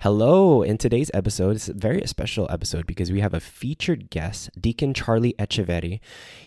Hello. 0.00 0.62
In 0.62 0.76
today's 0.76 1.10
episode, 1.14 1.56
it's 1.56 1.70
a 1.70 1.72
very 1.72 2.06
special 2.06 2.46
episode 2.50 2.86
because 2.86 3.10
we 3.10 3.20
have 3.20 3.32
a 3.32 3.40
featured 3.40 4.10
guest, 4.10 4.50
Deacon 4.60 4.92
Charlie 4.92 5.34
Echeverry. 5.38 6.00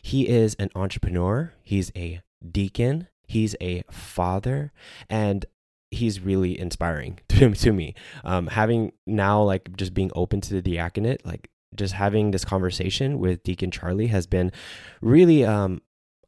He 0.03 0.27
is 0.27 0.55
an 0.59 0.69
entrepreneur, 0.75 1.51
he's 1.63 1.91
a 1.95 2.21
deacon, 2.47 3.07
he's 3.25 3.55
a 3.59 3.83
father, 3.89 4.71
and 5.09 5.47
he's 5.89 6.19
really 6.19 6.59
inspiring 6.59 7.19
to, 7.29 7.49
to 7.55 7.73
me. 7.73 7.95
Um, 8.23 8.47
having 8.47 8.91
now, 9.07 9.41
like, 9.41 9.75
just 9.75 9.95
being 9.95 10.11
open 10.13 10.41
to 10.41 10.53
the 10.53 10.61
diaconate, 10.61 11.25
like, 11.25 11.49
just 11.75 11.95
having 11.95 12.29
this 12.29 12.45
conversation 12.45 13.17
with 13.17 13.41
Deacon 13.41 13.71
Charlie 13.71 14.07
has 14.07 14.27
been 14.27 14.51
really 15.01 15.43
um, 15.43 15.81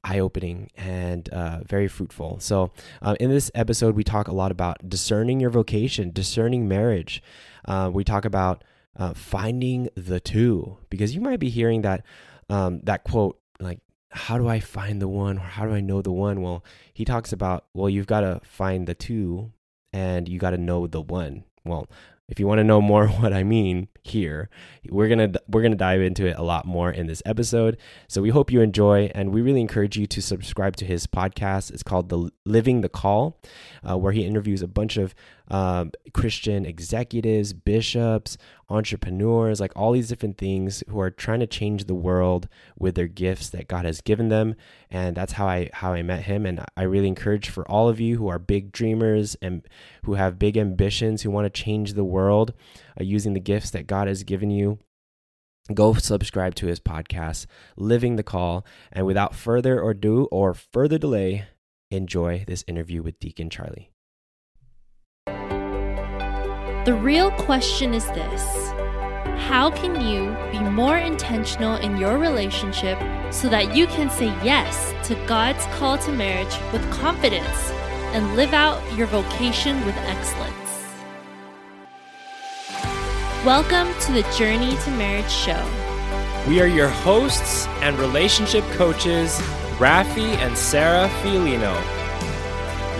eye 0.03 0.19
opening 0.19 0.69
and 0.75 1.29
uh, 1.29 1.61
very 1.65 1.87
fruitful. 1.87 2.39
So, 2.39 2.71
uh, 3.01 3.15
in 3.19 3.29
this 3.29 3.51
episode, 3.53 3.95
we 3.95 4.03
talk 4.03 4.27
a 4.27 4.33
lot 4.33 4.51
about 4.51 4.89
discerning 4.89 5.39
your 5.39 5.49
vocation, 5.49 6.11
discerning 6.11 6.67
marriage. 6.67 7.21
Uh, 7.65 7.89
we 7.93 8.03
talk 8.03 8.25
about 8.25 8.63
uh, 8.95 9.13
finding 9.13 9.89
the 9.95 10.19
two 10.19 10.77
because 10.89 11.15
you 11.15 11.21
might 11.21 11.39
be 11.39 11.49
hearing 11.49 11.81
that 11.81 12.05
um, 12.49 12.81
that 12.83 13.03
quote 13.03 13.39
like 13.59 13.79
how 14.09 14.37
do 14.37 14.47
I 14.47 14.59
find 14.59 15.01
the 15.01 15.07
one 15.07 15.37
or 15.37 15.41
how 15.41 15.65
do 15.65 15.73
I 15.73 15.79
know 15.79 16.01
the 16.01 16.11
one? 16.11 16.41
Well, 16.41 16.65
he 16.93 17.05
talks 17.05 17.31
about 17.31 17.65
well, 17.73 17.89
you've 17.89 18.07
got 18.07 18.21
to 18.21 18.41
find 18.43 18.87
the 18.87 18.95
two 18.95 19.51
and 19.93 20.27
you 20.27 20.39
got 20.39 20.51
to 20.51 20.57
know 20.57 20.87
the 20.87 21.01
one. 21.01 21.45
Well, 21.63 21.87
if 22.31 22.39
you 22.39 22.47
want 22.47 22.59
to 22.59 22.63
know 22.63 22.81
more 22.81 23.07
what 23.19 23.33
I 23.33 23.43
mean 23.43 23.89
here, 24.01 24.49
we're 24.89 25.09
going 25.09 25.33
to 25.33 25.41
we're 25.47 25.61
going 25.61 25.73
to 25.73 25.77
dive 25.77 26.01
into 26.01 26.25
it 26.25 26.37
a 26.37 26.41
lot 26.41 26.65
more 26.65 26.89
in 26.89 27.05
this 27.05 27.21
episode. 27.25 27.77
So 28.07 28.21
we 28.21 28.29
hope 28.29 28.51
you 28.51 28.61
enjoy 28.61 29.11
and 29.13 29.31
we 29.31 29.41
really 29.41 29.61
encourage 29.61 29.97
you 29.97 30.07
to 30.07 30.21
subscribe 30.21 30.75
to 30.77 30.85
his 30.85 31.05
podcast. 31.05 31.71
It's 31.71 31.83
called 31.83 32.09
The 32.09 32.31
Living 32.45 32.81
the 32.81 32.89
Call, 32.89 33.39
uh, 33.87 33.97
where 33.97 34.13
he 34.13 34.25
interviews 34.25 34.63
a 34.63 34.67
bunch 34.67 34.97
of 34.97 35.13
um, 35.49 35.91
Christian 36.13 36.65
executives, 36.65 37.51
bishops, 37.51 38.37
entrepreneurs, 38.71 39.59
like 39.59 39.73
all 39.75 39.91
these 39.91 40.09
different 40.09 40.37
things 40.37 40.83
who 40.89 40.99
are 40.99 41.11
trying 41.11 41.39
to 41.41 41.47
change 41.47 41.85
the 41.85 41.95
world 41.95 42.47
with 42.77 42.95
their 42.95 43.07
gifts 43.07 43.49
that 43.49 43.67
God 43.67 43.85
has 43.85 44.01
given 44.01 44.29
them. 44.29 44.55
And 44.89 45.15
that's 45.15 45.33
how 45.33 45.47
I 45.47 45.69
how 45.73 45.93
I 45.93 46.01
met 46.01 46.23
him. 46.23 46.45
And 46.45 46.63
I 46.75 46.83
really 46.83 47.07
encourage 47.07 47.49
for 47.49 47.69
all 47.69 47.89
of 47.89 47.99
you 47.99 48.17
who 48.17 48.27
are 48.27 48.39
big 48.39 48.71
dreamers 48.71 49.35
and 49.41 49.67
who 50.03 50.15
have 50.15 50.39
big 50.39 50.57
ambitions, 50.57 51.21
who 51.21 51.31
want 51.31 51.45
to 51.45 51.61
change 51.61 51.93
the 51.93 52.03
world 52.03 52.53
uh, 52.99 53.03
using 53.03 53.33
the 53.33 53.39
gifts 53.39 53.71
that 53.71 53.87
God 53.87 54.07
has 54.07 54.23
given 54.23 54.49
you. 54.49 54.79
Go 55.73 55.93
subscribe 55.93 56.55
to 56.55 56.67
his 56.67 56.79
podcast, 56.79 57.45
Living 57.77 58.15
the 58.15 58.23
Call. 58.23 58.65
And 58.91 59.05
without 59.05 59.35
further 59.35 59.87
ado 59.87 60.27
or 60.31 60.53
further 60.53 60.97
delay, 60.97 61.45
enjoy 61.91 62.43
this 62.47 62.63
interview 62.67 63.03
with 63.03 63.19
Deacon 63.19 63.49
Charlie. 63.49 63.91
The 66.83 66.95
real 66.95 67.29
question 67.33 67.93
is 67.93 68.07
this 68.07 68.70
How 69.51 69.69
can 69.69 69.99
you 69.99 70.33
be 70.49 70.63
more 70.63 70.97
intentional 70.97 71.75
in 71.75 71.97
your 71.97 72.17
relationship 72.17 72.97
so 73.33 73.49
that 73.49 73.75
you 73.75 73.85
can 73.85 74.09
say 74.09 74.27
yes 74.45 74.93
to 75.09 75.15
God's 75.25 75.65
call 75.77 75.97
to 75.97 76.11
marriage 76.13 76.55
with 76.71 76.89
confidence 76.89 77.69
and 78.13 78.37
live 78.37 78.53
out 78.53 78.81
your 78.95 79.07
vocation 79.07 79.85
with 79.85 79.97
excellence? 79.97 80.55
Welcome 83.45 83.93
to 84.03 84.13
the 84.13 84.21
Journey 84.37 84.77
to 84.85 84.91
Marriage 84.91 85.29
show. 85.29 85.61
We 86.47 86.61
are 86.61 86.67
your 86.67 86.87
hosts 86.87 87.67
and 87.81 87.99
relationship 87.99 88.63
coaches, 88.77 89.37
Rafi 89.79 90.33
and 90.37 90.57
Sarah 90.57 91.09
Filino. 91.21 91.73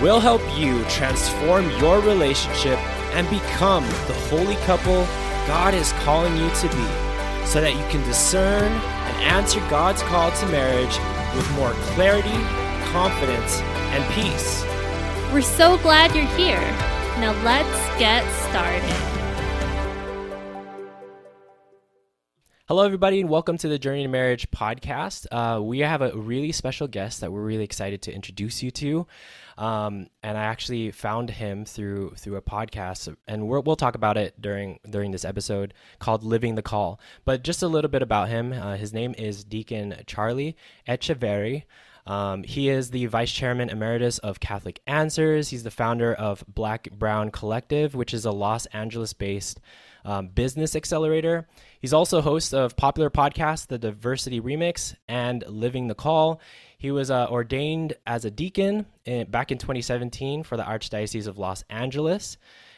We'll 0.02 0.20
help 0.20 0.42
you 0.58 0.84
transform 0.90 1.70
your 1.78 2.00
relationship 2.00 2.78
and 3.14 3.26
become 3.30 3.84
the 4.06 4.18
holy 4.28 4.56
couple 4.66 5.06
God 5.46 5.74
is 5.74 5.92
calling 6.04 6.36
you 6.36 6.48
to 6.48 6.68
be 6.68 7.46
so 7.46 7.60
that 7.60 7.74
you 7.76 7.84
can 7.90 8.02
discern 8.06 8.70
and 8.72 9.16
answer 9.24 9.60
God's 9.68 10.02
call 10.02 10.30
to 10.30 10.46
marriage 10.46 10.96
with 11.34 11.50
more 11.52 11.72
clarity, 11.94 12.30
confidence, 12.92 13.60
and 13.92 14.04
peace. 14.14 14.62
We're 15.32 15.42
so 15.42 15.78
glad 15.78 16.14
you're 16.14 16.24
here. 16.36 16.60
Now 17.18 17.32
let's 17.42 17.98
get 17.98 18.24
started. 18.48 19.21
Hello, 22.68 22.84
everybody, 22.84 23.20
and 23.20 23.28
welcome 23.28 23.58
to 23.58 23.66
the 23.66 23.76
Journey 23.76 24.04
to 24.04 24.08
Marriage 24.08 24.48
podcast. 24.52 25.26
Uh, 25.32 25.60
we 25.60 25.80
have 25.80 26.00
a 26.00 26.16
really 26.16 26.52
special 26.52 26.86
guest 26.86 27.20
that 27.20 27.32
we're 27.32 27.42
really 27.42 27.64
excited 27.64 28.02
to 28.02 28.14
introduce 28.14 28.62
you 28.62 28.70
to. 28.70 29.04
Um, 29.58 30.06
and 30.22 30.38
I 30.38 30.44
actually 30.44 30.92
found 30.92 31.28
him 31.28 31.64
through 31.64 32.14
through 32.16 32.36
a 32.36 32.40
podcast, 32.40 33.12
and 33.26 33.48
we 33.48 33.58
will 33.58 33.74
talk 33.74 33.96
about 33.96 34.16
it 34.16 34.40
during 34.40 34.78
during 34.88 35.10
this 35.10 35.24
episode 35.24 35.74
called 35.98 36.22
"Living 36.22 36.54
the 36.54 36.62
Call." 36.62 37.00
But 37.24 37.42
just 37.42 37.64
a 37.64 37.68
little 37.68 37.90
bit 37.90 38.00
about 38.00 38.28
him. 38.28 38.52
Uh, 38.52 38.76
his 38.76 38.92
name 38.92 39.16
is 39.18 39.42
Deacon 39.42 39.96
Charlie 40.06 40.56
Echeverry. 40.86 41.64
Um, 42.06 42.44
he 42.44 42.68
is 42.68 42.90
the 42.90 43.06
vice 43.06 43.32
chairman 43.32 43.70
emeritus 43.70 44.18
of 44.18 44.38
Catholic 44.38 44.80
Answers. 44.86 45.48
He's 45.48 45.64
the 45.64 45.70
founder 45.72 46.14
of 46.14 46.44
Black 46.46 46.90
Brown 46.92 47.32
Collective, 47.32 47.96
which 47.96 48.14
is 48.14 48.24
a 48.24 48.32
Los 48.32 48.66
Angeles 48.66 49.12
based 49.12 49.60
um, 50.04 50.28
business 50.28 50.74
accelerator. 50.74 51.46
He's 51.82 51.92
also 51.92 52.20
host 52.20 52.54
of 52.54 52.76
popular 52.76 53.10
podcasts, 53.10 53.66
The 53.66 53.76
Diversity 53.76 54.40
Remix 54.40 54.94
and 55.08 55.44
Living 55.48 55.88
the 55.88 55.96
Call. 55.96 56.40
He 56.78 56.92
was 56.92 57.10
uh, 57.10 57.26
ordained 57.28 57.94
as 58.06 58.24
a 58.24 58.30
deacon 58.30 58.86
in, 59.04 59.28
back 59.28 59.50
in 59.50 59.58
2017 59.58 60.44
for 60.44 60.56
the 60.56 60.62
Archdiocese 60.62 61.26
of 61.26 61.38
Los 61.38 61.64
Angeles. 61.68 62.36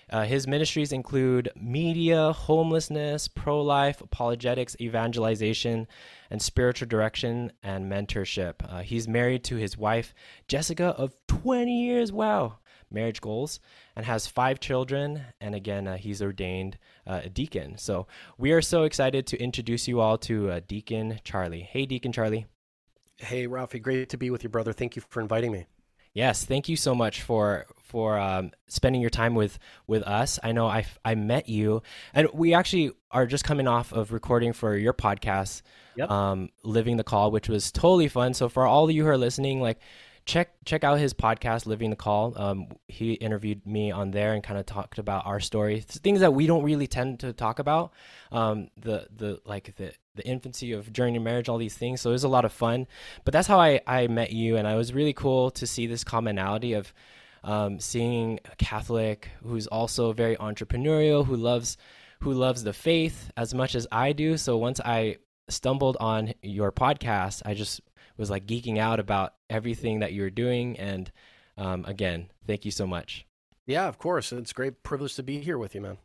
Uh, 0.09 0.25
his 0.25 0.47
ministries 0.47 0.91
include 0.91 1.51
media, 1.55 2.33
homelessness, 2.33 3.29
pro 3.29 3.61
life, 3.61 4.01
apologetics, 4.01 4.75
evangelization, 4.81 5.87
and 6.31 6.41
spiritual 6.41 6.89
direction 6.89 7.53
and 7.63 7.93
mentorship. 7.93 8.55
Uh, 8.67 8.81
he's 8.81 9.07
married 9.07 9.45
to 9.45 9.57
his 9.57 9.77
wife, 9.77 10.15
Jessica, 10.49 10.95
of 10.97 11.15
20 11.29 11.85
years. 11.85 12.11
Wow 12.11 12.57
marriage 12.95 13.21
goals 13.21 13.61
and 13.97 14.07
has 14.07 14.27
five 14.27 14.61
children. 14.61 15.23
And 15.41 15.55
again, 15.55 15.87
uh, 15.87 15.97
he's 15.97 16.23
ordained 16.23 16.79
uh, 17.07 17.23
a 17.25 17.29
deacon. 17.29 17.77
So 17.77 18.07
we 18.39 18.53
are 18.53 18.63
so 18.63 18.85
excited 18.85 19.27
to 19.29 19.43
introduce 19.43 19.87
you 19.87 20.01
all 20.01 20.17
to 20.19 20.51
uh, 20.51 20.61
Deacon 20.67 21.21
Charlie. 21.25 21.63
Hey, 21.63 21.85
Deacon 21.85 22.13
Charlie. 22.13 22.47
Hey, 23.19 23.47
Ralphie. 23.47 23.79
Great 23.79 24.09
to 24.09 24.17
be 24.17 24.31
with 24.31 24.43
you, 24.43 24.49
brother. 24.49 24.73
Thank 24.73 24.97
you 24.97 25.03
for 25.09 25.21
inviting 25.21 25.53
me. 25.53 25.67
Yes, 26.15 26.45
thank 26.45 26.69
you 26.69 26.77
so 26.77 26.95
much 26.95 27.23
for 27.23 27.67
for 27.83 28.19
um, 28.19 28.53
spending 28.69 29.01
your 29.01 29.11
time 29.11 29.35
with 29.35 29.59
with 29.89 30.05
us. 30.05 30.39
I 30.45 30.53
know 30.53 30.69
I 30.69 30.87
I 31.05 31.17
met 31.17 31.49
you, 31.49 31.83
and 32.15 32.29
we 32.33 32.55
actually 32.55 32.93
are 33.11 33.27
just 33.27 33.43
coming 33.43 33.67
off 33.67 33.93
of 33.93 34.13
recording 34.13 34.53
for 34.53 34.77
your 34.77 34.93
podcast, 34.93 35.63
yep. 35.97 36.09
um, 36.09 36.51
"Living 36.63 36.99
the 36.99 37.05
Call," 37.05 37.33
which 37.33 37.49
was 37.49 37.73
totally 37.73 38.07
fun. 38.07 38.33
So 38.33 38.49
for 38.49 38.65
all 38.65 38.85
of 38.85 38.93
you 38.93 39.03
who 39.03 39.09
are 39.09 39.19
listening, 39.19 39.61
like 39.61 39.81
check 40.27 40.55
check 40.65 40.85
out 40.85 40.99
his 40.99 41.13
podcast 41.13 41.67
living 41.67 41.91
the 41.91 41.97
call. 41.97 42.33
Um, 42.37 42.69
he 42.89 43.13
interviewed 43.15 43.67
me 43.67 43.91
on 43.91 44.11
there 44.11 44.33
and 44.33 44.43
kind 44.43 44.59
of 44.59 44.67
talked 44.67 44.99
about 44.99 45.27
our 45.27 45.41
story 45.41 45.81
things 45.81 46.21
that 46.21 46.33
we 46.33 46.47
don't 46.47 46.63
really 46.63 46.87
tend 46.87 47.21
to 47.21 47.33
talk 47.33 47.59
about. 47.59 47.93
Um, 48.33 48.69
the 48.77 49.07
the 49.15 49.41
like 49.45 49.75
the 49.77 49.93
the 50.15 50.27
infancy 50.27 50.73
of 50.73 50.93
journey 50.93 51.19
marriage 51.19 51.49
all 51.49 51.59
these 51.59 51.77
things. 51.77 52.01
So 52.01 52.11
it 52.11 52.15
was 52.15 52.25
a 52.25 52.29
lot 52.29 52.45
of 52.45 52.53
fun. 52.53 52.87
But 53.25 53.33
that's 53.33 53.49
how 53.49 53.61
i 53.61 53.81
i 53.87 54.07
met 54.07 54.33
you 54.33 54.57
and 54.57 54.67
i 54.67 54.77
was 54.77 54.93
really 54.93 55.13
cool 55.13 55.51
to 55.53 55.67
see 55.67 55.87
this 55.87 56.05
commonality 56.05 56.73
of 56.73 56.93
um, 57.43 57.79
seeing 57.79 58.41
a 58.51 58.57
catholic 58.57 59.29
who's 59.43 59.67
also 59.67 60.13
very 60.13 60.37
entrepreneurial 60.37 61.27
who 61.27 61.37
loves 61.37 61.77
who 62.21 62.33
loves 62.33 62.65
the 62.65 62.73
faith 62.73 63.31
as 63.37 63.53
much 63.53 63.75
as 63.75 63.87
i 63.93 64.13
do. 64.13 64.37
So 64.39 64.57
once 64.57 64.81
i 64.81 65.17
stumbled 65.49 65.99
on 66.01 66.33
your 66.43 66.73
podcast 66.73 67.43
i 67.45 67.53
just 67.53 67.83
was 68.17 68.31
like 68.31 68.47
geeking 68.47 68.79
out 68.79 69.01
about 69.01 69.35
everything 69.51 70.01
that 70.01 70.13
you 70.13 70.23
were 70.23 70.31
doing. 70.31 70.79
And 70.79 71.11
um, 71.57 71.85
again, 71.87 72.31
thank 72.47 72.65
you 72.65 72.71
so 72.71 72.87
much. 72.87 73.27
Yeah, 73.67 73.87
of 73.89 73.99
course. 73.99 74.33
It's 74.33 74.51
a 74.51 74.55
great 74.55 74.83
privilege 74.83 75.15
to 75.17 75.23
be 75.23 75.41
here 75.41 75.59
with 75.59 75.75
you, 75.75 75.81
man. 75.81 75.99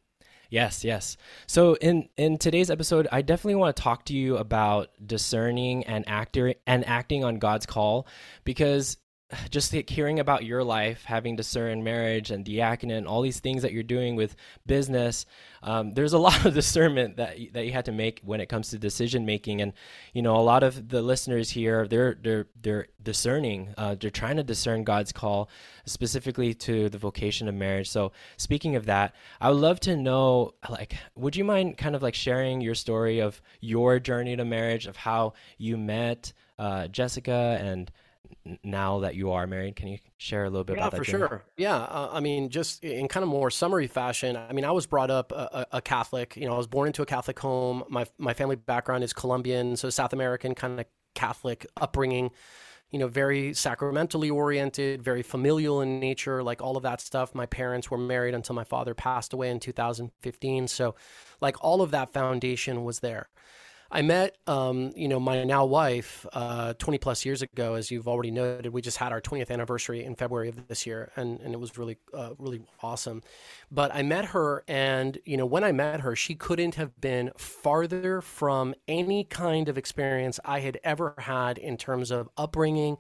Yes, 0.50 0.84
yes. 0.84 1.16
So 1.46 1.76
in 1.76 2.10
in 2.18 2.38
today's 2.38 2.72
episode, 2.72 3.08
I 3.12 3.22
definitely 3.22 3.56
want 3.56 3.76
to 3.76 3.84
talk 3.84 4.06
to 4.06 4.16
you 4.16 4.38
about 4.38 4.90
discerning 5.06 5.84
and 5.84 6.04
acting 6.08 6.56
and 6.66 6.88
acting 6.88 7.24
on 7.24 7.38
God's 7.38 7.68
call 7.68 8.08
because 8.46 8.98
just 9.50 9.72
hearing 9.72 10.20
about 10.20 10.44
your 10.44 10.64
life, 10.64 11.04
having 11.06 11.36
discern 11.36 11.84
marriage 11.84 12.32
and 12.32 12.44
diaconate, 12.44 12.98
and 12.98 13.08
all 13.08 13.22
these 13.22 13.40
things 13.40 13.62
that 13.62 13.72
you're 13.72 13.84
doing 13.84 14.16
with 14.16 14.36
business, 14.66 15.26
um, 15.62 15.92
there's 15.92 16.14
a 16.14 16.18
lot 16.30 16.46
of 16.46 16.54
discernment 16.54 17.18
that 17.18 17.38
that 17.54 17.66
you 17.66 17.72
had 17.72 17.86
to 17.86 17.92
make 17.92 18.22
when 18.24 18.42
it 18.42 18.48
comes 18.48 18.70
to 18.70 18.80
decision 18.80 19.26
making. 19.26 19.62
And 19.62 19.74
you 20.14 20.22
know, 20.22 20.36
a 20.36 20.42
lot 20.42 20.64
of 20.64 20.90
the 20.90 21.02
listeners 21.02 21.52
here, 21.52 21.88
they're 21.88 22.18
they're 22.22 22.48
they're 22.62 22.88
discerning. 23.04 23.74
Uh, 23.78 23.96
they're 24.00 24.10
trying 24.10 24.38
to 24.38 24.44
discern 24.44 24.84
God's 24.84 25.12
call, 25.12 25.50
specifically 25.86 26.54
to 26.56 26.90
the 26.90 26.98
vocation 26.98 27.48
of 27.48 27.56
marriage. 27.56 27.90
So, 27.90 28.12
speaking 28.38 28.76
of 28.76 28.86
that, 28.86 29.16
I 29.40 29.50
would 29.50 29.60
love 29.60 29.80
to 29.82 29.96
know, 29.96 30.54
like, 30.70 30.96
would 31.16 31.36
you 31.36 31.44
mind 31.44 31.78
kind 31.78 31.96
of 31.96 32.02
like 32.02 32.16
sharing 32.16 32.62
your 32.62 32.76
story 32.76 33.20
of 33.20 33.42
your 33.62 34.00
journey 34.00 34.36
to 34.36 34.46
marriage, 34.46 34.88
of 34.88 34.98
how 34.98 35.34
you 35.58 35.78
met 35.78 36.34
uh, 36.58 36.88
Jessica 36.88 37.58
and 37.62 37.92
now 38.64 39.00
that 39.00 39.16
you 39.16 39.32
are 39.32 39.48
married? 39.48 39.76
Can 39.76 39.88
you 39.88 39.98
share 40.18 40.46
a 40.46 40.50
little 40.50 40.64
bit 40.64 40.78
yeah, 40.78 40.84
about 40.88 40.92
that? 40.92 40.98
for 40.98 41.04
sure. 41.04 41.44
Yeah, 41.58 41.76
uh, 41.76 42.10
I 42.12 42.20
mean, 42.20 42.50
just 42.50 42.84
in 42.84 43.08
kind 43.08 43.24
of 43.24 43.30
more 43.30 43.50
summary 43.50 43.88
fashion. 43.88 44.36
I 44.36 44.54
mean, 44.54 44.66
I 44.66 44.72
was 44.72 44.86
brought 44.86 45.12
up 45.12 45.32
a, 45.32 45.68
a, 45.74 45.82
Catholic. 45.82 46.36
You 46.36 46.48
know, 46.48 46.54
I 46.54 46.58
was 46.58 46.68
born 46.68 46.88
into 46.88 47.02
a 47.02 47.06
Catholic 47.06 47.40
home. 47.40 47.84
My 47.90 48.06
my 48.18 48.34
family 48.34 48.56
background 48.56 49.04
is 49.04 49.14
Colombian, 49.14 49.76
so 49.76 49.90
South 49.90 50.14
American 50.14 50.56
kind 50.56 50.80
of 50.80 50.86
Catholic 51.16 51.66
upbringing. 51.80 52.32
You 52.92 52.98
know, 52.98 53.08
very 53.08 53.54
sacramentally 53.54 54.32
oriented, 54.32 55.04
very 55.04 55.22
familial 55.22 55.82
in 55.82 56.00
nature, 56.00 56.42
like 56.42 56.60
all 56.60 56.76
of 56.76 56.82
that 56.84 57.02
stuff. 57.02 57.36
My 57.36 57.46
parents 57.46 57.92
were 57.92 58.00
married 58.00 58.34
until 58.34 58.56
my 58.56 58.64
father 58.64 58.96
passed 58.96 59.32
away 59.32 59.52
in 59.52 59.60
2015. 59.60 60.68
So, 60.68 60.96
like 61.40 61.64
all 61.64 61.84
of 61.84 61.92
that 61.92 62.14
foundation 62.14 62.84
was 62.84 63.02
there. 63.02 63.30
I 63.92 64.04
met, 64.04 64.38
um, 64.46 64.92
you 64.96 65.08
know, 65.08 65.20
my 65.20 65.44
now 65.44 65.66
wife 65.66 66.26
uh, 66.34 66.74
20 66.74 67.00
plus 67.00 67.26
years 67.26 67.42
ago, 67.42 67.74
as 67.74 67.90
you've 67.90 68.08
already 68.08 68.30
noted. 68.30 68.72
We 68.72 68.82
just 68.82 68.98
had 68.98 69.12
our 69.12 69.20
20th 69.20 69.50
anniversary 69.50 70.04
in 70.04 70.16
February 70.16 70.50
of 70.50 70.68
this 70.68 70.86
year, 70.86 71.12
and, 71.16 71.40
and 71.40 71.56
it 71.56 71.60
was 71.60 71.78
really, 71.78 71.98
uh, 72.14 72.32
really 72.38 72.62
awesome. 72.84 73.24
But 73.72 73.94
I 73.94 74.04
met 74.04 74.26
her, 74.26 74.64
and, 74.68 75.18
you 75.26 75.38
know, 75.38 75.46
when 75.46 75.64
I 75.64 75.72
met 75.72 76.02
her, 76.02 76.16
she 76.16 76.36
couldn't 76.36 76.76
have 76.76 77.02
been 77.02 77.32
farther 77.36 78.22
from 78.22 78.76
any 78.88 79.24
kind 79.24 79.70
of 79.70 79.78
experience 79.78 80.40
I 80.46 80.60
had 80.60 80.80
ever 80.84 81.16
had 81.18 81.58
in 81.58 81.76
terms 81.76 82.12
of 82.12 82.30
upbringing, 82.38 82.98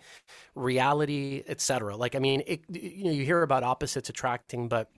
reality, 0.55 1.43
etc. 1.47 1.95
Like, 1.97 2.15
I 2.15 2.19
mean, 2.19 2.41
it, 2.47 2.61
you 2.69 3.05
know, 3.05 3.11
you 3.11 3.25
hear 3.25 3.43
about 3.43 3.61
opposites 3.61 4.09
attracting, 4.09 4.67
but 4.67 4.89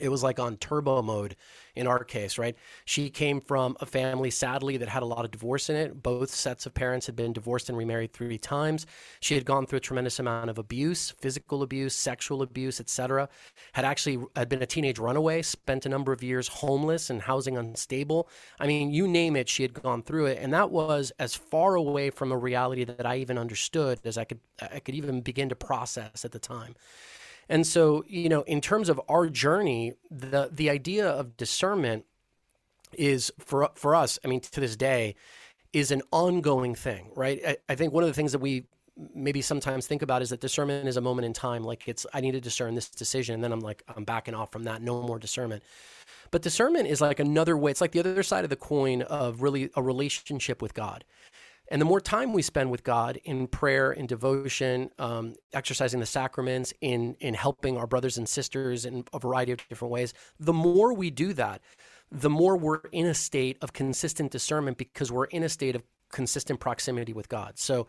it 0.00 0.08
was 0.08 0.22
like 0.22 0.38
on 0.38 0.56
turbo 0.56 1.02
mode 1.02 1.36
in 1.76 1.86
our 1.86 2.04
case, 2.04 2.38
right? 2.38 2.56
She 2.84 3.10
came 3.10 3.40
from 3.40 3.76
a 3.80 3.86
family, 3.86 4.30
sadly, 4.30 4.76
that 4.76 4.88
had 4.88 5.02
a 5.02 5.06
lot 5.06 5.24
of 5.24 5.30
divorce 5.30 5.70
in 5.70 5.76
it. 5.76 6.02
Both 6.02 6.30
sets 6.30 6.66
of 6.66 6.74
parents 6.74 7.06
had 7.06 7.16
been 7.16 7.32
divorced 7.32 7.68
and 7.68 7.78
remarried 7.78 8.12
three 8.12 8.38
times. 8.38 8.86
She 9.20 9.34
had 9.34 9.44
gone 9.44 9.66
through 9.66 9.78
a 9.78 9.80
tremendous 9.80 10.18
amount 10.18 10.50
of 10.50 10.58
abuse, 10.58 11.10
physical 11.10 11.62
abuse, 11.62 11.94
sexual 11.94 12.42
abuse, 12.42 12.80
etc. 12.80 13.28
Had 13.72 13.84
actually 13.84 14.24
had 14.36 14.48
been 14.48 14.62
a 14.62 14.66
teenage 14.66 14.98
runaway, 14.98 15.42
spent 15.42 15.86
a 15.86 15.88
number 15.88 16.12
of 16.12 16.22
years 16.22 16.48
homeless 16.48 17.10
and 17.10 17.22
housing 17.22 17.56
unstable. 17.56 18.28
I 18.58 18.66
mean, 18.66 18.90
you 18.90 19.06
name 19.06 19.36
it, 19.36 19.48
she 19.48 19.62
had 19.62 19.72
gone 19.72 20.02
through 20.02 20.26
it, 20.26 20.38
and 20.40 20.52
that 20.52 20.70
was 20.70 21.12
as 21.18 21.34
far 21.34 21.74
away 21.76 22.10
from 22.10 22.32
a 22.32 22.36
reality 22.36 22.84
that 22.84 23.06
I 23.06 23.16
even 23.16 23.38
understood 23.38 24.00
as 24.04 24.18
I 24.18 24.24
could 24.24 24.40
I 24.60 24.80
could 24.80 24.94
even 24.94 25.20
begin 25.20 25.48
to 25.48 25.56
process 25.56 26.24
at 26.24 26.32
the 26.32 26.38
time. 26.38 26.74
And 27.50 27.66
so, 27.66 28.04
you 28.06 28.28
know, 28.28 28.42
in 28.42 28.60
terms 28.60 28.88
of 28.88 29.00
our 29.08 29.28
journey, 29.28 29.94
the 30.08 30.48
the 30.52 30.70
idea 30.70 31.06
of 31.06 31.36
discernment 31.36 32.06
is 32.96 33.32
for 33.40 33.70
for 33.74 33.94
us. 33.96 34.20
I 34.24 34.28
mean, 34.28 34.40
to 34.40 34.60
this 34.60 34.76
day, 34.76 35.16
is 35.72 35.90
an 35.90 36.02
ongoing 36.12 36.76
thing, 36.76 37.10
right? 37.16 37.40
I, 37.46 37.56
I 37.68 37.74
think 37.74 37.92
one 37.92 38.04
of 38.04 38.08
the 38.08 38.14
things 38.14 38.32
that 38.32 38.38
we 38.38 38.66
maybe 39.14 39.42
sometimes 39.42 39.86
think 39.86 40.02
about 40.02 40.22
is 40.22 40.30
that 40.30 40.40
discernment 40.40 40.86
is 40.86 40.96
a 40.96 41.00
moment 41.00 41.26
in 41.26 41.32
time. 41.32 41.64
Like 41.64 41.88
it's 41.88 42.06
I 42.14 42.20
need 42.20 42.32
to 42.32 42.40
discern 42.40 42.76
this 42.76 42.88
decision, 42.88 43.34
and 43.34 43.42
then 43.42 43.50
I'm 43.50 43.60
like 43.60 43.82
I'm 43.88 44.04
backing 44.04 44.34
off 44.34 44.52
from 44.52 44.64
that. 44.64 44.80
No 44.80 45.02
more 45.02 45.18
discernment. 45.18 45.64
But 46.30 46.42
discernment 46.42 46.86
is 46.86 47.00
like 47.00 47.18
another 47.18 47.56
way. 47.56 47.72
It's 47.72 47.80
like 47.80 47.90
the 47.92 47.98
other 47.98 48.22
side 48.22 48.44
of 48.44 48.50
the 48.50 48.56
coin 48.56 49.02
of 49.02 49.42
really 49.42 49.70
a 49.74 49.82
relationship 49.82 50.62
with 50.62 50.72
God. 50.74 51.04
And 51.70 51.80
the 51.80 51.86
more 51.86 52.00
time 52.00 52.32
we 52.32 52.42
spend 52.42 52.70
with 52.70 52.82
God 52.82 53.20
in 53.24 53.46
prayer, 53.46 53.92
in 53.92 54.06
devotion, 54.06 54.90
um, 54.98 55.34
exercising 55.52 56.00
the 56.00 56.06
sacraments, 56.06 56.74
in 56.80 57.16
in 57.20 57.34
helping 57.34 57.76
our 57.76 57.86
brothers 57.86 58.18
and 58.18 58.28
sisters 58.28 58.84
in 58.84 59.04
a 59.12 59.18
variety 59.18 59.52
of 59.52 59.66
different 59.68 59.92
ways, 59.92 60.12
the 60.38 60.52
more 60.52 60.92
we 60.92 61.10
do 61.10 61.32
that, 61.34 61.62
the 62.10 62.30
more 62.30 62.56
we're 62.56 62.80
in 62.92 63.06
a 63.06 63.14
state 63.14 63.56
of 63.62 63.72
consistent 63.72 64.32
discernment 64.32 64.78
because 64.78 65.12
we're 65.12 65.26
in 65.26 65.44
a 65.44 65.48
state 65.48 65.76
of 65.76 65.82
consistent 66.10 66.58
proximity 66.58 67.12
with 67.12 67.28
God. 67.28 67.58
So, 67.58 67.86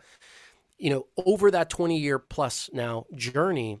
you 0.78 0.90
know, 0.90 1.06
over 1.26 1.50
that 1.50 1.68
20 1.68 1.98
year 1.98 2.20
plus 2.20 2.70
now 2.72 3.06
journey, 3.14 3.80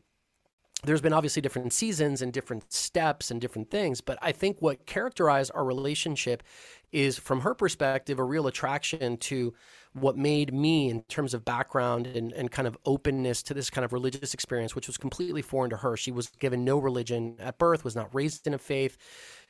there's 0.84 1.00
been 1.00 1.12
obviously 1.12 1.40
different 1.40 1.72
seasons 1.72 2.22
and 2.22 2.32
different 2.32 2.72
steps 2.72 3.30
and 3.30 3.40
different 3.40 3.70
things, 3.70 4.00
but 4.00 4.18
I 4.20 4.32
think 4.32 4.56
what 4.60 4.84
characterized 4.84 5.52
our 5.54 5.64
relationship 5.64 6.42
is, 6.90 7.18
from 7.18 7.42
her 7.42 7.54
perspective, 7.54 8.18
a 8.18 8.24
real 8.24 8.48
attraction 8.48 9.16
to 9.18 9.54
what 9.94 10.16
made 10.16 10.54
me, 10.54 10.88
in 10.88 11.02
terms 11.02 11.34
of 11.34 11.44
background 11.44 12.06
and, 12.06 12.32
and 12.32 12.50
kind 12.50 12.66
of 12.66 12.78
openness 12.86 13.42
to 13.42 13.54
this 13.54 13.68
kind 13.68 13.84
of 13.84 13.92
religious 13.92 14.32
experience, 14.32 14.74
which 14.74 14.86
was 14.86 14.96
completely 14.96 15.42
foreign 15.42 15.70
to 15.70 15.76
her. 15.76 15.96
She 15.96 16.10
was 16.10 16.28
given 16.38 16.64
no 16.64 16.78
religion 16.78 17.36
at 17.38 17.58
birth, 17.58 17.84
was 17.84 17.94
not 17.94 18.14
raised 18.14 18.46
in 18.46 18.54
a 18.54 18.58
faith, 18.58 18.96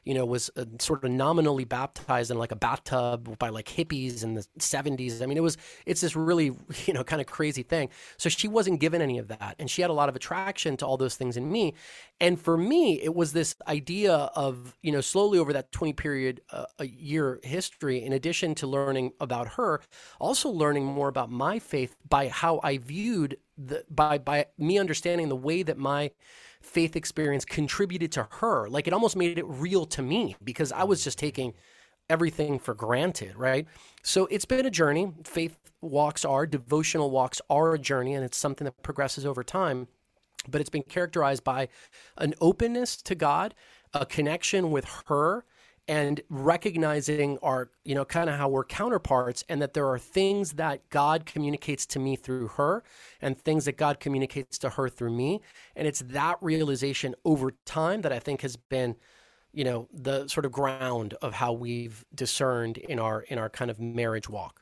you 0.04 0.14
know, 0.14 0.25
was 0.25 0.50
uh, 0.56 0.64
sort 0.78 1.04
of 1.04 1.10
nominally 1.10 1.64
baptized 1.64 2.31
in 2.31 2.38
like 2.38 2.52
a 2.52 2.56
bathtub 2.56 3.38
by 3.38 3.49
like 3.50 3.66
hippies 3.66 4.25
in 4.25 4.34
the 4.34 4.46
70s. 4.58 5.22
I 5.22 5.26
mean, 5.26 5.37
it 5.37 5.43
was, 5.43 5.56
it's 5.87 6.00
this 6.00 6.16
really, 6.16 6.52
you 6.87 6.93
know, 6.93 7.04
kind 7.04 7.20
of 7.20 7.26
crazy 7.26 7.62
thing. 7.62 7.88
So 8.16 8.28
she 8.28 8.49
wasn't 8.49 8.81
given 8.81 9.00
any 9.00 9.19
of 9.19 9.28
that. 9.28 9.56
And 9.58 9.70
she 9.70 9.82
had 9.82 9.90
a 9.90 9.94
lot 9.94 10.08
of 10.08 10.16
attraction 10.16 10.76
to 10.78 10.87
all 10.87 10.96
those 10.96 11.16
things 11.16 11.37
in 11.37 11.50
me. 11.50 11.75
And 12.20 12.40
for 12.40 12.56
me, 12.56 13.00
it 13.00 13.14
was 13.14 13.32
this 13.32 13.54
idea 13.69 14.14
of, 14.14 14.76
you 14.82 14.93
know, 14.93 15.00
slowly 15.00 15.38
over 15.38 15.52
that 15.52 15.72
20 15.72 15.93
period, 15.93 16.40
uh, 16.50 16.66
a 16.78 16.87
year 16.87 17.40
history, 17.43 18.02
in 18.02 18.12
addition 18.12 18.54
to 18.56 18.66
learning 18.66 19.12
about 19.20 19.49
her, 19.50 19.81
also 20.20 20.49
learning 20.49 20.84
more 20.84 21.08
about 21.08 21.31
my 21.31 21.58
faith 21.58 21.96
by 22.08 22.28
how 22.28 22.60
I 22.62 22.78
viewed 22.78 23.37
the, 23.67 23.85
by, 23.91 24.19
by 24.19 24.47
me 24.59 24.79
understanding 24.79 25.29
the 25.29 25.37
way 25.37 25.62
that 25.62 25.79
my, 25.79 26.11
faith 26.62 26.97
experience 26.97 27.44
contributed 27.44 28.12
to 28.12 28.29
her. 28.31 28.69
Like 28.69 28.87
it 28.87 28.93
almost 28.93 29.17
made 29.17 29.38
it 29.38 29.44
real 29.47 29.85
to 29.87 30.03
me 30.03 30.37
because 30.43 30.73
I 30.73 30.85
was 30.85 31.05
just 31.05 31.19
taking 31.19 31.55
everything 32.09 32.59
for 32.59 32.75
granted, 32.75 33.37
right? 33.37 33.67
So 34.03 34.26
it's 34.26 34.44
been 34.44 34.67
a 34.67 34.70
journey. 34.70 35.12
Faith 35.25 35.59
walks 35.81 36.25
are, 36.25 36.47
devotional 36.47 37.11
walks 37.11 37.41
are 37.50 37.75
a 37.75 37.79
journey, 37.79 38.14
and 38.14 38.25
it's 38.25 38.37
something 38.37 38.64
that 38.64 38.82
progresses 38.82 39.26
over 39.26 39.43
time. 39.43 39.88
But 40.49 40.61
it's 40.61 40.70
been 40.70 40.82
characterized 40.82 41.44
by 41.44 41.69
an 42.19 42.35
openness 42.41 42.97
to 43.03 43.14
God, 43.14 43.55
a 43.94 44.05
connection 44.05 44.70
with 44.70 44.87
her, 45.06 45.44
and 45.88 46.20
recognizing 46.29 47.38
our, 47.43 47.70
you 47.84 47.94
know, 47.94 48.05
kind 48.05 48.31
of 48.31 48.37
how 48.37 48.49
we're 48.49 48.64
counterparts 48.64 49.44
and 49.49 49.61
that 49.61 49.75
there 49.75 49.88
are 49.88 49.99
things 49.99 50.52
that 50.52 50.88
God 50.90 51.26
communicates 51.26 51.87
to 51.87 51.99
me 51.99 52.17
through 52.17 52.49
her 52.49 52.84
and 53.20 53.37
things 53.37 53.64
that 53.64 53.76
God 53.76 53.99
communicates 53.99 54.58
to 54.58 54.70
her 54.70 54.88
through 54.88 55.12
me. 55.12 55.40
And 55.75 55.88
it's 55.88 56.00
that 56.00 56.38
realization 56.40 57.14
over 57.25 57.52
time 57.64 58.02
that 58.02 58.12
I 58.12 58.20
think 58.20 58.43
has 58.43 58.56
been, 58.56 58.96
you 59.52 59.64
know, 59.64 59.88
the 59.93 60.29
sort 60.29 60.46
of 60.46 60.52
ground 60.52 61.14
of 61.20 61.34
how 61.34 61.52
we've 61.52 62.05
discerned 62.14 62.78
in 62.78 62.99
our 62.99 63.23
in 63.23 63.38
our 63.38 63.50
kind 63.50 63.70
of 63.70 63.81
marriage 63.81 64.28
walk. 64.28 64.62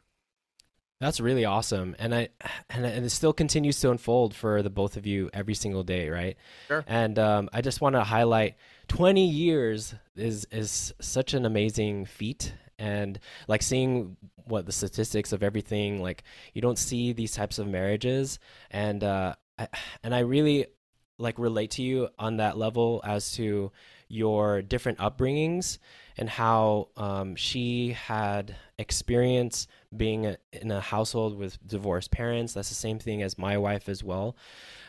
That's 1.00 1.18
really 1.18 1.46
awesome, 1.46 1.96
and 1.98 2.14
I 2.14 2.28
and, 2.68 2.84
and 2.84 3.06
it 3.06 3.10
still 3.10 3.32
continues 3.32 3.80
to 3.80 3.90
unfold 3.90 4.34
for 4.34 4.62
the 4.62 4.68
both 4.68 4.98
of 4.98 5.06
you 5.06 5.30
every 5.32 5.54
single 5.54 5.82
day, 5.82 6.10
right? 6.10 6.36
Sure. 6.68 6.84
And 6.86 7.18
um, 7.18 7.48
I 7.54 7.62
just 7.62 7.80
want 7.80 7.96
to 7.96 8.04
highlight 8.04 8.56
20 8.88 9.26
years 9.26 9.94
is 10.14 10.46
is 10.52 10.92
such 11.00 11.32
an 11.32 11.46
amazing 11.46 12.04
feat, 12.04 12.52
and 12.78 13.18
like 13.48 13.62
seeing 13.62 14.18
what 14.44 14.66
the 14.66 14.72
statistics 14.72 15.32
of 15.32 15.42
everything, 15.42 16.02
like 16.02 16.22
you 16.52 16.60
don't 16.60 16.78
see 16.78 17.14
these 17.14 17.32
types 17.32 17.58
of 17.58 17.66
marriages, 17.66 18.38
and 18.70 19.02
uh, 19.02 19.34
I, 19.58 19.68
and 20.02 20.14
I 20.14 20.18
really 20.18 20.66
like 21.16 21.38
relate 21.38 21.70
to 21.72 21.82
you 21.82 22.08
on 22.18 22.38
that 22.38 22.58
level 22.58 23.00
as 23.04 23.32
to 23.32 23.72
your 24.08 24.60
different 24.60 24.98
upbringings 24.98 25.78
and 26.20 26.28
how 26.28 26.88
um, 26.98 27.34
she 27.34 27.92
had 27.92 28.54
experience 28.78 29.66
being 29.96 30.26
a, 30.26 30.36
in 30.52 30.70
a 30.70 30.80
household 30.80 31.36
with 31.36 31.58
divorced 31.66 32.10
parents. 32.10 32.52
That's 32.52 32.68
the 32.68 32.74
same 32.74 32.98
thing 32.98 33.22
as 33.22 33.38
my 33.38 33.56
wife 33.56 33.88
as 33.88 34.04
well. 34.04 34.36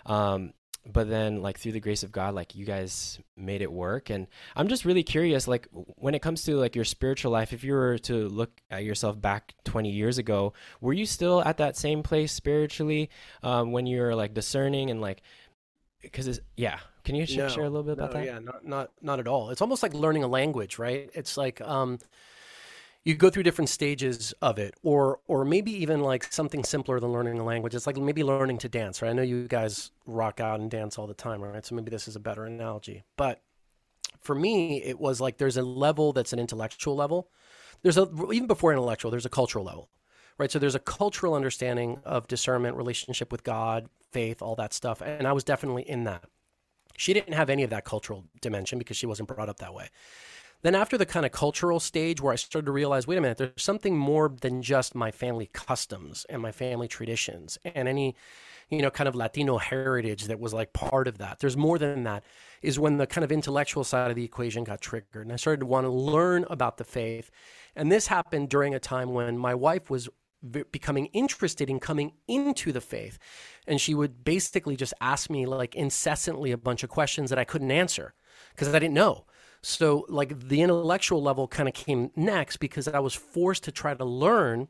Um, 0.05 0.53
but 0.91 1.09
then 1.09 1.41
like 1.41 1.59
through 1.59 1.73
the 1.73 1.79
grace 1.79 2.01
of 2.01 2.11
god 2.11 2.33
like 2.33 2.55
you 2.55 2.65
guys 2.65 3.19
made 3.37 3.61
it 3.61 3.71
work 3.71 4.09
and 4.09 4.25
i'm 4.55 4.67
just 4.67 4.83
really 4.83 5.03
curious 5.03 5.47
like 5.47 5.67
when 5.71 6.15
it 6.15 6.23
comes 6.23 6.41
to 6.43 6.55
like 6.55 6.75
your 6.75 6.83
spiritual 6.83 7.31
life 7.31 7.53
if 7.53 7.63
you 7.63 7.73
were 7.73 7.99
to 7.99 8.27
look 8.29 8.49
at 8.71 8.83
yourself 8.83 9.21
back 9.21 9.53
20 9.63 9.91
years 9.91 10.17
ago 10.17 10.53
were 10.79 10.91
you 10.91 11.05
still 11.05 11.43
at 11.43 11.57
that 11.57 11.77
same 11.77 12.01
place 12.01 12.31
spiritually 12.31 13.11
um, 13.43 13.71
when 13.71 13.85
you 13.85 14.01
were 14.01 14.15
like 14.15 14.33
discerning 14.33 14.89
and 14.89 15.01
like 15.01 15.21
because 16.01 16.41
yeah 16.57 16.79
can 17.03 17.15
you 17.15 17.25
No, 17.27 17.47
share 17.49 17.65
a 17.65 17.69
little 17.69 17.83
bit 17.83 17.93
about 17.93 18.11
no, 18.11 18.19
that 18.19 18.25
Yeah, 18.25 18.39
not 18.39 18.65
not 18.65 18.91
not 19.01 19.19
at 19.19 19.27
all. 19.27 19.49
It's 19.49 19.61
almost 19.61 19.83
like 19.83 19.93
learning 19.93 20.23
a 20.23 20.27
language, 20.27 20.79
right? 20.79 21.09
It's 21.13 21.37
like 21.37 21.61
um, 21.61 21.99
you 23.03 23.15
go 23.15 23.29
through 23.31 23.43
different 23.43 23.69
stages 23.69 24.33
of 24.41 24.59
it, 24.59 24.75
or 24.83 25.19
or 25.27 25.43
maybe 25.43 25.71
even 25.71 26.01
like 26.01 26.31
something 26.31 26.63
simpler 26.63 26.99
than 26.99 27.11
learning 27.11 27.39
a 27.39 27.43
language. 27.43 27.73
It's 27.75 27.87
like 27.87 27.97
maybe 27.97 28.23
learning 28.23 28.59
to 28.59 28.69
dance, 28.69 29.01
right? 29.01 29.09
I 29.09 29.13
know 29.13 29.23
you 29.23 29.47
guys 29.47 29.91
rock 30.05 30.39
out 30.39 30.59
and 30.59 30.69
dance 30.69 30.97
all 30.99 31.07
the 31.07 31.13
time, 31.13 31.41
right? 31.41 31.65
So 31.65 31.75
maybe 31.75 31.89
this 31.89 32.07
is 32.07 32.15
a 32.15 32.19
better 32.19 32.45
analogy. 32.45 33.03
But 33.17 33.41
for 34.21 34.35
me, 34.35 34.81
it 34.83 34.99
was 34.99 35.19
like 35.21 35.37
there's 35.37 35.57
a 35.57 35.63
level 35.63 36.13
that's 36.13 36.33
an 36.33 36.39
intellectual 36.39 36.95
level. 36.95 37.29
There's 37.83 37.97
a 37.97 38.07
even 38.31 38.47
before 38.47 38.71
intellectual, 38.71 39.11
there's 39.11 39.25
a 39.25 39.29
cultural 39.29 39.65
level, 39.65 39.89
right? 40.37 40.51
So 40.51 40.59
there's 40.59 40.75
a 40.75 40.79
cultural 40.79 41.33
understanding 41.33 41.99
of 42.05 42.27
discernment, 42.27 42.77
relationship 42.77 43.31
with 43.31 43.43
God, 43.43 43.89
faith, 44.11 44.41
all 44.41 44.55
that 44.55 44.73
stuff, 44.73 45.01
and 45.01 45.27
I 45.27 45.31
was 45.33 45.43
definitely 45.43 45.83
in 45.89 46.03
that. 46.05 46.25
She 46.97 47.13
didn't 47.13 47.33
have 47.33 47.49
any 47.49 47.63
of 47.63 47.69
that 47.69 47.85
cultural 47.85 48.25
dimension 48.41 48.79
because 48.79 48.97
she 48.97 49.05
wasn't 49.05 49.27
brought 49.27 49.49
up 49.49 49.57
that 49.59 49.73
way. 49.73 49.89
Then 50.63 50.75
after 50.75 50.97
the 50.97 51.07
kind 51.07 51.25
of 51.25 51.31
cultural 51.31 51.79
stage 51.79 52.21
where 52.21 52.33
I 52.33 52.35
started 52.35 52.67
to 52.67 52.71
realize, 52.71 53.07
wait 53.07 53.17
a 53.17 53.21
minute, 53.21 53.37
there's 53.37 53.51
something 53.57 53.97
more 53.97 54.29
than 54.29 54.61
just 54.61 54.93
my 54.93 55.09
family 55.09 55.49
customs 55.51 56.25
and 56.29 56.41
my 56.41 56.51
family 56.51 56.87
traditions 56.87 57.57
and 57.65 57.87
any, 57.87 58.15
you 58.69 58.81
know, 58.83 58.91
kind 58.91 59.07
of 59.07 59.15
Latino 59.15 59.57
heritage 59.57 60.25
that 60.25 60.39
was 60.39 60.53
like 60.53 60.71
part 60.71 61.07
of 61.07 61.17
that. 61.17 61.39
There's 61.39 61.57
more 61.57 61.79
than 61.79 62.03
that. 62.03 62.23
Is 62.61 62.77
when 62.77 62.97
the 62.97 63.07
kind 63.07 63.25
of 63.25 63.31
intellectual 63.31 63.83
side 63.83 64.11
of 64.11 64.15
the 64.15 64.23
equation 64.23 64.63
got 64.63 64.81
triggered, 64.81 65.25
and 65.25 65.33
I 65.33 65.35
started 65.35 65.61
to 65.61 65.65
want 65.65 65.85
to 65.85 65.89
learn 65.91 66.45
about 66.47 66.77
the 66.77 66.83
faith. 66.83 67.31
And 67.75 67.91
this 67.91 68.05
happened 68.05 68.49
during 68.49 68.75
a 68.75 68.79
time 68.79 69.13
when 69.13 69.39
my 69.39 69.55
wife 69.55 69.89
was 69.89 70.09
becoming 70.71 71.05
interested 71.07 71.69
in 71.69 71.79
coming 71.79 72.13
into 72.27 72.71
the 72.71 72.81
faith 72.81 73.19
and 73.67 73.79
she 73.79 73.93
would 73.93 74.23
basically 74.23 74.75
just 74.75 74.93
ask 74.99 75.29
me 75.29 75.45
like 75.45 75.75
incessantly 75.75 76.51
a 76.51 76.57
bunch 76.57 76.83
of 76.83 76.89
questions 76.89 77.29
that 77.29 77.39
I 77.39 77.43
couldn't 77.43 77.71
answer 77.71 78.13
because 78.55 78.73
I 78.73 78.79
didn't 78.79 78.95
know 78.95 79.25
so, 79.61 80.05
like, 80.09 80.47
the 80.47 80.61
intellectual 80.61 81.21
level 81.21 81.47
kind 81.47 81.69
of 81.69 81.75
came 81.75 82.11
next 82.15 82.57
because 82.57 82.87
I 82.87 82.99
was 82.99 83.13
forced 83.13 83.63
to 83.65 83.71
try 83.71 83.93
to 83.93 84.05
learn 84.05 84.67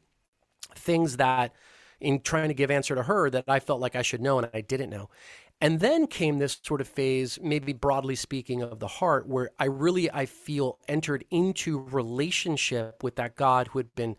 things 0.75 1.17
that, 1.17 1.53
in 2.01 2.19
trying 2.21 2.49
to 2.49 2.53
give 2.53 2.69
answer 2.69 2.95
to 2.95 3.03
her, 3.03 3.29
that 3.29 3.45
I 3.47 3.59
felt 3.59 3.79
like 3.79 3.95
I 3.95 4.01
should 4.01 4.21
know 4.21 4.37
and 4.37 4.49
I 4.53 4.61
didn't 4.61 4.89
know. 4.89 5.09
And 5.61 5.79
then 5.79 6.07
came 6.07 6.39
this 6.39 6.59
sort 6.61 6.81
of 6.81 6.87
phase, 6.87 7.39
maybe 7.41 7.71
broadly 7.71 8.15
speaking, 8.15 8.61
of 8.61 8.79
the 8.79 8.87
heart, 8.87 9.27
where 9.27 9.51
I 9.59 9.65
really, 9.65 10.11
I 10.11 10.25
feel, 10.25 10.79
entered 10.89 11.23
into 11.31 11.79
relationship 11.79 13.01
with 13.01 13.15
that 13.15 13.35
God 13.35 13.67
who 13.67 13.79
had 13.79 13.95
been 13.95 14.17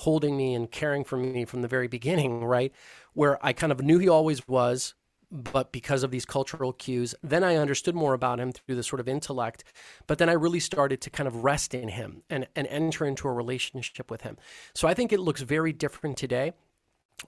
holding 0.00 0.34
me 0.36 0.54
and 0.54 0.70
caring 0.70 1.04
for 1.04 1.18
me 1.18 1.44
from 1.44 1.60
the 1.60 1.68
very 1.68 1.86
beginning, 1.86 2.42
right? 2.44 2.72
Where 3.12 3.44
I 3.44 3.52
kind 3.52 3.70
of 3.70 3.82
knew 3.82 3.98
he 3.98 4.08
always 4.08 4.48
was, 4.48 4.94
but 5.30 5.72
because 5.72 6.02
of 6.02 6.10
these 6.10 6.24
cultural 6.24 6.72
cues, 6.72 7.14
then 7.22 7.44
I 7.44 7.56
understood 7.56 7.94
more 7.94 8.14
about 8.14 8.40
him 8.40 8.50
through 8.50 8.76
the 8.76 8.82
sort 8.82 9.00
of 9.00 9.08
intellect. 9.08 9.62
But 10.06 10.16
then 10.16 10.30
I 10.30 10.32
really 10.32 10.58
started 10.58 11.02
to 11.02 11.10
kind 11.10 11.26
of 11.26 11.44
rest 11.44 11.74
in 11.74 11.88
him 11.88 12.22
and, 12.30 12.48
and 12.56 12.66
enter 12.68 13.04
into 13.04 13.28
a 13.28 13.32
relationship 13.32 14.10
with 14.10 14.22
him. 14.22 14.38
So 14.74 14.88
I 14.88 14.94
think 14.94 15.12
it 15.12 15.20
looks 15.20 15.42
very 15.42 15.72
different 15.72 16.16
today. 16.16 16.52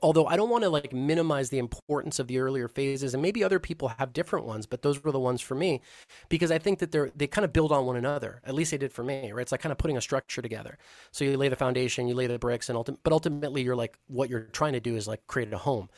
Although 0.01 0.27
I 0.27 0.37
don't 0.37 0.49
want 0.49 0.65
to 0.65 0.71
like 0.71 0.93
minimize 0.93 1.51
the 1.51 1.59
importance 1.59 2.19
of 2.19 2.27
the 2.27 2.39
earlier 2.39 2.67
phases, 2.69 3.13
and 3.15 3.23
maybe 3.23 3.45
other 3.45 3.59
people 3.59 3.89
have 3.89 4.13
different 4.13 4.47
ones, 4.47 4.65
but 4.67 4.83
those 4.83 5.03
were 5.05 5.13
the 5.13 5.21
ones 5.21 5.41
for 5.41 5.55
me 5.55 5.81
because 6.29 6.51
I 6.51 6.59
think 6.59 6.79
that 6.79 6.93
they're 6.93 7.11
they 7.15 7.27
kind 7.27 7.45
of 7.45 7.53
build 7.53 7.73
on 7.73 7.85
one 7.85 7.97
another. 7.97 8.41
At 8.45 8.55
least 8.55 8.71
they 8.71 8.79
did 8.79 8.93
for 8.93 9.05
me, 9.05 9.33
right? 9.33 9.43
It's 9.43 9.53
like 9.53 9.61
kind 9.61 9.73
of 9.73 9.79
putting 9.79 9.97
a 9.97 10.01
structure 10.01 10.41
together. 10.41 10.79
So 11.11 11.25
you 11.25 11.37
lay 11.37 11.49
the 11.49 11.57
foundation, 11.57 12.09
you 12.09 12.15
lay 12.15 12.27
the 12.27 12.39
bricks, 12.39 12.69
and 12.71 12.79
ulti- 12.79 12.97
but 13.03 13.13
ultimately 13.13 13.63
you're 13.63 13.77
like 13.77 13.99
what 14.07 14.31
you're 14.31 14.41
trying 14.53 14.73
to 14.73 14.81
do 14.81 14.97
is 14.97 15.07
like 15.07 15.27
create 15.27 15.53
a 15.53 15.59
home 15.59 15.91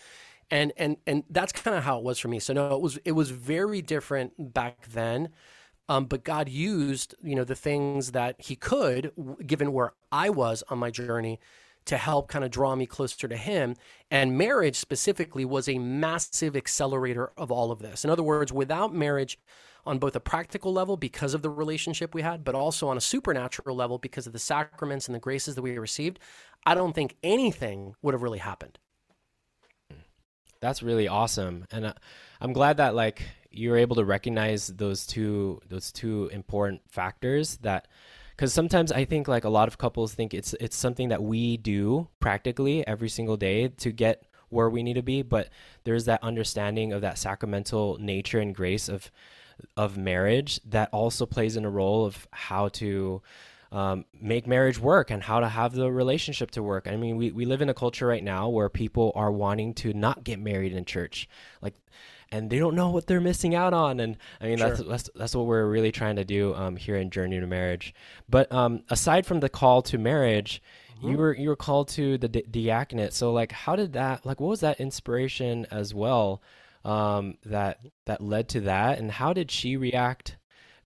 and 0.51 0.73
and 0.77 0.97
and 1.07 1.25
that's 1.31 1.53
kind 1.53 1.77
of 1.77 1.85
how 1.85 1.99
it 1.99 2.05
was 2.05 2.19
for 2.19 2.29
me. 2.29 2.39
So 2.39 2.53
no, 2.53 2.75
it 2.75 2.81
was 2.81 2.99
it 3.05 3.13
was 3.13 3.31
very 3.31 3.83
different 3.83 4.55
back 4.55 4.87
then. 4.89 5.31
Um, 5.89 6.07
but 6.07 6.25
God 6.25 6.49
used 6.49 7.15
you 7.23 7.35
know 7.35 7.45
the 7.45 7.55
things 7.55 8.13
that 8.13 8.37
He 8.41 8.57
could, 8.57 9.13
given 9.47 9.73
where 9.73 9.93
I 10.13 10.31
was 10.31 10.63
on 10.71 10.79
my 10.79 10.91
journey, 10.91 11.41
to 11.87 11.97
help 11.97 12.29
kind 12.29 12.45
of 12.45 12.51
draw 12.51 12.75
me 12.75 12.87
closer 12.87 13.29
to 13.29 13.37
Him. 13.37 13.75
And 14.11 14.39
marriage 14.39 14.77
specifically 14.77 15.45
was 15.45 15.69
a 15.69 15.79
massive 15.79 16.57
accelerator 16.57 17.33
of 17.37 17.51
all 17.51 17.71
of 17.71 17.81
this. 17.81 18.05
In 18.05 18.11
other 18.11 18.23
words, 18.23 18.53
without 18.53 18.95
marriage, 18.95 19.39
on 19.87 19.99
both 19.99 20.17
a 20.17 20.21
practical 20.21 20.73
level 20.73 20.97
because 20.97 21.35
of 21.35 21.43
the 21.43 21.51
relationship 21.51 22.15
we 22.15 22.23
had, 22.23 22.43
but 22.43 22.55
also 22.55 22.89
on 22.89 22.97
a 22.97 23.03
supernatural 23.03 23.77
level 23.77 23.99
because 23.99 24.27
of 24.27 24.33
the 24.33 24.39
sacraments 24.39 25.09
and 25.09 25.15
the 25.15 25.21
graces 25.21 25.55
that 25.57 25.63
we 25.63 25.77
received, 25.77 26.19
I 26.65 26.75
don't 26.75 26.95
think 26.95 27.17
anything 27.23 27.95
would 28.01 28.15
have 28.15 28.23
really 28.23 28.39
happened 28.39 28.79
that's 30.65 30.83
really 30.83 31.07
awesome 31.07 31.67
and 31.71 31.85
uh, 31.85 31.93
i'm 32.41 32.55
glad 32.55 32.79
that 32.79 32.95
like 32.95 33.23
you're 33.51 33.77
able 33.77 33.97
to 33.97 34.05
recognize 34.05 34.69
those 34.69 35.07
two 35.07 35.61
those 35.69 35.93
two 35.93 36.31
important 36.33 36.81
factors 36.89 37.59
that 37.59 37.87
because 38.37 38.53
sometimes 38.53 38.93
i 38.93 39.05
think 39.05 39.29
like 39.29 39.45
a 39.45 39.49
lot 39.49 39.69
of 39.69 39.79
couples 39.79 40.15
think 40.15 40.35
it's 40.35 40.55
it's 40.61 40.77
something 40.77 41.09
that 41.09 41.23
we 41.23 41.57
do 41.57 42.09
practically 42.21 42.87
every 42.87 43.09
single 43.09 43.37
day 43.37 43.69
to 43.69 43.93
get 43.93 44.27
where 44.49 44.71
we 44.71 44.83
need 44.83 44.95
to 44.95 45.03
be 45.03 45.23
but 45.23 45.49
there's 45.85 46.05
that 46.05 46.23
understanding 46.23 46.93
of 46.93 47.01
that 47.01 47.19
sacramental 47.19 47.97
nature 48.01 48.39
and 48.39 48.55
grace 48.55 48.89
of 48.89 49.11
of 49.77 49.97
marriage 49.97 50.61
that 50.65 50.89
also 50.93 51.27
plays 51.27 51.57
in 51.57 51.65
a 51.65 51.71
role 51.71 52.05
of 52.05 52.27
how 52.33 52.69
to 52.69 53.23
um, 53.73 54.05
make 54.21 54.47
marriage 54.47 54.79
work 54.79 55.11
and 55.11 55.23
how 55.23 55.41
to 55.41 55.49
have 55.49 55.73
the 55.73 55.91
relationship 55.91 56.53
to 56.53 56.63
work. 56.63 56.87
I 56.87 56.97
mean, 56.97 57.17
we, 57.17 57.33
we 57.33 57.45
live 57.45 57.61
in 57.61 57.69
a 57.69 57.75
culture 57.75 58.07
right 58.07 58.23
now 58.23 58.49
where 58.49 58.69
people 58.69 59.11
are 59.17 59.33
wanting 59.33 59.75
to 59.75 59.93
not 59.93 60.23
get 60.23 60.39
married 60.39 60.73
in 60.73 60.85
church, 60.85 61.29
like, 61.61 61.75
and 62.31 62.51
they 62.51 62.59
don't 62.59 62.75
know 62.75 62.91
what 62.91 63.07
they're 63.07 63.21
missing 63.21 63.55
out 63.55 63.73
on. 63.73 64.01
And 64.01 64.17
I 64.41 64.47
mean, 64.47 64.59
sure. 64.59 64.71
that's, 64.71 64.83
that's 64.83 65.11
that's 65.15 65.35
what 65.35 65.47
we're 65.47 65.67
really 65.67 65.93
trying 65.93 66.17
to 66.17 66.25
do 66.25 66.55
um, 66.55 66.77
here 66.77 66.97
in 66.97 67.11
Journey 67.11 67.41
to 67.41 67.47
Marriage. 67.47 67.95
But 68.29 68.51
um, 68.53 68.83
aside 68.91 69.27
from 69.27 69.41
the 69.41 69.49
call 69.49 69.83
to 69.83 69.99
marriage, 69.99 70.63
mm-hmm. 70.97 71.11
you 71.11 71.17
were 71.17 71.35
you 71.35 71.49
were 71.49 71.57
called 71.57 71.89
to 71.91 72.19
the 72.19 72.29
di- 72.29 72.43
diaconate. 72.51 73.13
So, 73.13 73.33
like, 73.33 73.53
how 73.53 73.77
did 73.77 73.93
that? 73.95 74.25
Like, 74.27 74.41
what 74.41 74.49
was 74.49 74.61
that 74.61 74.81
inspiration 74.81 75.67
as 75.71 75.95
well? 75.95 76.43
Um, 76.85 77.39
that 77.45 77.81
that 78.05 78.21
led 78.21 78.49
to 78.51 78.61
that, 78.63 78.99
and 78.99 79.11
how 79.11 79.33
did 79.33 79.51
she 79.51 79.77
react? 79.77 80.37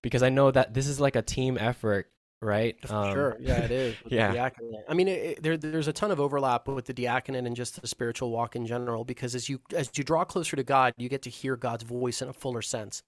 Because 0.01 0.23
I 0.23 0.29
know 0.29 0.49
that 0.49 0.73
this 0.73 0.87
is 0.87 1.01
like 1.01 1.17
a 1.17 1.21
team 1.21 1.57
effort 1.59 2.09
right? 2.41 2.77
Um, 2.89 3.13
sure, 3.13 3.37
yeah, 3.39 3.57
it 3.57 3.71
is. 3.71 3.95
yeah, 4.07 4.49
I 4.87 4.93
mean, 4.93 5.07
it, 5.07 5.11
it, 5.11 5.43
there, 5.43 5.57
there's 5.57 5.87
a 5.87 5.93
ton 5.93 6.11
of 6.11 6.19
overlap 6.19 6.67
with 6.67 6.85
the 6.85 6.93
diaconate 6.93 7.45
and 7.45 7.55
just 7.55 7.81
the 7.81 7.87
spiritual 7.87 8.31
walk 8.31 8.55
in 8.55 8.65
general, 8.65 9.03
because 9.03 9.35
as 9.35 9.49
you 9.49 9.59
as 9.75 9.89
you 9.95 10.03
draw 10.03 10.23
closer 10.23 10.55
to 10.55 10.63
God, 10.63 10.93
you 10.97 11.09
get 11.09 11.21
to 11.23 11.29
hear 11.29 11.55
God's 11.55 11.83
voice 11.83 12.21
in 12.21 12.29
a 12.29 12.33
fuller 12.33 12.61
sense. 12.61 13.03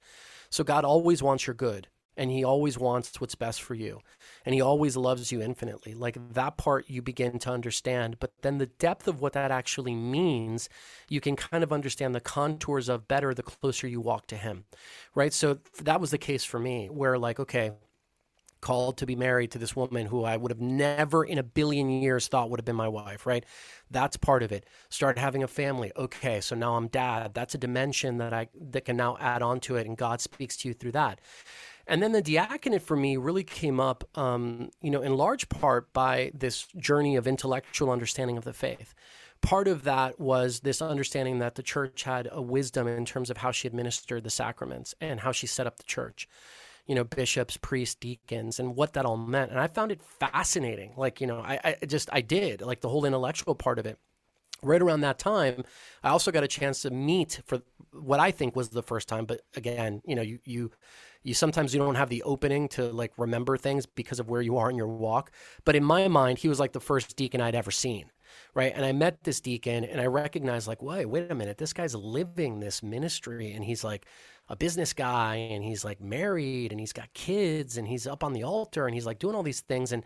So 0.49 0.63
God 0.63 0.83
always 0.83 1.23
wants 1.23 1.47
your 1.47 1.53
good, 1.53 1.87
and 2.17 2.29
He 2.29 2.43
always 2.43 2.77
wants 2.77 3.21
what's 3.21 3.35
best 3.35 3.61
for 3.61 3.73
you, 3.73 4.01
and 4.45 4.53
He 4.53 4.59
always 4.59 4.97
loves 4.97 5.31
you 5.31 5.41
infinitely. 5.41 5.93
Like 5.93 6.17
that 6.33 6.57
part, 6.57 6.89
you 6.89 7.01
begin 7.01 7.39
to 7.39 7.51
understand, 7.51 8.17
but 8.19 8.33
then 8.41 8.57
the 8.57 8.65
depth 8.65 9.07
of 9.07 9.21
what 9.21 9.33
that 9.33 9.51
actually 9.51 9.95
means, 9.95 10.67
you 11.07 11.21
can 11.21 11.37
kind 11.37 11.63
of 11.63 11.71
understand 11.71 12.13
the 12.13 12.19
contours 12.19 12.89
of 12.89 13.07
better 13.07 13.33
the 13.33 13.43
closer 13.43 13.87
you 13.87 14.01
walk 14.01 14.27
to 14.27 14.35
Him, 14.35 14.65
right? 15.15 15.31
So 15.31 15.59
that 15.81 16.01
was 16.01 16.11
the 16.11 16.17
case 16.17 16.43
for 16.43 16.59
me, 16.59 16.89
where 16.89 17.17
like, 17.17 17.39
okay 17.39 17.71
called 18.61 18.97
to 18.97 19.05
be 19.05 19.15
married 19.15 19.51
to 19.51 19.57
this 19.57 19.75
woman 19.75 20.05
who 20.05 20.23
I 20.23 20.37
would 20.37 20.51
have 20.51 20.61
never 20.61 21.23
in 21.23 21.37
a 21.37 21.43
billion 21.43 21.89
years 21.89 22.27
thought 22.27 22.49
would 22.49 22.59
have 22.59 22.65
been 22.65 22.75
my 22.75 22.87
wife, 22.87 23.25
right? 23.25 23.45
That's 23.89 24.17
part 24.17 24.43
of 24.43 24.51
it. 24.51 24.65
Start 24.89 25.17
having 25.17 25.43
a 25.43 25.47
family. 25.47 25.91
Okay, 25.97 26.39
so 26.41 26.55
now 26.55 26.75
I'm 26.75 26.87
dad. 26.87 27.33
That's 27.33 27.55
a 27.55 27.57
dimension 27.57 28.17
that 28.19 28.33
I 28.33 28.47
that 28.71 28.85
can 28.85 28.97
now 28.97 29.17
add 29.19 29.41
on 29.41 29.59
to 29.61 29.75
it 29.75 29.87
and 29.87 29.97
God 29.97 30.21
speaks 30.21 30.55
to 30.57 30.67
you 30.67 30.73
through 30.73 30.93
that. 30.93 31.19
And 31.87 32.01
then 32.01 32.11
the 32.11 32.21
diaconate 32.21 32.83
for 32.83 32.95
me 32.95 33.17
really 33.17 33.43
came 33.43 33.79
up, 33.79 34.05
um, 34.17 34.69
you 34.81 34.91
know, 34.91 35.01
in 35.01 35.17
large 35.17 35.49
part 35.49 35.91
by 35.91 36.31
this 36.33 36.67
journey 36.77 37.15
of 37.15 37.27
intellectual 37.27 37.89
understanding 37.89 38.37
of 38.37 38.43
the 38.43 38.53
faith. 38.53 38.93
Part 39.41 39.67
of 39.67 39.83
that 39.83 40.19
was 40.19 40.59
this 40.59 40.81
understanding 40.81 41.39
that 41.39 41.55
the 41.55 41.63
church 41.63 42.03
had 42.03 42.29
a 42.31 42.41
wisdom 42.41 42.87
in 42.87 43.05
terms 43.05 43.31
of 43.31 43.37
how 43.37 43.51
she 43.51 43.67
administered 43.67 44.23
the 44.23 44.29
sacraments 44.29 44.93
and 45.01 45.21
how 45.21 45.31
she 45.31 45.47
set 45.47 45.65
up 45.65 45.77
the 45.77 45.83
church 45.83 46.29
you 46.85 46.95
know, 46.95 47.03
bishops, 47.03 47.57
priests, 47.57 47.95
deacons, 47.95 48.59
and 48.59 48.75
what 48.75 48.93
that 48.93 49.05
all 49.05 49.17
meant. 49.17 49.51
And 49.51 49.59
I 49.59 49.67
found 49.67 49.91
it 49.91 50.01
fascinating. 50.01 50.93
Like, 50.97 51.21
you 51.21 51.27
know, 51.27 51.39
I, 51.39 51.75
I 51.81 51.85
just, 51.85 52.09
I 52.11 52.21
did, 52.21 52.61
like 52.61 52.81
the 52.81 52.89
whole 52.89 53.05
intellectual 53.05 53.55
part 53.55 53.79
of 53.79 53.85
it. 53.85 53.97
Right 54.63 54.81
around 54.81 55.01
that 55.01 55.17
time, 55.17 55.63
I 56.03 56.09
also 56.09 56.31
got 56.31 56.43
a 56.43 56.47
chance 56.47 56.83
to 56.83 56.91
meet 56.91 57.41
for 57.45 57.63
what 57.93 58.19
I 58.19 58.29
think 58.29 58.55
was 58.55 58.69
the 58.69 58.83
first 58.83 59.07
time. 59.07 59.25
But 59.25 59.41
again, 59.55 60.03
you 60.05 60.15
know, 60.15 60.21
you, 60.21 60.37
you, 60.45 60.71
you 61.23 61.33
sometimes 61.33 61.73
you 61.73 61.79
don't 61.79 61.95
have 61.95 62.09
the 62.09 62.21
opening 62.21 62.67
to 62.69 62.83
like 62.91 63.11
remember 63.17 63.57
things 63.57 63.87
because 63.87 64.19
of 64.19 64.29
where 64.29 64.41
you 64.41 64.57
are 64.57 64.69
in 64.69 64.75
your 64.75 64.87
walk. 64.87 65.31
But 65.65 65.75
in 65.75 65.83
my 65.83 66.07
mind, 66.07 66.37
he 66.37 66.47
was 66.47 66.59
like 66.59 66.73
the 66.73 66.79
first 66.79 67.15
deacon 67.15 67.41
I'd 67.41 67.55
ever 67.55 67.71
seen 67.71 68.11
right? 68.53 68.73
And 68.75 68.85
I 68.85 68.91
met 68.91 69.23
this 69.23 69.41
deacon 69.41 69.83
and 69.83 69.99
I 69.99 70.05
recognized 70.05 70.67
like, 70.67 70.81
wait, 70.81 71.05
wait 71.05 71.31
a 71.31 71.35
minute, 71.35 71.57
this 71.57 71.73
guy's 71.73 71.95
living 71.95 72.59
this 72.59 72.83
ministry 72.83 73.51
and 73.53 73.63
he's 73.63 73.83
like 73.83 74.05
a 74.51 74.55
business 74.57 74.91
guy 74.91 75.35
and 75.35 75.63
he's 75.63 75.85
like 75.85 76.01
married 76.01 76.71
and 76.71 76.79
he's 76.79 76.91
got 76.91 77.11
kids 77.13 77.77
and 77.77 77.87
he's 77.87 78.05
up 78.05 78.21
on 78.21 78.33
the 78.33 78.43
altar 78.43 78.85
and 78.85 78.93
he's 78.93 79.05
like 79.05 79.17
doing 79.17 79.33
all 79.33 79.43
these 79.43 79.61
things 79.61 79.93
and 79.93 80.03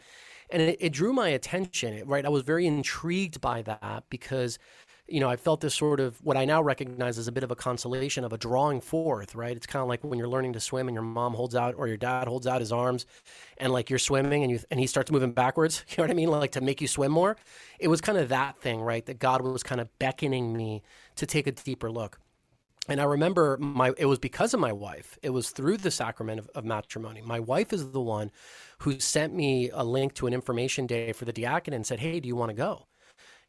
and 0.51 0.61
it, 0.61 0.77
it 0.79 0.93
drew 0.93 1.11
my 1.11 1.29
attention 1.29 2.07
right? 2.07 2.23
I 2.25 2.29
was 2.29 2.43
very 2.43 2.67
intrigued 2.67 3.41
by 3.41 3.63
that 3.63 4.03
because 4.11 4.59
you 5.07 5.19
know 5.19 5.29
i 5.29 5.35
felt 5.35 5.61
this 5.61 5.75
sort 5.75 5.99
of 5.99 6.17
what 6.23 6.35
i 6.35 6.45
now 6.45 6.61
recognize 6.63 7.19
as 7.19 7.27
a 7.27 7.31
bit 7.31 7.43
of 7.43 7.51
a 7.51 7.55
consolation 7.55 8.23
of 8.23 8.33
a 8.33 8.37
drawing 8.37 8.81
forth 8.81 9.33
right? 9.33 9.57
It's 9.57 9.65
kind 9.65 9.81
of 9.81 9.89
like 9.89 10.03
when 10.03 10.19
you're 10.19 10.27
learning 10.27 10.53
to 10.53 10.59
swim 10.59 10.87
and 10.87 10.95
your 10.95 11.03
mom 11.03 11.33
holds 11.33 11.55
out 11.55 11.73
or 11.77 11.87
your 11.87 11.97
dad 11.97 12.27
holds 12.27 12.45
out 12.45 12.59
his 12.59 12.71
arms 12.71 13.07
and 13.57 13.73
like 13.73 13.89
you're 13.89 13.99
swimming 13.99 14.43
and 14.43 14.51
you 14.51 14.59
and 14.69 14.79
he 14.79 14.85
starts 14.85 15.09
moving 15.09 15.31
backwards 15.31 15.83
you 15.89 15.95
know 15.97 16.03
what 16.03 16.11
i 16.11 16.13
mean? 16.13 16.29
Like 16.29 16.51
to 16.51 16.61
make 16.61 16.81
you 16.81 16.87
swim 16.87 17.11
more. 17.11 17.35
It 17.79 17.87
was 17.87 17.99
kind 17.99 18.17
of 18.19 18.29
that 18.29 18.59
thing 18.61 18.79
right 18.81 19.05
that 19.07 19.17
god 19.17 19.41
was 19.41 19.63
kind 19.63 19.81
of 19.81 19.89
beckoning 19.97 20.55
me 20.55 20.83
to 21.15 21.25
take 21.25 21.47
a 21.47 21.51
deeper 21.51 21.91
look 21.91 22.19
and 22.87 23.01
I 23.01 23.05
remember 23.05 23.57
my 23.57 23.93
it 23.97 24.05
was 24.05 24.19
because 24.19 24.53
of 24.53 24.59
my 24.59 24.71
wife. 24.71 25.17
It 25.23 25.31
was 25.31 25.49
through 25.49 25.77
the 25.77 25.91
sacrament 25.91 26.39
of, 26.39 26.49
of, 26.55 26.65
matrimony. 26.65 27.21
My 27.21 27.39
wife 27.39 27.73
is 27.73 27.91
the 27.91 28.01
one 28.01 28.31
who 28.79 28.99
sent 28.99 29.33
me 29.33 29.69
a 29.71 29.83
link 29.83 30.13
to 30.15 30.27
an 30.27 30.33
information 30.33 30.85
day 30.85 31.11
for 31.11 31.25
the 31.25 31.33
diaconate 31.33 31.75
and 31.75 31.85
said, 31.85 31.99
"Hey, 31.99 32.19
do 32.19 32.27
you 32.27 32.35
want 32.35 32.49
to 32.49 32.55
go?" 32.55 32.87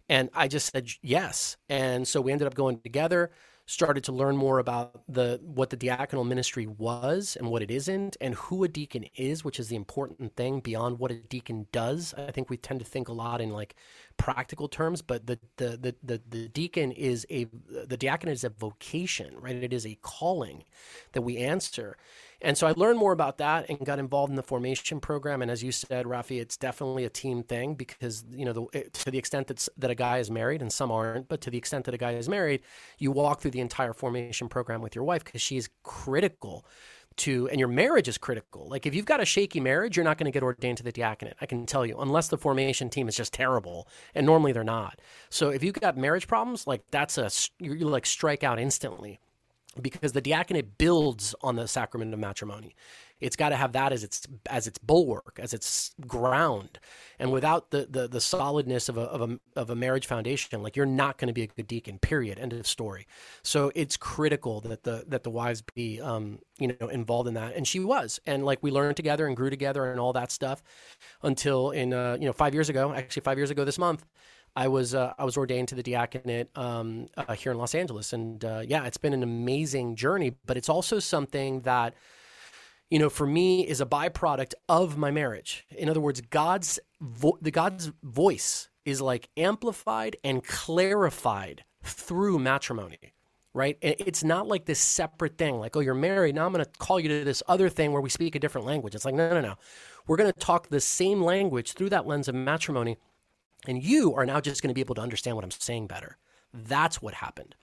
And 0.08 0.30
I 0.34 0.48
just 0.48 0.72
said 0.72 0.88
yes. 1.02 1.56
And 1.68 2.06
so 2.06 2.20
we 2.20 2.32
ended 2.32 2.46
up 2.46 2.54
going 2.54 2.80
together. 2.80 3.30
Started 3.66 4.04
to 4.04 4.12
learn 4.12 4.36
more 4.36 4.60
about 4.60 5.02
the 5.08 5.40
what 5.42 5.70
the 5.70 5.76
diaconal 5.76 6.26
ministry 6.26 6.66
was 6.66 7.36
and 7.36 7.50
what 7.50 7.62
it 7.62 7.70
isn't 7.70 8.16
and 8.20 8.34
who 8.36 8.62
a 8.62 8.68
deacon 8.68 9.04
is 9.16 9.44
which 9.44 9.58
is 9.58 9.68
the 9.68 9.74
important 9.76 10.36
thing 10.36 10.60
beyond 10.60 11.00
what 11.00 11.10
a 11.10 11.16
deacon 11.16 11.66
does. 11.72 12.14
I 12.16 12.30
think 12.30 12.48
we 12.48 12.56
tend 12.56 12.78
to 12.78 12.86
think 12.86 13.08
a 13.08 13.12
lot 13.12 13.40
in 13.40 13.50
like 13.50 13.74
practical 14.16 14.68
terms 14.68 15.02
but 15.02 15.26
the 15.26 15.38
the 15.56 15.76
the 15.76 15.94
the, 16.02 16.20
the 16.28 16.48
deacon 16.48 16.92
is 16.92 17.26
a 17.28 17.46
the 17.68 17.96
diaconate 17.96 18.34
is 18.34 18.44
a 18.44 18.50
vocation 18.50 19.34
right? 19.40 19.56
It 19.56 19.72
is 19.72 19.84
a 19.84 19.98
calling 20.00 20.62
that 21.12 21.22
we 21.22 21.38
answer 21.38 21.96
and 22.42 22.56
so 22.56 22.66
I 22.66 22.72
learned 22.76 22.98
more 22.98 23.12
about 23.12 23.38
that 23.38 23.68
and 23.68 23.84
got 23.84 23.98
involved 23.98 24.30
in 24.30 24.36
the 24.36 24.42
formation 24.42 25.00
program. 25.00 25.42
And 25.42 25.50
as 25.50 25.62
you 25.62 25.72
said, 25.72 26.06
Rafi, 26.06 26.40
it's 26.40 26.56
definitely 26.56 27.04
a 27.04 27.10
team 27.10 27.42
thing 27.42 27.74
because, 27.74 28.24
you 28.30 28.44
know, 28.44 28.52
the, 28.52 28.90
to 28.92 29.10
the 29.10 29.18
extent 29.18 29.46
that, 29.48 29.66
that 29.78 29.90
a 29.90 29.94
guy 29.94 30.18
is 30.18 30.30
married 30.30 30.60
and 30.60 30.72
some 30.72 30.90
aren't, 30.90 31.28
but 31.28 31.40
to 31.42 31.50
the 31.50 31.58
extent 31.58 31.84
that 31.86 31.94
a 31.94 31.98
guy 31.98 32.12
is 32.12 32.28
married, 32.28 32.62
you 32.98 33.10
walk 33.10 33.40
through 33.40 33.52
the 33.52 33.60
entire 33.60 33.92
formation 33.92 34.48
program 34.48 34.82
with 34.82 34.94
your 34.94 35.04
wife 35.04 35.24
because 35.24 35.40
she's 35.40 35.68
critical 35.82 36.64
to, 37.16 37.48
and 37.48 37.58
your 37.58 37.68
marriage 37.68 38.08
is 38.08 38.18
critical. 38.18 38.68
Like 38.68 38.86
if 38.86 38.94
you've 38.94 39.06
got 39.06 39.22
a 39.22 39.24
shaky 39.24 39.60
marriage, 39.60 39.96
you're 39.96 40.04
not 40.04 40.18
going 40.18 40.30
to 40.30 40.30
get 40.30 40.42
ordained 40.42 40.78
to 40.78 40.84
the 40.84 40.92
diaconate. 40.92 41.34
I 41.40 41.46
can 41.46 41.64
tell 41.64 41.86
you, 41.86 41.98
unless 41.98 42.28
the 42.28 42.36
formation 42.36 42.90
team 42.90 43.08
is 43.08 43.16
just 43.16 43.32
terrible, 43.32 43.88
and 44.14 44.26
normally 44.26 44.52
they're 44.52 44.64
not. 44.64 45.00
So 45.30 45.48
if 45.48 45.64
you've 45.64 45.80
got 45.80 45.96
marriage 45.96 46.26
problems, 46.26 46.66
like 46.66 46.82
that's 46.90 47.16
a 47.16 47.30
you 47.58 47.74
like 47.88 48.04
strike 48.04 48.44
out 48.44 48.58
instantly 48.58 49.18
because 49.80 50.12
the 50.12 50.20
diaconate 50.20 50.78
builds 50.78 51.34
on 51.42 51.56
the 51.56 51.68
sacrament 51.68 52.12
of 52.12 52.20
matrimony. 52.20 52.74
It's 53.18 53.36
got 53.36 53.48
to 53.48 53.56
have 53.56 53.72
that 53.72 53.92
as 53.92 54.04
its 54.04 54.26
as 54.44 54.66
its 54.66 54.78
bulwark, 54.78 55.38
as 55.42 55.54
its 55.54 55.94
ground, 56.06 56.78
and 57.18 57.32
without 57.32 57.70
the 57.70 57.86
the, 57.88 58.06
the 58.06 58.20
solidness 58.20 58.90
of 58.90 58.98
a, 58.98 59.02
of 59.02 59.30
a 59.30 59.38
of 59.58 59.70
a 59.70 59.74
marriage 59.74 60.06
foundation, 60.06 60.62
like 60.62 60.76
you're 60.76 60.84
not 60.84 61.16
going 61.16 61.28
to 61.28 61.32
be 61.32 61.42
a 61.42 61.46
good 61.46 61.66
deacon. 61.66 61.98
Period. 61.98 62.38
End 62.38 62.52
of 62.52 62.66
story. 62.66 63.06
So 63.42 63.72
it's 63.74 63.96
critical 63.96 64.60
that 64.62 64.82
the 64.82 65.04
that 65.08 65.22
the 65.22 65.30
wives 65.30 65.62
be 65.62 65.98
um, 65.98 66.40
you 66.58 66.76
know 66.78 66.88
involved 66.88 67.26
in 67.26 67.34
that, 67.34 67.56
and 67.56 67.66
she 67.66 67.80
was, 67.80 68.20
and 68.26 68.44
like 68.44 68.62
we 68.62 68.70
learned 68.70 68.96
together 68.96 69.26
and 69.26 69.34
grew 69.34 69.48
together 69.48 69.90
and 69.90 69.98
all 69.98 70.12
that 70.12 70.30
stuff, 70.30 70.62
until 71.22 71.70
in 71.70 71.94
uh, 71.94 72.18
you 72.20 72.26
know 72.26 72.34
five 72.34 72.52
years 72.52 72.68
ago, 72.68 72.92
actually 72.92 73.22
five 73.22 73.38
years 73.38 73.50
ago 73.50 73.64
this 73.64 73.78
month, 73.78 74.04
I 74.56 74.68
was 74.68 74.94
uh, 74.94 75.12
I 75.18 75.24
was 75.24 75.36
ordained 75.36 75.68
to 75.68 75.74
the 75.74 75.82
diaconate 75.82 76.48
um, 76.56 77.08
uh, 77.16 77.34
here 77.34 77.52
in 77.52 77.58
Los 77.58 77.74
Angeles, 77.74 78.14
and 78.14 78.42
uh, 78.42 78.62
yeah, 78.66 78.86
it's 78.86 78.96
been 78.96 79.12
an 79.12 79.22
amazing 79.22 79.96
journey. 79.96 80.34
But 80.46 80.56
it's 80.56 80.70
also 80.70 80.98
something 80.98 81.60
that, 81.60 81.94
you 82.88 82.98
know, 82.98 83.10
for 83.10 83.26
me 83.26 83.66
is 83.66 83.82
a 83.82 83.86
byproduct 83.86 84.54
of 84.68 84.96
my 84.96 85.10
marriage. 85.10 85.66
In 85.76 85.90
other 85.90 86.00
words, 86.00 86.22
God's 86.22 86.80
vo- 87.00 87.38
the 87.42 87.50
God's 87.50 87.92
voice 88.02 88.70
is 88.86 89.02
like 89.02 89.28
amplified 89.36 90.16
and 90.24 90.42
clarified 90.42 91.64
through 91.82 92.38
matrimony. 92.38 93.12
Right. 93.52 93.78
It's 93.80 94.22
not 94.22 94.46
like 94.46 94.66
this 94.66 94.78
separate 94.78 95.38
thing, 95.38 95.58
like, 95.58 95.74
oh, 95.76 95.80
you're 95.80 95.94
married. 95.94 96.34
Now 96.34 96.44
I'm 96.44 96.52
going 96.52 96.62
to 96.62 96.70
call 96.78 97.00
you 97.00 97.08
to 97.08 97.24
this 97.24 97.42
other 97.48 97.70
thing 97.70 97.90
where 97.90 98.02
we 98.02 98.10
speak 98.10 98.34
a 98.34 98.38
different 98.38 98.66
language. 98.66 98.94
It's 98.94 99.06
like, 99.06 99.14
no, 99.14 99.30
no, 99.30 99.40
no. 99.40 99.54
We're 100.06 100.18
going 100.18 100.30
to 100.30 100.38
talk 100.38 100.68
the 100.68 100.78
same 100.78 101.22
language 101.22 101.72
through 101.72 101.88
that 101.88 102.06
lens 102.06 102.28
of 102.28 102.34
matrimony 102.34 102.98
and 103.66 103.82
you 103.82 104.14
are 104.14 104.26
now 104.26 104.40
just 104.40 104.62
going 104.62 104.68
to 104.68 104.74
be 104.74 104.80
able 104.80 104.94
to 104.96 105.00
understand 105.00 105.36
what 105.36 105.44
I'm 105.44 105.50
saying 105.50 105.86
better. 105.86 106.16
That's 106.52 107.00
what 107.02 107.14
happened. 107.14 107.54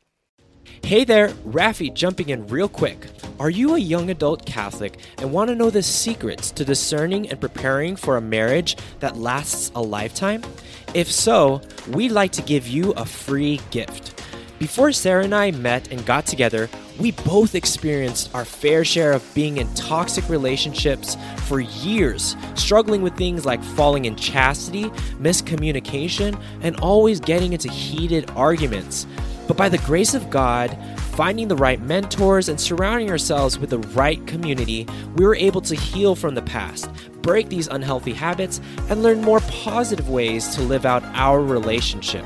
Hey 0.84 1.04
there, 1.04 1.30
Rafi 1.46 1.94
jumping 1.94 2.30
in 2.30 2.48
real 2.48 2.70
quick. 2.70 3.08
Are 3.40 3.50
you 3.50 3.76
a 3.76 3.80
young 3.80 4.10
adult 4.10 4.46
Catholic 4.46 4.98
and 5.18 5.32
want 5.32 5.50
to 5.50 5.56
know 5.56 5.70
the 5.70 5.84
secrets 5.84 6.52
to 6.52 6.66
discerning 6.66 7.30
and 7.30 7.40
preparing 7.40 7.96
for 7.96 8.18
a 8.18 8.22
marriage 8.22 8.78
that 9.00 9.18
lasts 9.18 9.72
a 9.76 9.82
lifetime? 9.82 10.44
If 10.94 11.12
so, 11.12 11.62
we'd 11.90 12.12
like 12.12 12.32
to 12.34 12.42
give 12.42 12.68
you 12.68 12.92
a 12.94 13.06
free 13.06 13.60
gift. 13.72 14.22
Before 14.60 14.92
Sarah 14.92 15.24
and 15.24 15.36
I 15.36 15.52
met 15.52 15.92
and 15.92 16.06
got 16.06 16.26
together, 16.26 16.70
we 17.00 17.12
both 17.12 17.56
experienced 17.56 18.34
our 18.36 18.46
fair 18.46 18.86
share 18.86 19.14
of 19.14 19.34
being 19.34 19.58
in 19.58 19.74
toxic 19.74 20.28
relationships 20.30 21.18
for 21.48 21.60
years, 21.60 22.36
struggling 22.56 23.02
with 23.02 23.16
things 23.18 23.46
like 23.46 23.64
falling 23.64 24.06
in 24.06 24.16
chastity, 24.16 24.86
miscommunication, 25.20 26.40
and 26.62 26.80
always 26.80 27.20
getting 27.20 27.54
into 27.54 27.70
heated 27.70 28.30
arguments. 28.36 29.08
But 29.48 29.58
by 29.58 29.70
the 29.70 29.80
grace 29.80 30.14
of 30.14 30.30
God, 30.30 30.78
finding 31.16 31.48
the 31.48 31.56
right 31.56 31.82
mentors, 31.82 32.48
and 32.50 32.60
surrounding 32.60 33.10
ourselves 33.10 33.60
with 33.60 33.72
the 33.72 33.80
right 33.80 34.26
community, 34.26 34.88
we 35.16 35.26
were 35.26 35.36
able 35.36 35.62
to 35.62 35.76
heal 35.76 36.16
from 36.16 36.36
the 36.36 36.42
past, 36.42 36.90
break 37.22 37.50
these 37.50 37.68
unhealthy 37.68 38.14
habits, 38.14 38.62
and 38.90 39.04
learn 39.04 39.22
more 39.22 39.42
positive 39.42 40.10
ways 40.10 40.56
to 40.56 40.62
live 40.62 40.86
out 40.86 41.04
our 41.14 41.42
relationship 41.42 42.25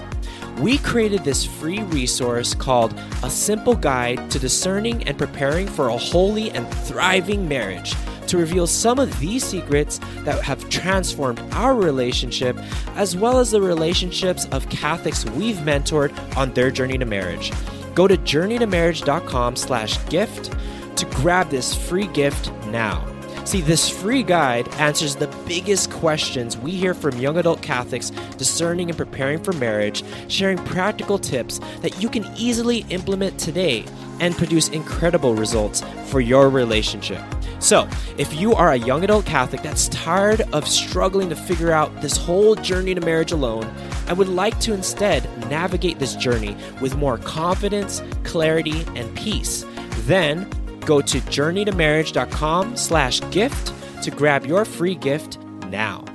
we 0.59 0.77
created 0.79 1.23
this 1.23 1.45
free 1.45 1.81
resource 1.83 2.53
called 2.53 2.93
A 3.23 3.29
Simple 3.29 3.75
Guide 3.75 4.29
to 4.31 4.39
Discerning 4.39 5.03
and 5.07 5.17
Preparing 5.17 5.67
for 5.67 5.89
a 5.89 5.97
Holy 5.97 6.51
and 6.51 6.67
Thriving 6.85 7.47
Marriage 7.47 7.93
to 8.27 8.37
reveal 8.37 8.67
some 8.67 8.99
of 8.99 9.19
these 9.19 9.43
secrets 9.43 9.99
that 10.23 10.43
have 10.43 10.67
transformed 10.69 11.39
our 11.53 11.75
relationship 11.75 12.57
as 12.95 13.15
well 13.15 13.39
as 13.39 13.51
the 13.51 13.61
relationships 13.61 14.45
of 14.51 14.69
Catholics 14.69 15.25
we've 15.31 15.57
mentored 15.57 16.11
on 16.35 16.53
their 16.53 16.71
journey 16.71 16.97
to 16.97 17.05
marriage. 17.05 17.51
Go 17.95 18.07
to 18.07 18.17
journeytomarriage.com 18.17 19.55
slash 19.55 20.03
gift 20.09 20.53
to 20.97 21.05
grab 21.05 21.49
this 21.49 21.73
free 21.73 22.07
gift 22.07 22.51
now. 22.65 23.16
See, 23.47 23.61
this 23.61 23.87
free 23.87 24.23
guide 24.23 24.67
answers 24.73 25.15
the 25.15 25.33
biggest 25.47 25.89
questions 25.89 26.57
we 26.57 26.71
hear 26.71 26.93
from 26.93 27.17
young 27.17 27.37
adult 27.37 27.61
Catholics 27.61 28.09
discerning 28.35 28.89
and 28.89 28.97
preparing 28.97 29.41
for 29.41 29.53
marriage, 29.53 30.03
sharing 30.27 30.57
practical 30.57 31.17
tips 31.17 31.61
that 31.79 32.03
you 32.03 32.09
can 32.09 32.25
easily 32.35 32.79
implement 32.89 33.39
today 33.39 33.85
and 34.19 34.35
produce 34.35 34.67
incredible 34.67 35.33
results 35.33 35.81
for 36.07 36.19
your 36.19 36.49
relationship. 36.49 37.23
So, 37.59 37.87
if 38.17 38.33
you 38.33 38.53
are 38.53 38.73
a 38.73 38.75
young 38.75 39.05
adult 39.05 39.25
Catholic 39.25 39.61
that's 39.61 39.87
tired 39.87 40.41
of 40.51 40.67
struggling 40.67 41.29
to 41.29 41.35
figure 41.37 41.71
out 41.71 42.01
this 42.01 42.17
whole 42.17 42.53
journey 42.53 42.95
to 42.95 42.99
marriage 42.99 43.31
alone 43.31 43.63
and 44.09 44.17
would 44.17 44.27
like 44.27 44.59
to 44.59 44.73
instead 44.73 45.23
navigate 45.49 45.99
this 45.99 46.17
journey 46.17 46.57
with 46.81 46.97
more 46.97 47.17
confidence, 47.19 48.03
clarity, 48.25 48.83
and 48.97 49.15
peace, 49.15 49.65
then 49.99 50.49
Go 50.87 51.01
to 51.01 51.19
journeytomarriage.com 51.19 52.77
slash 52.77 53.19
gift 53.29 53.73
to 54.03 54.09
grab 54.09 54.45
your 54.45 54.63
free 54.63 54.95
gift 54.95 55.37
now. 55.67 56.05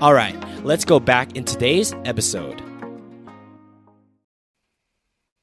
All 0.00 0.14
right, 0.14 0.34
let's 0.64 0.86
go 0.86 0.98
back 0.98 1.36
in 1.36 1.44
today's 1.44 1.92
episode. 2.06 2.62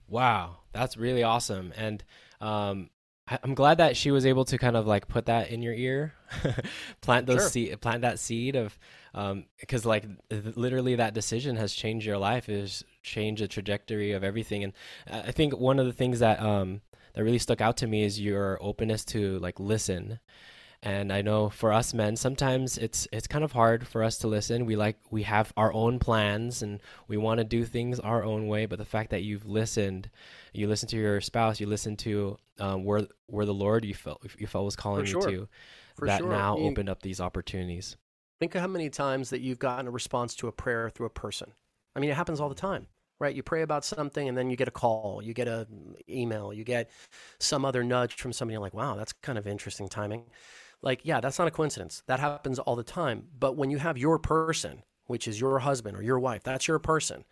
Wow, 0.08 0.58
that's 0.73 0.97
really 0.97 1.21
awesome. 1.21 1.71
And 1.78 2.04
um, 2.41 2.89
I, 3.28 3.38
am 3.43 3.54
glad 3.54 3.78
that 3.78 3.95
she 3.95 4.10
was 4.10 4.25
able 4.25 4.43
to 4.45 4.58
kind 4.58 4.75
of 4.75 4.88
like 4.88 5.08
put 5.08 5.28
that 5.28 5.52
in 5.52 5.62
your 5.62 5.75
ear, 5.75 6.15
plant 7.02 7.28
those 7.28 7.41
sure. 7.41 7.49
seed, 7.49 7.82
plant 7.82 8.02
that 8.02 8.17
seed 8.17 8.56
of, 8.56 8.80
because 9.13 9.86
um, 9.86 9.89
like 9.89 10.06
literally 10.32 10.95
that 10.95 11.13
decision 11.13 11.58
has 11.58 11.75
changed 11.75 12.08
your 12.08 12.17
life, 12.17 12.49
is 12.49 12.84
changed 13.04 13.43
the 13.43 13.47
trajectory 13.47 14.13
of 14.13 14.23
everything. 14.23 14.63
And 14.63 14.73
I 15.06 15.32
think 15.32 15.56
one 15.56 15.78
of 15.78 15.86
the 15.86 15.93
things 15.93 16.19
that 16.21 16.41
um, 16.41 16.82
that 17.19 17.25
really 17.25 17.38
stuck 17.38 17.60
out 17.60 17.75
to 17.75 17.86
me 17.86 18.03
is 18.03 18.17
your 18.17 18.58
openness 18.62 19.03
to 19.03 19.39
like 19.39 19.60
listen. 19.60 20.21
And 20.82 21.12
i 21.12 21.21
know 21.21 21.49
for 21.49 21.73
us 21.73 21.93
men 21.93 22.15
sometimes 22.15 22.77
it's 22.77 23.10
it's 23.12 23.27
kind 23.27 23.43
of 23.43 23.51
hard 23.51 23.86
for 23.86 24.01
us 24.01 24.19
to 24.19 24.29
listen. 24.29 24.65
We 24.65 24.77
like 24.77 24.95
we 25.12 25.23
have 25.23 25.51
our 25.58 25.73
own 25.73 25.99
plans 25.99 26.62
and 26.62 26.79
we 27.10 27.17
want 27.17 27.39
to 27.39 27.43
do 27.43 27.65
things 27.65 27.99
our 27.99 28.23
own 28.23 28.47
way 28.47 28.67
but 28.67 28.77
the 28.79 28.86
fact 28.86 29.10
that 29.10 29.23
you've 29.23 29.45
listened 29.45 30.10
you 30.53 30.69
listen 30.69 30.88
to 30.88 30.95
your 30.95 31.19
spouse 31.19 31.60
you 31.60 31.67
listen 31.67 31.97
to 31.97 32.38
um, 32.58 32.86
where 32.86 33.05
where 33.25 33.45
the 33.45 33.53
lord 33.53 33.84
you 33.84 33.93
felt 33.93 34.21
you 34.38 34.47
felt 34.47 34.63
was 34.63 34.77
calling 34.77 35.05
you 35.05 35.19
to 35.19 35.49
for 35.95 36.08
that 36.08 36.19
sure. 36.19 36.29
now 36.29 36.55
I 36.55 36.60
mean, 36.60 36.71
opened 36.71 36.88
up 36.88 37.01
these 37.01 37.19
opportunities. 37.19 37.97
Think 38.39 38.55
of 38.55 38.62
how 38.62 38.67
many 38.67 38.89
times 38.89 39.32
that 39.32 39.41
you've 39.41 39.60
gotten 39.60 39.89
a 39.89 39.91
response 39.91 40.36
to 40.36 40.47
a 40.47 40.53
prayer 40.53 40.89
through 40.89 41.08
a 41.08 41.10
person. 41.10 41.51
I 41.97 41.99
mean 41.99 42.12
it 42.12 42.15
happens 42.15 42.39
all 42.39 42.47
the 42.47 42.55
time 42.55 42.88
right? 43.19 43.36
You 43.36 43.43
pray 43.43 43.62
about 43.62 43.84
something 43.84 44.27
and 44.29 44.38
then 44.38 44.49
you 44.49 44.55
get 44.55 44.67
a 44.67 44.71
call, 44.71 45.21
you 45.23 45.34
get 45.34 45.47
an 45.47 45.95
email, 46.10 46.53
you 46.53 46.63
get 46.63 46.89
some 47.39 47.65
other 47.65 47.84
nudge 47.84 48.13
from 48.13 48.32
somebody 48.34 48.58
like, 48.58 48.73
wow, 48.73 48.95
that's 48.95 49.13
kind 49.13 49.38
of 49.38 49.45
interesting 49.45 49.89
timing. 49.89 50.23
Like, 50.82 51.01
yeah, 51.03 51.19
that's 51.19 51.38
not 51.38 51.47
a 51.47 51.51
coincidence. 51.51 52.03
That 52.08 52.19
happens 52.19 52.60
all 52.60 52.75
the 52.75 52.84
time. 52.84 53.27
But 53.38 53.58
when 53.58 53.69
you 53.69 53.77
have 53.77 53.97
your 53.97 54.17
person, 54.17 54.84
which 55.08 55.27
is 55.27 55.39
your 55.39 55.60
husband 55.60 55.97
or 55.97 56.01
your 56.01 56.19
wife, 56.19 56.43
that's 56.43 56.67
your 56.67 56.79
person. 56.79 57.25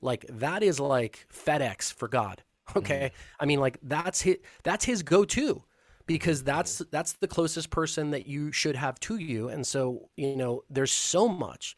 Like 0.00 0.24
that 0.28 0.62
is 0.62 0.80
like 0.80 1.26
FedEx 1.32 1.92
for 1.92 2.08
God. 2.08 2.42
Okay? 2.74 3.12
Mm. 3.12 3.18
I 3.40 3.44
mean 3.44 3.60
like 3.60 3.76
that's 3.82 4.22
his 4.22 4.38
that's 4.62 4.86
his 4.86 5.02
go-to 5.02 5.64
because 6.06 6.42
that's 6.42 6.78
that's 6.90 7.12
the 7.12 7.28
closest 7.28 7.68
person 7.68 8.10
that 8.12 8.26
you 8.26 8.52
should 8.52 8.74
have 8.74 8.98
to 9.00 9.18
you 9.18 9.50
and 9.50 9.66
so, 9.66 10.08
you 10.16 10.34
know, 10.34 10.62
there's 10.70 10.90
so 10.90 11.28
much 11.28 11.76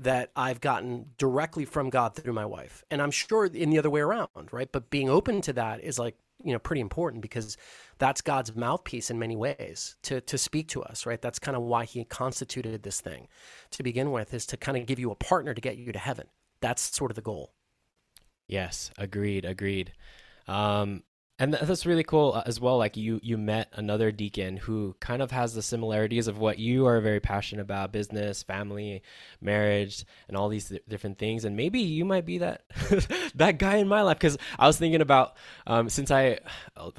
that 0.00 0.30
I've 0.34 0.60
gotten 0.60 1.10
directly 1.18 1.64
from 1.64 1.90
God 1.90 2.14
through 2.14 2.32
my 2.32 2.44
wife. 2.44 2.84
And 2.90 3.00
I'm 3.00 3.10
sure 3.10 3.46
in 3.46 3.70
the 3.70 3.78
other 3.78 3.90
way 3.90 4.00
around, 4.00 4.28
right? 4.50 4.70
But 4.70 4.90
being 4.90 5.08
open 5.08 5.40
to 5.42 5.52
that 5.52 5.82
is 5.82 5.98
like, 5.98 6.16
you 6.42 6.52
know, 6.52 6.58
pretty 6.58 6.80
important 6.80 7.22
because 7.22 7.56
that's 7.98 8.20
God's 8.20 8.56
mouthpiece 8.56 9.10
in 9.10 9.18
many 9.18 9.36
ways 9.36 9.96
to 10.02 10.20
to 10.22 10.36
speak 10.36 10.68
to 10.68 10.82
us, 10.82 11.06
right? 11.06 11.22
That's 11.22 11.38
kind 11.38 11.56
of 11.56 11.62
why 11.62 11.84
he 11.84 12.04
constituted 12.04 12.82
this 12.82 13.00
thing 13.00 13.28
to 13.70 13.82
begin 13.82 14.10
with 14.10 14.34
is 14.34 14.44
to 14.46 14.56
kind 14.56 14.76
of 14.76 14.86
give 14.86 14.98
you 14.98 15.10
a 15.10 15.16
partner 15.16 15.54
to 15.54 15.60
get 15.60 15.76
you 15.76 15.92
to 15.92 15.98
heaven. 15.98 16.26
That's 16.60 16.82
sort 16.94 17.10
of 17.10 17.14
the 17.14 17.22
goal. 17.22 17.52
Yes, 18.48 18.90
agreed, 18.98 19.44
agreed. 19.44 19.92
Um 20.48 21.04
And 21.36 21.54
that's 21.54 21.84
really 21.84 22.04
cool 22.04 22.32
uh, 22.34 22.44
as 22.46 22.60
well. 22.60 22.78
Like 22.78 22.96
you, 22.96 23.18
you 23.20 23.36
met 23.36 23.68
another 23.72 24.12
deacon 24.12 24.56
who 24.56 24.94
kind 25.00 25.20
of 25.20 25.32
has 25.32 25.52
the 25.52 25.62
similarities 25.62 26.28
of 26.28 26.38
what 26.38 26.60
you 26.60 26.86
are 26.86 27.00
very 27.00 27.18
passionate 27.18 27.62
about: 27.62 27.90
business, 27.90 28.44
family, 28.44 29.02
marriage, 29.40 30.04
and 30.28 30.36
all 30.36 30.48
these 30.48 30.72
different 30.88 31.18
things. 31.18 31.44
And 31.44 31.56
maybe 31.56 31.80
you 31.80 32.04
might 32.04 32.24
be 32.24 32.38
that 32.38 32.62
that 33.34 33.58
guy 33.58 33.76
in 33.78 33.88
my 33.88 34.02
life. 34.02 34.18
Because 34.18 34.38
I 34.60 34.68
was 34.68 34.76
thinking 34.78 35.00
about 35.00 35.36
um, 35.66 35.88
since 35.88 36.12
I, 36.12 36.38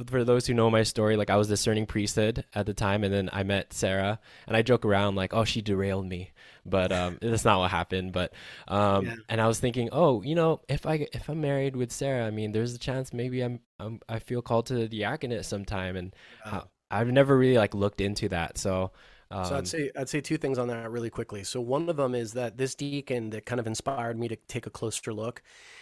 for 0.08 0.26
those 0.26 0.46
who 0.46 0.54
know 0.54 0.70
my 0.70 0.84
story, 0.84 1.16
like 1.16 1.30
I 1.30 1.38
was 1.38 1.48
discerning 1.48 1.86
priesthood 1.86 2.44
at 2.54 2.66
the 2.66 2.74
time, 2.74 3.06
and 3.06 3.14
then 3.14 3.30
I 3.32 3.44
met 3.44 3.72
Sarah, 3.72 4.20
and 4.48 4.58
I 4.58 4.64
joke 4.64 4.84
around 4.84 5.16
like, 5.16 5.34
"Oh, 5.34 5.46
she 5.46 5.62
derailed 5.62 6.08
me." 6.08 6.32
But 6.66 6.92
um, 6.92 7.18
that's 7.22 7.46
not 7.46 7.60
what 7.60 7.72
happened. 7.72 8.12
But 8.12 8.34
um, 8.68 9.06
yeah. 9.06 9.16
and 9.30 9.40
I 9.40 9.48
was 9.48 9.60
thinking, 9.60 9.90
oh, 9.92 10.22
you 10.24 10.36
know, 10.36 10.62
if 10.68 10.86
I 10.86 11.08
if 11.14 11.30
I'm 11.30 11.42
married 11.42 11.76
with 11.76 11.92
Sarah, 11.92 12.26
I 12.26 12.32
mean, 12.32 12.52
there's 12.52 12.74
a 12.74 12.80
chance 12.80 13.14
maybe 13.14 13.42
I'm, 13.42 13.60
I'm 13.80 14.00
i 14.10 14.20
feel 14.20 14.42
called 14.42 14.66
to 14.68 14.76
the 14.76 14.88
diaconate 14.88 15.46
sometime, 15.46 15.96
and 15.96 16.16
uh, 16.46 16.62
I've 16.90 17.08
never 17.08 17.38
really 17.38 17.58
like 17.58 17.74
looked 17.74 18.02
into 18.02 18.30
that. 18.30 18.58
So. 18.58 18.92
So 19.32 19.40
I'd 19.40 19.54
um, 19.54 19.66
say 19.66 19.92
I'd 19.98 20.08
say 20.08 20.22
two 20.22 20.38
things 20.38 20.60
on 20.60 20.68
that 20.68 20.90
really 20.92 21.10
quickly. 21.10 21.44
So 21.44 21.60
one 21.60 21.90
of 21.90 21.98
them 21.98 22.14
is 22.14 22.34
that 22.34 22.58
this 22.58 22.76
deacon 22.76 23.32
that 23.32 23.46
kind 23.46 23.60
of 23.60 23.66
inspired 23.66 24.18
me 24.18 24.28
to 24.28 24.36
take 24.48 24.68
a 24.68 24.70
closer 24.70 25.12
look 25.12 25.42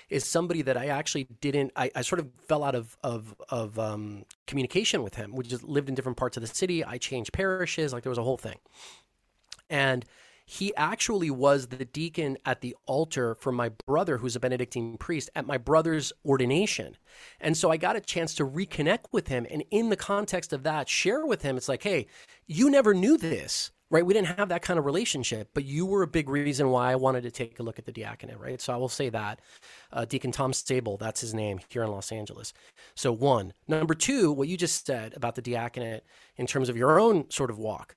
is 0.10 0.26
somebody 0.26 0.62
that 0.63 0.78
I 0.78 0.88
actually 0.88 1.28
didn't. 1.41 1.72
I, 1.76 1.91
I 1.93 2.02
sort 2.04 2.19
of 2.19 2.30
fell 2.48 2.63
out 2.63 2.74
of 2.74 2.98
of 3.04 3.36
of 3.50 3.78
um, 3.78 4.24
communication 4.48 5.04
with 5.04 5.15
him. 5.15 5.36
We 5.36 5.43
just 5.43 5.63
lived 5.63 5.89
in 5.89 5.93
different 5.93 6.17
parts 6.17 6.38
of 6.38 6.41
the 6.41 6.48
city. 6.48 6.86
I 6.86 6.98
changed 6.98 7.34
parishes. 7.34 7.91
Like 7.91 8.04
there 8.04 8.10
was 8.10 8.17
a 8.17 8.24
whole 8.24 8.38
thing, 8.38 8.58
and 9.69 10.06
he 10.45 10.75
actually 10.75 11.32
was 11.32 11.67
the 11.67 11.86
deacon 11.86 12.38
at 12.45 12.62
the 12.62 12.75
altar 12.86 13.36
for 13.36 13.51
my 13.51 13.69
brother, 13.86 14.17
who's 14.17 14.36
a 14.36 14.39
Benedictine 14.39 14.97
priest, 14.97 15.29
at 15.36 15.47
my 15.47 15.58
brother's 15.58 16.12
ordination. 16.25 16.97
And 17.39 17.56
so 17.56 17.71
I 17.71 17.77
got 17.77 17.95
a 17.95 18.01
chance 18.01 18.34
to 18.36 18.45
reconnect 18.45 19.06
with 19.12 19.27
him. 19.27 19.47
And 19.49 19.63
in 19.71 19.89
the 19.89 19.95
context 19.95 20.51
of 20.51 20.63
that, 20.63 20.89
share 20.89 21.25
with 21.25 21.41
him, 21.41 21.56
it's 21.56 21.69
like, 21.69 21.84
hey, 21.84 22.08
you 22.45 22.69
never 22.69 22.93
knew 22.93 23.17
this, 23.17 23.71
right? 23.89 24.06
We 24.06 24.13
didn't 24.13 24.38
have 24.38 24.49
that 24.49 24.62
kind 24.62 24.77
of 24.77 24.86
relationship, 24.86 25.51
but 25.53 25.63
you 25.63 25.86
were 25.86 26.03
a 26.03 26.08
big 26.08 26.27
reason 26.27 26.69
why 26.69 26.91
I 26.91 26.95
wanted 26.95 27.23
to 27.23 27.32
take 27.32 27.60
a 27.60 27.63
look 27.63 27.79
at 27.79 27.86
the 27.86 27.93
diaconate, 27.93 28.39
right? 28.39 28.60
So 28.60 28.73
I 28.73 28.77
will 28.77 28.89
say 28.89 29.10
that. 29.10 29.39
Uh, 29.93 30.03
Deacon 30.03 30.34
Tom 30.34 30.51
Stable, 30.51 30.97
that's 30.97 31.21
his 31.21 31.34
name 31.34 31.60
here 31.69 31.84
in 31.84 31.91
Los 31.91 32.12
Angeles. 32.12 32.53
So, 32.95 33.13
one. 33.13 33.53
Number 33.67 33.93
two, 33.93 34.32
what 34.34 34.49
you 34.49 34.58
just 34.58 34.86
said 34.86 35.13
about 35.15 35.36
the 35.36 35.41
diaconate 35.41 36.03
in 36.36 36.47
terms 36.47 36.67
of 36.67 36.75
your 36.75 36.99
own 36.99 37.29
sort 37.29 37.49
of 37.49 37.58
walk 37.58 37.95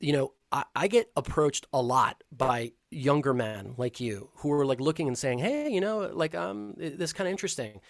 you 0.00 0.12
know, 0.12 0.32
I, 0.50 0.64
I, 0.74 0.88
get 0.88 1.10
approached 1.16 1.66
a 1.72 1.82
lot 1.82 2.22
by 2.32 2.72
younger 2.90 3.34
men 3.34 3.74
like 3.76 4.00
you 4.00 4.30
who 4.36 4.52
are 4.52 4.64
like 4.64 4.80
looking 4.80 5.08
and 5.08 5.18
saying, 5.18 5.38
"Hey, 5.38 5.68
you 5.68 5.80
know, 5.80 6.10
like 6.12 6.34
um, 6.34 6.74
this 6.76 7.12
kind 7.12 7.28
of 7.28 7.32
interesting." 7.32 7.80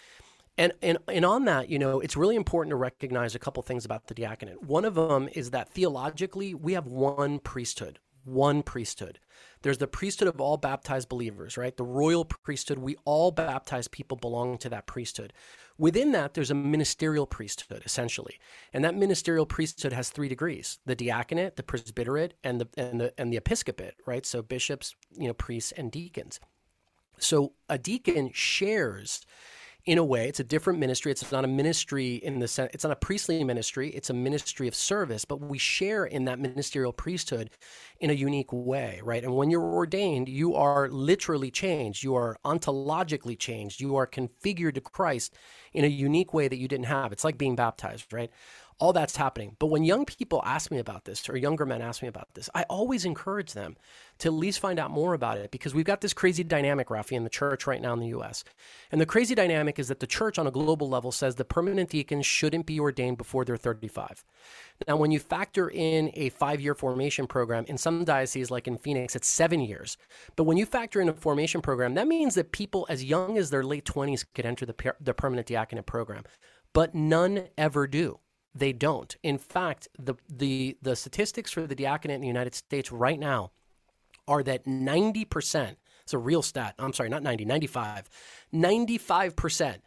And, 0.57 0.73
and 0.81 0.97
and 1.07 1.25
on 1.25 1.45
that, 1.45 1.69
you 1.69 1.79
know, 1.79 2.01
it's 2.01 2.17
really 2.17 2.35
important 2.35 2.71
to 2.71 2.75
recognize 2.75 3.33
a 3.33 3.39
couple 3.39 3.63
things 3.63 3.85
about 3.85 4.07
the 4.07 4.13
diaconate. 4.13 4.61
One 4.61 4.83
of 4.83 4.95
them 4.95 5.29
is 5.31 5.51
that 5.51 5.69
theologically, 5.69 6.53
we 6.53 6.73
have 6.73 6.87
one 6.87 7.39
priesthood, 7.39 7.99
one 8.25 8.61
priesthood. 8.61 9.19
There's 9.61 9.77
the 9.77 9.87
priesthood 9.87 10.27
of 10.27 10.39
all 10.39 10.57
baptized 10.57 11.09
believers, 11.09 11.57
right? 11.57 11.75
The 11.75 11.83
royal 11.83 12.25
priesthood. 12.25 12.79
We 12.79 12.95
all 13.03 13.31
baptized 13.31 13.91
people 13.91 14.15
belonging 14.15 14.57
to 14.59 14.69
that 14.69 14.87
priesthood. 14.87 15.33
Within 15.77 16.11
that, 16.13 16.33
there's 16.33 16.51
a 16.51 16.55
ministerial 16.55 17.25
priesthood, 17.25 17.83
essentially. 17.85 18.39
And 18.73 18.83
that 18.85 18.95
ministerial 18.95 19.45
priesthood 19.45 19.93
has 19.93 20.09
three 20.09 20.29
degrees 20.29 20.79
the 20.85 20.95
diaconate, 20.95 21.55
the 21.55 21.63
presbyterate, 21.63 22.35
and 22.43 22.61
the, 22.61 22.67
and 22.77 23.01
the, 23.01 23.13
and 23.17 23.33
the 23.33 23.37
episcopate, 23.37 23.95
right? 24.05 24.25
So 24.25 24.41
bishops, 24.41 24.95
you 25.17 25.27
know, 25.27 25.33
priests, 25.33 25.71
and 25.73 25.91
deacons. 25.91 26.39
So 27.17 27.53
a 27.67 27.77
deacon 27.77 28.31
shares 28.33 29.25
in 29.85 29.97
a 29.97 30.03
way 30.03 30.27
it's 30.27 30.39
a 30.39 30.43
different 30.43 30.79
ministry. 30.79 31.11
It's 31.11 31.31
not 31.31 31.45
a 31.45 31.47
ministry 31.47 32.15
in 32.15 32.39
the 32.39 32.47
sense 32.47 32.71
it's 32.73 32.83
not 32.83 32.93
a 32.93 32.97
priestly 32.97 33.43
ministry. 33.43 33.89
It's 33.89 34.09
a 34.09 34.13
ministry 34.13 34.67
of 34.67 34.75
service 34.75 35.25
but 35.25 35.39
we 35.39 35.57
share 35.57 36.05
in 36.05 36.25
that 36.25 36.39
ministerial 36.39 36.93
priesthood 36.93 37.49
in 37.99 38.09
a 38.09 38.13
unique 38.13 38.51
way 38.51 39.01
right? 39.03 39.23
And 39.23 39.35
when 39.35 39.49
you're 39.49 39.61
ordained 39.61 40.29
you 40.29 40.55
are 40.55 40.89
literally 40.89 41.51
changed. 41.51 42.03
You 42.03 42.15
are 42.15 42.37
ontologically 42.45 43.37
changed. 43.37 43.81
You 43.81 43.95
are 43.95 44.07
configured 44.07 44.75
to 44.75 44.81
christ 44.81 45.35
in 45.73 45.85
a 45.85 45.87
unique 45.87 46.33
way 46.33 46.47
that 46.47 46.57
you 46.57 46.67
didn't 46.67 46.85
have. 46.85 47.11
It's 47.11 47.23
like 47.23 47.37
being 47.37 47.55
baptized 47.55 48.11
right 48.13 48.31
all 48.79 48.93
that's 48.93 49.17
happening. 49.17 49.55
But 49.59 49.67
when 49.67 49.83
young 49.83 50.05
people 50.05 50.41
ask 50.45 50.71
me 50.71 50.79
about 50.79 51.03
this, 51.03 51.27
or 51.29 51.35
younger 51.35 51.65
men 51.65 51.81
ask 51.81 52.01
me 52.01 52.07
about 52.07 52.33
this, 52.33 52.49
I 52.55 52.63
always 52.63 53.03
encourage 53.03 53.53
them 53.53 53.75
to 54.19 54.29
at 54.29 54.33
least 54.33 54.59
find 54.59 54.79
out 54.79 54.89
more 54.89 55.13
about 55.13 55.37
it 55.37 55.51
because 55.51 55.73
we've 55.73 55.85
got 55.85 55.99
this 55.99 56.13
crazy 56.13 56.43
dynamic, 56.43 56.87
Rafi, 56.87 57.11
in 57.11 57.25
the 57.25 57.29
church 57.29 57.67
right 57.67 57.81
now 57.81 57.93
in 57.93 57.99
the 57.99 58.17
US. 58.19 58.43
And 58.91 59.01
the 59.01 59.05
crazy 59.05 59.35
dynamic 59.35 59.79
is 59.79 59.89
that 59.89 59.99
the 59.99 60.07
church 60.07 60.39
on 60.39 60.47
a 60.47 60.51
global 60.51 60.87
level 60.87 61.11
says 61.11 61.35
the 61.35 61.43
permanent 61.43 61.89
deacons 61.89 62.25
shouldn't 62.25 62.65
be 62.65 62.79
ordained 62.79 63.17
before 63.17 63.43
they're 63.43 63.57
35. 63.57 64.23
Now, 64.87 64.95
when 64.95 65.11
you 65.11 65.19
factor 65.19 65.69
in 65.69 66.11
a 66.13 66.29
five 66.29 66.61
year 66.61 66.73
formation 66.73 67.27
program, 67.27 67.65
in 67.67 67.77
some 67.77 68.05
dioceses, 68.05 68.49
like 68.49 68.67
in 68.67 68.77
Phoenix, 68.77 69.15
it's 69.15 69.27
seven 69.27 69.59
years. 69.59 69.97
But 70.37 70.45
when 70.45 70.55
you 70.55 70.65
factor 70.65 71.01
in 71.01 71.09
a 71.09 71.13
formation 71.13 71.61
program, 71.61 71.95
that 71.95 72.07
means 72.07 72.35
that 72.35 72.53
people 72.53 72.85
as 72.89 73.03
young 73.03 73.37
as 73.37 73.49
their 73.49 73.63
late 73.63 73.83
20s 73.83 74.25
could 74.33 74.45
enter 74.45 74.65
the, 74.65 74.93
the 75.01 75.13
permanent 75.13 75.47
diaconate 75.47 75.85
program. 75.85 76.23
But 76.71 76.95
none 76.95 77.47
ever 77.57 77.85
do. 77.87 78.19
They 78.59 78.73
don't. 78.73 79.15
In 79.23 79.37
fact, 79.37 79.87
the 79.97 80.15
the 80.29 80.77
the 80.81 80.95
statistics 80.95 81.51
for 81.51 81.65
the 81.65 81.75
diaconate 81.75 82.15
in 82.15 82.21
the 82.21 82.27
United 82.27 82.53
States 82.53 82.91
right 82.91 83.17
now 83.17 83.51
are 84.27 84.43
that 84.43 84.65
90%, 84.65 85.75
it's 86.03 86.13
a 86.13 86.17
real 86.17 86.43
stat. 86.43 86.75
I'm 86.77 86.93
sorry, 86.93 87.09
not 87.09 87.23
90, 87.23 87.45
95. 87.45 88.09
95% 88.53 89.77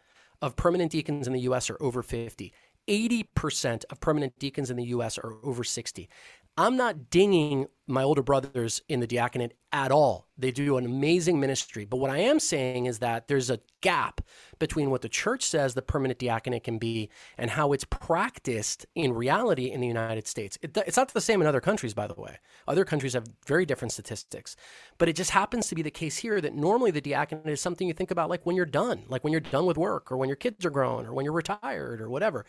of 0.41 0.57
permanent 0.57 0.91
deacons 0.91 1.29
in 1.29 1.33
the 1.33 1.41
US 1.41 1.71
are 1.71 1.77
over 1.81 2.03
50. 2.03 2.53
80% 2.89 3.85
of 3.91 4.01
permanent 4.01 4.39
deacons 4.39 4.71
in 4.71 4.77
the 4.77 4.87
US 4.87 5.19
are 5.19 5.35
over 5.45 5.63
60. 5.63 6.09
I'm 6.57 6.77
not 6.77 7.09
dinging 7.09 7.67
my 7.87 8.03
older 8.03 8.23
brothers 8.23 8.81
in 8.89 9.01
the 9.01 9.07
diaconate 9.07 9.55
at 9.73 9.91
all. 9.91 10.29
They 10.37 10.51
do 10.51 10.77
an 10.77 10.85
amazing 10.85 11.41
ministry. 11.41 11.85
But 11.85 11.97
what 11.97 12.11
I 12.11 12.19
am 12.19 12.39
saying 12.39 12.87
is 12.87 12.99
that 13.01 13.27
there's 13.27 13.51
a 13.51 13.61
gap 13.81 14.21
between 14.59 14.91
what 14.91 15.03
the 15.03 15.09
church 15.09 15.45
says 15.45 15.75
the 15.75 15.83
permanent 15.83 16.19
diaconate 16.19 16.63
can 16.65 16.79
be 16.79 17.11
and 17.37 17.51
how 17.51 17.73
it's 17.73 17.85
practiced 17.85 18.87
in 18.95 19.13
reality 19.13 19.71
in 19.71 19.81
the 19.81 19.87
United 19.87 20.29
States. 20.29 20.59
It, 20.63 20.77
it's 20.87 20.97
not 20.97 21.13
the 21.13 21.21
same 21.21 21.41
in 21.41 21.47
other 21.47 21.61
countries, 21.61 21.95
by 21.95 22.07
the 22.07 22.21
way. 22.21 22.39
Other 22.69 22.85
countries 22.85 23.15
have 23.15 23.27
very 23.47 23.67
different 23.67 23.93
statistics. 23.93 24.57
But 24.99 25.09
it 25.09 25.17
just 25.17 25.31
happens 25.31 25.69
to 25.69 25.75
be 25.75 25.83
the 25.83 25.91
case 25.91 26.19
here 26.19 26.41
that 26.41 26.55
normally 26.55 26.91
the 26.91 27.01
diaconate 27.01 27.49
is 27.49 27.61
something 27.61 27.89
you 27.89 27.95
think 27.95 28.11
about 28.11 28.31
like 28.31 28.45
when 28.45 28.57
you're 28.57 28.67
done, 28.67 29.05
like 29.09 29.25
when 29.25 29.33
you're 29.33 29.41
done 29.41 29.67
with 29.67 29.79
work 29.79 30.13
or 30.13 30.17
when 30.17 30.29
your 30.29 30.37
kids 30.37 30.65
are 30.65 30.71
grown 30.71 31.07
or 31.07 31.15
when 31.15 31.25
you're 31.25 31.33
retired 31.33 32.01
or 32.01 32.11
whatever. 32.11 32.45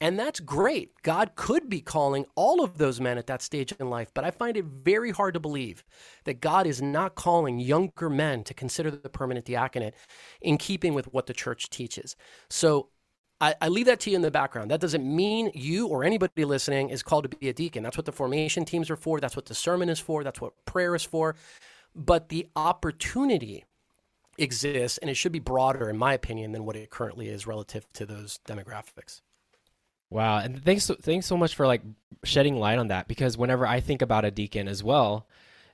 And 0.00 0.18
that's 0.18 0.40
great. 0.40 0.90
God 1.02 1.34
could 1.36 1.68
be 1.68 1.80
calling 1.80 2.26
all 2.34 2.62
of 2.62 2.78
those 2.78 3.00
men 3.00 3.16
at 3.16 3.26
that 3.28 3.42
stage 3.42 3.72
in 3.78 3.90
life, 3.90 4.10
but 4.12 4.24
I 4.24 4.30
find 4.30 4.56
it 4.56 4.64
very 4.64 5.12
hard 5.12 5.34
to 5.34 5.40
believe 5.40 5.84
that 6.24 6.40
God 6.40 6.66
is 6.66 6.82
not 6.82 7.14
calling 7.14 7.58
younger 7.58 8.10
men 8.10 8.44
to 8.44 8.54
consider 8.54 8.90
the 8.90 9.08
permanent 9.08 9.46
diaconate 9.46 9.94
in 10.42 10.58
keeping 10.58 10.94
with 10.94 11.06
what 11.12 11.26
the 11.26 11.32
church 11.32 11.70
teaches. 11.70 12.16
So 12.50 12.88
I, 13.40 13.54
I, 13.60 13.68
leave 13.68 13.86
that 13.86 14.00
to 14.00 14.10
you 14.10 14.16
in 14.16 14.22
the 14.22 14.30
background. 14.30 14.70
That 14.70 14.80
doesn't 14.80 15.04
mean 15.04 15.50
you 15.54 15.86
or 15.86 16.04
anybody 16.04 16.44
listening 16.44 16.90
is 16.90 17.02
called 17.02 17.30
to 17.30 17.36
be 17.36 17.48
a 17.48 17.52
deacon. 17.52 17.82
That's 17.82 17.96
what 17.96 18.06
the 18.06 18.12
formation 18.12 18.64
teams 18.64 18.90
are 18.90 18.96
for. 18.96 19.20
That's 19.20 19.36
what 19.36 19.46
the 19.46 19.54
sermon 19.54 19.88
is 19.88 20.00
for. 20.00 20.24
That's 20.24 20.40
what 20.40 20.52
prayer 20.66 20.94
is 20.94 21.04
for. 21.04 21.36
But 21.94 22.28
the 22.28 22.48
opportunity 22.56 23.64
exists, 24.38 24.98
and 24.98 25.10
it 25.10 25.14
should 25.14 25.32
be 25.32 25.38
broader, 25.38 25.88
in 25.88 25.96
my 25.96 26.14
opinion, 26.14 26.52
than 26.52 26.64
what 26.64 26.76
it 26.76 26.90
currently 26.90 27.28
is 27.28 27.46
relative 27.46 27.86
to 27.94 28.06
those 28.06 28.40
demographics. 28.46 29.20
Wow, 30.10 30.38
and 30.38 30.62
thanks 30.62 30.90
thanks 31.02 31.26
so 31.26 31.36
much 31.36 31.54
for 31.54 31.66
like 31.66 31.82
shedding 32.24 32.56
light 32.56 32.78
on 32.78 32.88
that 32.88 33.08
because 33.08 33.36
whenever 33.36 33.66
I 33.66 33.80
think 33.80 34.02
about 34.02 34.24
a 34.24 34.30
deacon 34.30 34.68
as 34.68 34.82
well, 34.82 35.26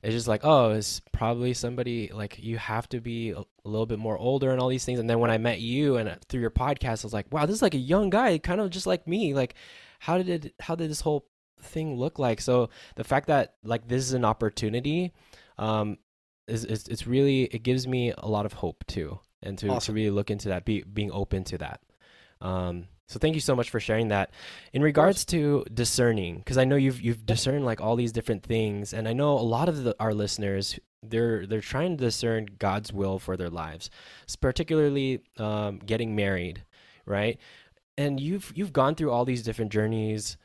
it's 0.03 0.14
just 0.14 0.29
like 0.29 0.45
oh, 0.45 0.71
it's 0.71 1.01
probably 1.12 1.53
somebody 1.53 2.11
like 2.12 2.38
you 2.38 2.57
have 2.59 2.88
to 2.90 3.01
be 3.01 3.31
a 3.31 3.45
little 3.64 3.87
bit 3.87 3.99
more 3.99 4.16
older 4.16 4.51
and 4.51 4.61
all 4.61 4.69
these 4.69 4.85
things. 4.85 4.99
And 4.99 5.09
then 5.11 5.19
when 5.19 5.31
I 5.31 5.38
met 5.38 5.61
you 5.61 5.97
and 5.97 6.09
uh, 6.09 6.14
through 6.29 6.40
your 6.40 6.51
podcast, 6.51 7.05
I 7.05 7.07
was 7.07 7.12
like, 7.12 7.33
wow, 7.33 7.47
this 7.47 7.57
is 7.57 7.62
like 7.62 7.75
a 7.75 7.79
young 7.79 8.11
guy, 8.11 8.38
kind 8.38 8.61
of 8.61 8.71
just 8.71 8.87
like 8.87 9.07
me. 9.07 9.35
Like, 9.35 9.55
how 9.99 10.16
did 10.16 10.29
it? 10.29 10.55
How 10.61 10.75
did 10.75 10.90
this 10.90 11.01
whole 11.03 11.27
thing 11.61 11.97
look 11.97 12.19
like? 12.19 12.40
So 12.40 12.71
the 12.97 13.05
fact 13.05 13.27
that 13.27 13.55
like 13.62 13.87
this 13.88 14.05
is 14.05 14.14
an 14.14 14.25
opportunity, 14.25 15.12
um, 15.59 15.99
is, 16.49 16.64
is 16.64 16.88
it's 16.88 17.07
really 17.07 17.45
it 17.45 17.62
gives 17.62 17.87
me 17.87 18.12
a 18.16 18.27
lot 18.27 18.47
of 18.47 18.55
hope 18.55 18.85
too, 18.87 19.19
and 19.43 19.59
to 19.59 19.69
awesome. 19.69 19.93
to 19.93 19.97
really 19.97 20.11
look 20.11 20.31
into 20.31 20.49
that, 20.49 20.64
be 20.64 20.83
being 20.83 21.12
open 21.12 21.45
to 21.45 21.59
that. 21.59 21.81
Um, 22.40 22.87
so 23.11 23.18
thank 23.18 23.35
you 23.35 23.40
so 23.40 23.57
much 23.57 23.70
for 23.70 23.81
sharing 23.81 24.07
that. 24.09 24.31
In 24.73 24.83
regards 24.83 25.25
to 25.27 25.64
discerning, 25.75 26.38
because 26.38 26.57
I 26.57 26.64
know 26.64 26.77
you've 26.77 27.01
you've 27.01 27.27
discerned 27.27 27.64
like 27.64 27.81
all 27.81 27.96
these 27.96 28.12
different 28.12 28.44
things, 28.44 28.94
and 28.94 29.09
I 29.09 29.14
know 29.14 29.33
a 29.33 29.42
lot 29.42 29.68
of 29.68 29.83
the, 29.83 29.96
our 29.99 30.14
listeners 30.14 30.79
they're 31.03 31.44
they're 31.44 31.61
trying 31.61 31.96
to 31.96 32.05
discern 32.05 32.46
God's 32.61 32.92
will 32.92 33.18
for 33.18 33.37
their 33.37 33.51
lives, 33.51 33.90
it's 34.23 34.37
particularly 34.37 35.23
um, 35.38 35.79
getting 35.79 36.14
married, 36.14 36.62
right? 37.05 37.37
And 37.99 38.20
you've 38.20 38.53
you've 38.55 38.73
gone 38.73 38.94
through 38.94 39.11
all 39.11 39.25
these 39.25 39.42
different 39.42 39.73
journeys. 39.73 40.37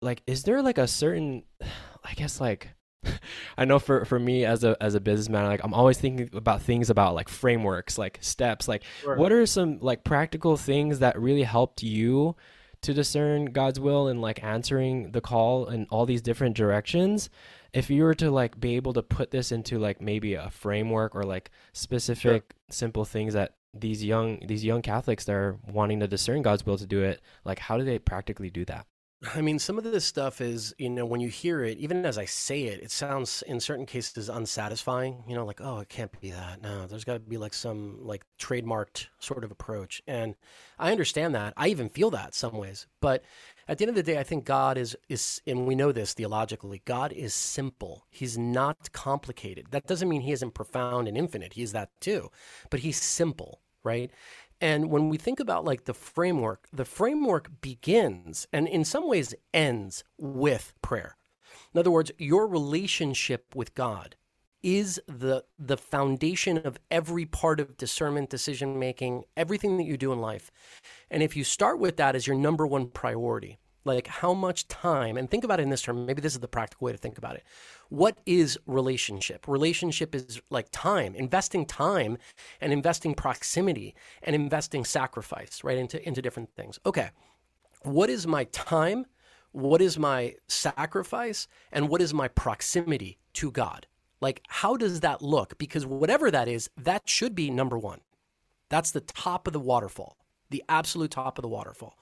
Like, 0.00 0.22
is 0.24 0.44
there 0.44 0.62
like 0.62 0.78
a 0.78 0.86
certain, 0.86 1.42
I 2.04 2.14
guess 2.14 2.40
like 2.40 2.68
I 3.58 3.64
know 3.64 3.78
for 3.78 4.04
for 4.04 4.18
me 4.18 4.44
as 4.44 4.64
a 4.64 4.76
as 4.80 4.94
a 4.94 5.00
businessman, 5.00 5.46
like 5.46 5.60
I'm 5.64 5.74
always 5.74 5.98
thinking 5.98 6.30
about 6.32 6.62
things 6.62 6.90
about 6.90 7.14
like 7.14 7.28
frameworks, 7.28 7.98
like 7.98 8.18
steps, 8.20 8.68
like 8.68 8.82
sure. 9.00 9.16
what 9.16 9.32
are 9.32 9.46
some 9.46 9.78
like 9.80 10.04
practical 10.04 10.56
things 10.56 11.00
that 11.00 11.20
really 11.20 11.42
helped 11.42 11.82
you 11.82 12.36
to 12.82 12.92
discern 12.92 13.46
God's 13.46 13.78
will 13.78 14.08
and 14.08 14.20
like 14.20 14.42
answering 14.42 15.12
the 15.12 15.20
call 15.20 15.66
in 15.68 15.86
all 15.90 16.06
these 16.06 16.22
different 16.22 16.56
directions? 16.56 17.30
If 17.72 17.88
you 17.88 18.04
were 18.04 18.14
to 18.14 18.30
like 18.30 18.60
be 18.60 18.76
able 18.76 18.92
to 18.94 19.02
put 19.02 19.30
this 19.30 19.50
into 19.50 19.78
like 19.78 20.00
maybe 20.00 20.34
a 20.34 20.50
framework 20.50 21.14
or 21.14 21.24
like 21.24 21.50
specific 21.72 22.52
sure. 22.52 22.60
simple 22.70 23.04
things 23.04 23.34
that 23.34 23.54
these 23.74 24.04
young 24.04 24.40
these 24.46 24.64
young 24.64 24.82
Catholics 24.82 25.24
that 25.24 25.32
are 25.32 25.58
wanting 25.66 26.00
to 26.00 26.06
discern 26.06 26.42
God's 26.42 26.66
will 26.66 26.78
to 26.78 26.86
do 26.86 27.02
it, 27.02 27.20
like 27.44 27.58
how 27.58 27.78
do 27.78 27.84
they 27.84 27.98
practically 27.98 28.50
do 28.50 28.64
that? 28.66 28.86
I 29.34 29.40
mean, 29.40 29.60
some 29.60 29.78
of 29.78 29.84
this 29.84 30.04
stuff 30.04 30.40
is, 30.40 30.74
you 30.78 30.90
know, 30.90 31.06
when 31.06 31.20
you 31.20 31.28
hear 31.28 31.62
it, 31.62 31.78
even 31.78 32.04
as 32.04 32.18
I 32.18 32.24
say 32.24 32.64
it, 32.64 32.82
it 32.82 32.90
sounds 32.90 33.42
in 33.46 33.60
certain 33.60 33.86
cases 33.86 34.28
unsatisfying. 34.28 35.22
You 35.28 35.36
know, 35.36 35.46
like, 35.46 35.60
oh, 35.60 35.78
it 35.78 35.88
can't 35.88 36.20
be 36.20 36.32
that. 36.32 36.60
No, 36.60 36.86
there's 36.88 37.04
got 37.04 37.12
to 37.12 37.20
be 37.20 37.36
like 37.36 37.54
some 37.54 37.98
like 38.00 38.24
trademarked 38.40 39.06
sort 39.20 39.44
of 39.44 39.52
approach. 39.52 40.02
And 40.08 40.34
I 40.76 40.90
understand 40.90 41.36
that. 41.36 41.54
I 41.56 41.68
even 41.68 41.88
feel 41.88 42.10
that 42.10 42.34
some 42.34 42.56
ways. 42.56 42.88
But 43.00 43.22
at 43.68 43.78
the 43.78 43.84
end 43.84 43.90
of 43.90 43.94
the 43.94 44.02
day, 44.02 44.18
I 44.18 44.24
think 44.24 44.44
God 44.44 44.76
is 44.76 44.96
is, 45.08 45.40
and 45.46 45.68
we 45.68 45.76
know 45.76 45.92
this 45.92 46.14
theologically. 46.14 46.82
God 46.84 47.12
is 47.12 47.32
simple. 47.32 48.06
He's 48.10 48.36
not 48.36 48.90
complicated. 48.92 49.66
That 49.70 49.86
doesn't 49.86 50.08
mean 50.08 50.22
He 50.22 50.32
isn't 50.32 50.54
profound 50.54 51.06
and 51.06 51.16
infinite. 51.16 51.52
He 51.52 51.62
is 51.62 51.72
that 51.72 51.90
too. 52.00 52.30
But 52.70 52.80
He's 52.80 53.00
simple, 53.00 53.60
right? 53.84 54.10
And 54.62 54.90
when 54.90 55.08
we 55.08 55.18
think 55.18 55.40
about 55.40 55.64
like 55.64 55.84
the 55.84 55.92
framework, 55.92 56.68
the 56.72 56.84
framework 56.84 57.60
begins 57.60 58.46
and 58.52 58.68
in 58.68 58.84
some 58.84 59.08
ways 59.08 59.34
ends 59.52 60.04
with 60.16 60.72
prayer. 60.80 61.16
In 61.74 61.80
other 61.80 61.90
words, 61.90 62.12
your 62.16 62.46
relationship 62.46 63.56
with 63.56 63.74
God 63.74 64.14
is 64.62 65.00
the 65.08 65.44
the 65.58 65.76
foundation 65.76 66.58
of 66.58 66.78
every 66.92 67.26
part 67.26 67.58
of 67.58 67.76
discernment, 67.76 68.30
decision 68.30 68.78
making, 68.78 69.24
everything 69.36 69.78
that 69.78 69.84
you 69.84 69.96
do 69.96 70.12
in 70.12 70.20
life. 70.20 70.52
And 71.10 71.24
if 71.24 71.36
you 71.36 71.42
start 71.42 71.80
with 71.80 71.96
that 71.96 72.14
as 72.14 72.28
your 72.28 72.36
number 72.36 72.64
one 72.64 72.86
priority, 72.86 73.58
like 73.84 74.06
how 74.06 74.32
much 74.32 74.68
time, 74.68 75.16
and 75.16 75.30
think 75.30 75.44
about 75.44 75.60
it 75.60 75.64
in 75.64 75.70
this 75.70 75.82
term, 75.82 76.06
maybe 76.06 76.20
this 76.20 76.34
is 76.34 76.40
the 76.40 76.48
practical 76.48 76.86
way 76.86 76.92
to 76.92 76.98
think 76.98 77.18
about 77.18 77.36
it. 77.36 77.44
What 77.88 78.18
is 78.26 78.58
relationship? 78.66 79.48
Relationship 79.48 80.14
is 80.14 80.40
like 80.50 80.68
time, 80.70 81.14
investing 81.14 81.66
time 81.66 82.18
and 82.60 82.72
investing 82.72 83.14
proximity 83.14 83.94
and 84.22 84.34
investing 84.34 84.84
sacrifice, 84.84 85.64
right, 85.64 85.78
into, 85.78 86.06
into 86.06 86.22
different 86.22 86.50
things. 86.54 86.78
Okay, 86.86 87.10
what 87.82 88.08
is 88.08 88.26
my 88.26 88.44
time? 88.44 89.06
What 89.50 89.82
is 89.82 89.98
my 89.98 90.34
sacrifice? 90.48 91.48
And 91.72 91.88
what 91.88 92.00
is 92.00 92.14
my 92.14 92.28
proximity 92.28 93.18
to 93.34 93.50
God? 93.50 93.86
Like, 94.20 94.42
how 94.48 94.76
does 94.76 95.00
that 95.00 95.20
look? 95.20 95.58
Because 95.58 95.84
whatever 95.84 96.30
that 96.30 96.46
is, 96.48 96.70
that 96.76 97.08
should 97.08 97.34
be 97.34 97.50
number 97.50 97.76
one. 97.76 98.00
That's 98.68 98.92
the 98.92 99.00
top 99.00 99.46
of 99.46 99.52
the 99.52 99.60
waterfall, 99.60 100.16
the 100.48 100.62
absolute 100.68 101.10
top 101.10 101.36
of 101.36 101.42
the 101.42 101.48
waterfall 101.48 101.98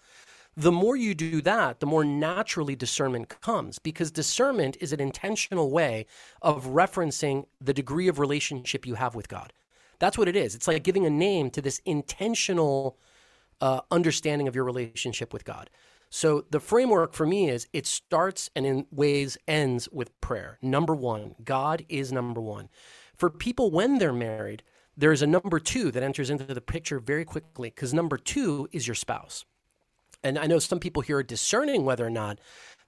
the 0.56 0.72
more 0.72 0.96
you 0.96 1.14
do 1.14 1.40
that, 1.42 1.80
the 1.80 1.86
more 1.86 2.04
naturally 2.04 2.74
discernment 2.74 3.28
comes 3.40 3.78
because 3.78 4.10
discernment 4.10 4.76
is 4.80 4.92
an 4.92 5.00
intentional 5.00 5.70
way 5.70 6.06
of 6.42 6.66
referencing 6.66 7.46
the 7.60 7.72
degree 7.72 8.08
of 8.08 8.18
relationship 8.18 8.86
you 8.86 8.96
have 8.96 9.14
with 9.14 9.28
God. 9.28 9.52
That's 10.00 10.18
what 10.18 10.28
it 10.28 10.36
is. 10.36 10.54
It's 10.54 10.66
like 10.66 10.82
giving 10.82 11.06
a 11.06 11.10
name 11.10 11.50
to 11.50 11.62
this 11.62 11.80
intentional 11.84 12.98
uh, 13.60 13.80
understanding 13.90 14.48
of 14.48 14.54
your 14.54 14.64
relationship 14.64 15.32
with 15.32 15.44
God. 15.44 15.70
So 16.08 16.44
the 16.50 16.58
framework 16.58 17.14
for 17.14 17.26
me 17.26 17.48
is 17.48 17.68
it 17.72 17.86
starts 17.86 18.50
and 18.56 18.66
in 18.66 18.86
ways 18.90 19.38
ends 19.46 19.88
with 19.92 20.18
prayer. 20.20 20.58
Number 20.60 20.94
one, 20.94 21.36
God 21.44 21.84
is 21.88 22.10
number 22.12 22.40
one. 22.40 22.68
For 23.14 23.30
people 23.30 23.70
when 23.70 23.98
they're 23.98 24.12
married, 24.12 24.64
there's 24.96 25.22
a 25.22 25.26
number 25.26 25.60
two 25.60 25.92
that 25.92 26.02
enters 26.02 26.30
into 26.30 26.52
the 26.52 26.60
picture 26.60 26.98
very 26.98 27.24
quickly 27.24 27.70
because 27.70 27.94
number 27.94 28.16
two 28.16 28.68
is 28.72 28.88
your 28.88 28.96
spouse. 28.96 29.44
And 30.22 30.38
I 30.38 30.46
know 30.46 30.59
some 30.59 30.80
people 30.80 31.02
here 31.02 31.18
are 31.18 31.22
discerning 31.22 31.85
whether 31.85 32.06
or 32.06 32.11
not 32.11 32.38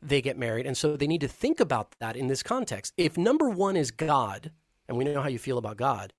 they 0.01 0.21
get 0.21 0.39
married. 0.39 0.67
And 0.67 0.77
so 0.77 0.97
they 0.97 1.07
need 1.07 1.21
to 1.23 1.29
think 1.29 1.61
about 1.61 1.95
that 2.01 2.17
in 2.17 2.27
this 2.27 2.43
context. 2.43 2.93
If 2.97 3.17
number 3.17 3.49
one 3.49 3.77
is 3.77 3.91
God, 3.91 4.51
and 4.89 4.97
we 4.97 5.05
know 5.05 5.23
how 5.23 5.29
you 5.29 5.39
feel 5.39 5.59
about 5.59 5.77
God, 5.77 6.13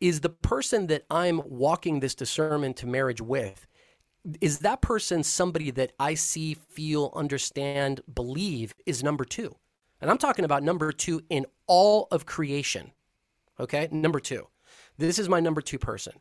is 0.00 0.20
the 0.20 0.28
person 0.30 0.86
that 0.86 1.04
I'm 1.10 1.42
walking 1.44 2.00
this 2.00 2.14
discernment 2.14 2.76
to 2.78 2.86
marriage 2.86 3.20
with, 3.20 3.66
is 4.40 4.60
that 4.60 4.80
person 4.80 5.22
somebody 5.22 5.70
that 5.72 5.92
I 5.98 6.14
see, 6.14 6.54
feel, 6.54 7.12
understand, 7.14 8.00
believe 8.12 8.74
is 8.86 9.02
number 9.02 9.24
two? 9.24 9.56
And 10.00 10.10
I'm 10.10 10.18
talking 10.18 10.44
about 10.44 10.62
number 10.62 10.92
two 10.92 11.22
in 11.28 11.46
all 11.66 12.08
of 12.10 12.26
creation. 12.26 12.92
Okay, 13.58 13.88
number 13.90 14.20
two. 14.20 14.46
This 14.98 15.18
is 15.18 15.28
my 15.28 15.40
number 15.40 15.60
two 15.60 15.78
person. 15.78 16.14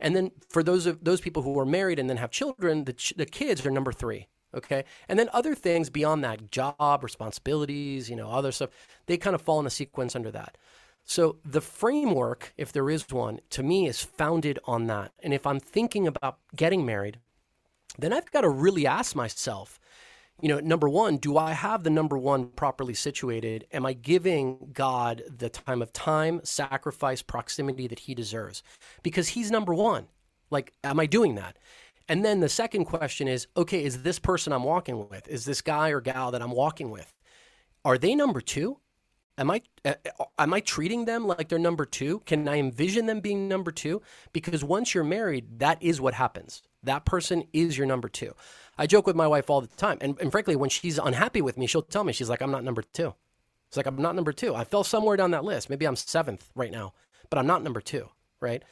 And 0.00 0.14
then 0.14 0.30
for 0.48 0.62
those 0.62 0.86
of 0.86 1.04
those 1.04 1.20
people 1.20 1.42
who 1.42 1.58
are 1.58 1.66
married 1.66 1.98
and 1.98 2.08
then 2.08 2.16
have 2.16 2.30
children, 2.30 2.84
the, 2.84 2.92
ch- 2.92 3.14
the 3.16 3.26
kids 3.26 3.66
are 3.66 3.70
number 3.70 3.92
three. 3.92 4.28
Okay. 4.54 4.84
And 5.08 5.18
then 5.18 5.28
other 5.32 5.54
things 5.54 5.90
beyond 5.90 6.24
that, 6.24 6.50
job, 6.50 7.02
responsibilities, 7.02 8.10
you 8.10 8.16
know, 8.16 8.30
other 8.30 8.52
stuff, 8.52 8.70
they 9.06 9.16
kind 9.16 9.34
of 9.34 9.42
fall 9.42 9.60
in 9.60 9.66
a 9.66 9.70
sequence 9.70 10.16
under 10.16 10.30
that. 10.30 10.56
So 11.04 11.36
the 11.44 11.60
framework, 11.60 12.52
if 12.56 12.72
there 12.72 12.90
is 12.90 13.10
one, 13.10 13.40
to 13.50 13.62
me 13.62 13.88
is 13.88 14.02
founded 14.02 14.58
on 14.64 14.86
that. 14.86 15.12
And 15.22 15.34
if 15.34 15.46
I'm 15.46 15.60
thinking 15.60 16.06
about 16.06 16.38
getting 16.54 16.84
married, 16.84 17.18
then 17.98 18.12
I've 18.12 18.30
got 18.30 18.42
to 18.42 18.48
really 18.48 18.86
ask 18.86 19.16
myself, 19.16 19.79
you 20.42 20.48
know, 20.48 20.60
number 20.60 20.88
one, 20.88 21.16
do 21.16 21.36
I 21.36 21.52
have 21.52 21.82
the 21.84 21.90
number 21.90 22.16
one 22.18 22.48
properly 22.48 22.94
situated? 22.94 23.66
Am 23.72 23.84
I 23.86 23.92
giving 23.92 24.70
God 24.72 25.22
the 25.28 25.48
time 25.48 25.82
of 25.82 25.92
time, 25.92 26.40
sacrifice, 26.44 27.22
proximity 27.22 27.86
that 27.88 28.00
he 28.00 28.14
deserves? 28.14 28.62
Because 29.02 29.28
he's 29.28 29.50
number 29.50 29.74
one. 29.74 30.06
Like, 30.50 30.72
am 30.82 30.98
I 31.00 31.06
doing 31.06 31.36
that? 31.36 31.58
And 32.08 32.24
then 32.24 32.40
the 32.40 32.48
second 32.48 32.86
question 32.86 33.28
is 33.28 33.46
okay, 33.56 33.84
is 33.84 34.02
this 34.02 34.18
person 34.18 34.52
I'm 34.52 34.64
walking 34.64 35.08
with, 35.08 35.28
is 35.28 35.44
this 35.44 35.60
guy 35.60 35.90
or 35.90 36.00
gal 36.00 36.32
that 36.32 36.42
I'm 36.42 36.50
walking 36.50 36.90
with, 36.90 37.12
are 37.84 37.98
they 37.98 38.14
number 38.14 38.40
two? 38.40 38.78
Am 39.38 39.50
I 39.50 39.62
am 40.38 40.52
I 40.52 40.60
treating 40.60 41.06
them 41.06 41.26
like 41.26 41.48
they're 41.48 41.58
number 41.58 41.86
two? 41.86 42.20
Can 42.26 42.46
I 42.46 42.58
envision 42.58 43.06
them 43.06 43.20
being 43.20 43.48
number 43.48 43.70
two? 43.70 44.02
Because 44.32 44.62
once 44.62 44.94
you're 44.94 45.04
married, 45.04 45.60
that 45.60 45.82
is 45.82 46.00
what 46.00 46.14
happens. 46.14 46.62
That 46.82 47.04
person 47.04 47.44
is 47.52 47.78
your 47.78 47.86
number 47.86 48.08
two. 48.08 48.34
I 48.80 48.86
joke 48.86 49.06
with 49.06 49.14
my 49.14 49.28
wife 49.28 49.50
all 49.50 49.60
the 49.60 49.66
time. 49.66 49.98
And, 50.00 50.18
and 50.20 50.32
frankly, 50.32 50.56
when 50.56 50.70
she's 50.70 50.98
unhappy 50.98 51.42
with 51.42 51.58
me, 51.58 51.66
she'll 51.66 51.82
tell 51.82 52.02
me, 52.02 52.14
she's 52.14 52.30
like, 52.30 52.40
I'm 52.40 52.50
not 52.50 52.64
number 52.64 52.80
two. 52.80 53.12
It's 53.68 53.76
like, 53.76 53.84
I'm 53.84 54.00
not 54.00 54.14
number 54.16 54.32
two. 54.32 54.54
I 54.54 54.64
fell 54.64 54.84
somewhere 54.84 55.18
down 55.18 55.32
that 55.32 55.44
list. 55.44 55.68
Maybe 55.68 55.86
I'm 55.86 55.96
seventh 55.96 56.50
right 56.54 56.72
now, 56.72 56.94
but 57.28 57.38
I'm 57.38 57.46
not 57.46 57.62
number 57.62 57.82
two, 57.82 58.08
right? 58.40 58.62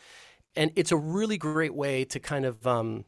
And 0.57 0.73
it's 0.77 0.93
a 0.93 0.97
really 0.97 1.37
great 1.37 1.75
way 1.75 2.07
to 2.07 2.19
kind 2.21 2.47
of, 2.47 2.67
um, 2.67 3.05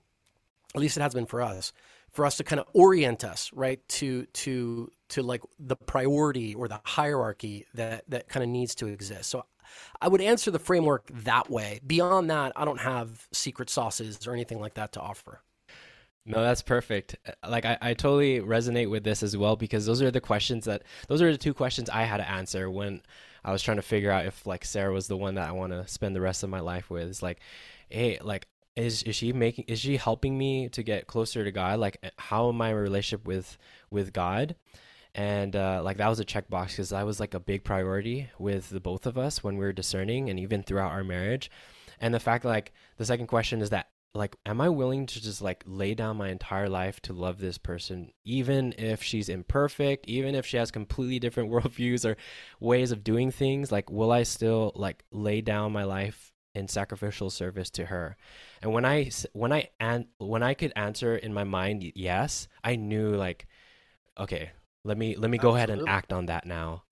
at 0.75 0.81
least 0.83 0.99
it 0.99 1.01
has 1.01 1.15
been 1.15 1.25
for 1.25 1.41
us, 1.41 1.73
for 2.13 2.27
us 2.27 2.37
to 2.37 2.45
kind 2.45 2.61
of 2.61 2.67
orient 2.75 3.25
us, 3.25 3.51
right, 3.55 3.81
to 3.89 4.27
to 4.27 4.93
to 5.09 5.23
like 5.23 5.41
the 5.59 5.77
priority 5.77 6.55
or 6.55 6.69
the 6.69 6.81
hierarchy 6.85 7.65
that 7.75 8.05
that 8.09 8.29
kind 8.29 8.45
of 8.45 8.51
needs 8.51 8.75
to 8.75 8.87
exist. 8.87 9.31
So 9.31 9.47
I 10.03 10.09
would 10.09 10.21
answer 10.21 10.51
the 10.51 10.59
framework 10.59 11.09
that 11.25 11.49
way. 11.49 11.81
Beyond 11.87 12.31
that, 12.31 12.53
I 12.57 12.65
don't 12.67 12.81
have 12.81 13.27
secret 13.33 13.71
sauces 13.71 14.27
or 14.27 14.35
anything 14.35 14.61
like 14.61 14.75
that 14.75 14.93
to 14.93 15.01
offer. 15.01 15.41
No, 16.31 16.43
that's 16.43 16.63
perfect. 16.63 17.17
Like 17.47 17.65
I, 17.65 17.77
I 17.81 17.95
totally 17.95 18.41
resonate 18.41 18.89
with 18.89 19.03
this 19.03 19.23
as 19.23 19.37
well 19.37 19.57
because 19.57 19.85
those 19.85 20.01
are 20.01 20.11
the 20.11 20.21
questions 20.21 20.65
that 20.67 20.83
those 21.09 21.21
are 21.23 21.33
the 21.33 21.39
two 21.39 21.55
questions 21.55 21.91
I 21.91 22.05
had 22.05 22.19
to 22.19 22.31
answer 22.31 22.71
when 22.71 23.03
I 23.45 23.53
was 23.53 23.63
trying 23.63 23.79
to 23.79 23.83
figure 23.83 24.11
out 24.11 24.27
if 24.27 24.47
like 24.47 24.65
Sarah 24.65 24.93
was 24.93 25.09
the 25.09 25.17
one 25.17 25.35
that 25.35 25.49
I 25.49 25.53
want 25.53 25.73
to 25.73 25.89
spend 25.89 26.15
the 26.15 26.21
rest 26.21 26.43
of 26.43 26.51
my 26.51 26.61
life 26.61 26.89
with. 26.89 27.09
It's 27.09 27.23
like, 27.23 27.41
hey, 27.89 28.19
like 28.23 28.47
is 28.77 29.03
is 29.03 29.17
she 29.17 29.33
making 29.33 29.65
is 29.67 29.81
she 29.81 29.97
helping 29.97 30.39
me 30.39 30.69
to 30.69 30.83
get 30.83 31.07
closer 31.09 31.45
to 31.45 31.51
God? 31.51 31.81
Like 31.81 31.99
how 32.17 32.49
am 32.49 32.63
I 32.63 32.71
relationship 32.71 33.27
with 33.27 33.59
with 33.91 34.13
God? 34.13 34.55
And 35.15 35.57
uh, 35.57 35.81
like 35.83 35.97
that 35.97 36.09
was 36.09 36.21
a 36.21 36.25
checkbox 36.25 36.69
because 36.69 36.91
that 36.91 37.05
was 37.05 37.19
like 37.19 37.35
a 37.35 37.41
big 37.41 37.65
priority 37.65 38.31
with 38.39 38.71
the 38.71 38.79
both 38.79 39.07
of 39.07 39.19
us 39.19 39.43
when 39.43 39.57
we 39.57 39.65
were 39.65 39.73
discerning 39.73 40.31
and 40.31 40.39
even 40.39 40.63
throughout 40.63 40.93
our 40.93 41.03
marriage. 41.03 41.51
And 42.01 42.15
the 42.15 42.21
fact 42.21 42.45
like 42.45 42.73
the 42.99 43.05
second 43.05 43.27
question 43.27 43.61
is 43.61 43.71
that 43.71 43.89
like 44.15 44.37
am 44.45 44.61
i 44.61 44.69
willing 44.69 45.07
to 45.07 45.21
just 45.21 45.41
like 45.41 45.63
lay 45.67 45.95
down 45.95 46.17
my 46.17 46.31
entire 46.31 46.69
life 46.69 47.01
to 47.01 47.13
love 47.13 47.39
this 47.39 47.59
person 47.59 48.11
even 48.25 48.75
if 48.77 49.03
she's 49.03 49.29
imperfect 49.29 50.07
even 50.09 50.35
if 50.35 50.45
she 50.45 50.57
has 50.57 50.71
completely 50.71 51.19
different 51.19 51.51
worldviews 51.53 52.05
or 52.05 52.17
ways 52.59 52.93
of 52.93 53.05
doing 53.05 53.31
things? 53.31 53.71
Like 53.71 53.91
will 53.91 54.13
i 54.13 54.23
still 54.23 54.73
like 54.75 55.05
lay 55.11 55.41
down 55.41 55.73
my 55.73 55.85
life 55.85 56.33
in 56.55 56.67
sacrificial 56.67 57.31
service 57.31 57.71
to 57.71 57.87
her? 57.87 58.17
And 58.63 58.73
when 58.73 58.85
i 58.85 59.11
when 59.33 59.53
i 59.53 59.69
and 59.79 60.07
when 60.19 60.43
i 60.43 60.55
could 60.55 60.73
answer 60.75 61.17
in 61.17 61.33
my 61.33 61.45
mind 61.45 61.85
yes 61.95 62.49
i 62.65 62.77
knew 62.77 63.15
like 63.15 63.47
okay 64.19 64.51
let 64.85 64.99
me 64.99 65.17
let 65.17 65.31
me 65.31 65.39
go 65.39 65.55
Absolutely. 65.55 65.59
ahead 65.59 65.71
and 65.71 65.89
act 65.89 66.13
on 66.13 66.27
that 66.27 66.47
now 66.47 66.83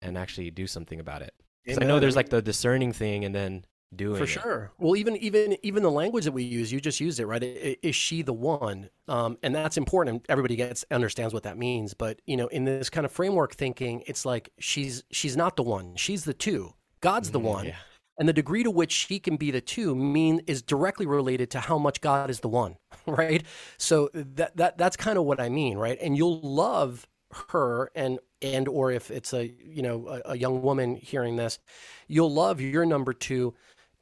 and 0.00 0.16
actually 0.16 0.50
do 0.50 0.66
something 0.66 1.00
about 1.00 1.22
it. 1.22 1.34
Because 1.64 1.82
i 1.82 1.86
know 1.86 2.00
there's 2.00 2.16
like 2.16 2.30
the 2.30 2.42
discerning 2.42 2.92
thing 2.92 3.24
and 3.24 3.34
then 3.34 3.64
doing 3.96 4.16
for 4.16 4.26
it. 4.26 4.28
sure. 4.28 4.72
Well 4.78 4.96
even 4.96 5.16
even 5.16 5.56
even 5.62 5.82
the 5.82 5.90
language 5.90 6.24
that 6.24 6.32
we 6.32 6.42
use 6.44 6.72
you 6.72 6.80
just 6.80 7.00
used 7.00 7.20
it 7.20 7.26
right? 7.26 7.42
Is 7.42 7.96
she 7.96 8.22
the 8.22 8.32
one? 8.32 8.90
Um, 9.08 9.38
and 9.42 9.54
that's 9.54 9.76
important. 9.76 10.26
Everybody 10.28 10.56
gets 10.56 10.84
understands 10.90 11.34
what 11.34 11.42
that 11.44 11.58
means. 11.58 11.94
But 11.94 12.20
you 12.26 12.36
know 12.36 12.46
in 12.48 12.64
this 12.64 12.90
kind 12.90 13.04
of 13.06 13.12
framework 13.12 13.54
thinking 13.54 14.02
it's 14.06 14.24
like 14.24 14.50
she's 14.58 15.04
she's 15.10 15.36
not 15.36 15.56
the 15.56 15.62
one. 15.62 15.96
She's 15.96 16.24
the 16.24 16.34
two. 16.34 16.74
God's 17.00 17.30
the 17.32 17.40
Mhm, 17.40 17.42
one. 17.42 17.64
yeah. 17.66 17.76
and 18.18 18.28
the 18.28 18.32
degree 18.32 18.62
to 18.62 18.70
which 18.70 18.92
she 18.92 19.18
can 19.18 19.36
be 19.36 19.50
the 19.50 19.60
two 19.60 19.94
mean 19.94 20.40
is 20.46 20.62
directly 20.62 21.04
related 21.06 21.50
to 21.50 21.60
how 21.60 21.78
much 21.78 22.00
god 22.00 22.30
is 22.30 22.40
the 22.40 22.48
one 22.48 22.76
right? 23.06 23.42
So 23.78 24.08
that 24.14 24.56
that 24.56 24.78
that's 24.78 24.96
kind 24.96 25.18
of 25.18 25.24
what 25.24 25.40
i 25.40 25.48
mean 25.48 25.76
right? 25.78 25.98
And 26.00 26.16
you'll 26.16 26.40
love 26.40 27.06
her 27.50 27.90
and 27.96 28.20
and 28.42 28.68
or 28.68 28.92
if 28.92 29.10
it's 29.10 29.32
a 29.34 29.52
you 29.58 29.82
know 29.82 30.06
a, 30.06 30.32
a 30.32 30.36
young 30.38 30.62
woman 30.62 30.94
hearing 30.94 31.34
this 31.36 31.58
you'll 32.06 32.32
love 32.32 32.60
your 32.60 32.86
number 32.86 33.12
two 33.12 33.54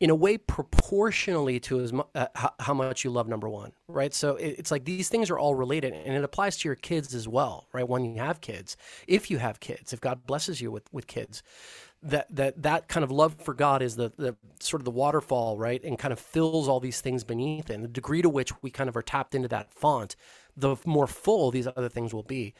in 0.02 0.10
a 0.10 0.14
way 0.14 0.36
proportionally 0.36 1.60
to 1.60 1.80
as 1.80 1.92
mu- 1.92 2.02
uh, 2.16 2.26
how, 2.34 2.52
how 2.58 2.74
much 2.74 3.04
you 3.04 3.10
love 3.10 3.28
number 3.28 3.48
one 3.48 3.72
right 3.88 4.12
so 4.12 4.36
it, 4.36 4.56
it's 4.58 4.70
like 4.72 4.84
these 4.84 5.08
things 5.08 5.30
are 5.30 5.38
all 5.38 5.54
related 5.54 5.94
and 5.94 6.14
it 6.14 6.24
applies 6.24 6.56
to 6.58 6.68
your 6.68 6.74
kids 6.74 7.14
as 7.14 7.28
well 7.28 7.68
right 7.72 7.88
when 7.88 8.04
you 8.04 8.20
have 8.20 8.40
kids 8.40 8.76
if 9.06 9.30
you 9.30 9.38
have 9.38 9.60
kids 9.60 9.92
if 9.92 10.00
god 10.00 10.26
blesses 10.26 10.60
you 10.60 10.70
with 10.72 10.92
with 10.92 11.06
kids 11.06 11.42
that 12.02 12.26
that 12.34 12.62
that 12.62 12.88
kind 12.88 13.04
of 13.04 13.12
love 13.12 13.36
for 13.40 13.54
God 13.54 13.80
is 13.80 13.96
the 13.96 14.12
the 14.16 14.36
sort 14.60 14.80
of 14.80 14.84
the 14.84 14.90
waterfall, 14.90 15.56
right, 15.56 15.82
and 15.84 15.98
kind 15.98 16.12
of 16.12 16.18
fills 16.18 16.68
all 16.68 16.80
these 16.80 17.00
things 17.00 17.22
beneath 17.24 17.70
it. 17.70 17.74
And 17.74 17.84
the 17.84 17.88
degree 17.88 18.22
to 18.22 18.28
which 18.28 18.52
we 18.62 18.70
kind 18.70 18.88
of 18.88 18.96
are 18.96 19.02
tapped 19.02 19.34
into 19.34 19.48
that 19.48 19.72
font, 19.72 20.16
the 20.56 20.76
more 20.84 21.06
full 21.06 21.50
these 21.50 21.68
other 21.68 21.88
things 21.88 22.12
will 22.12 22.24
be. 22.24 22.54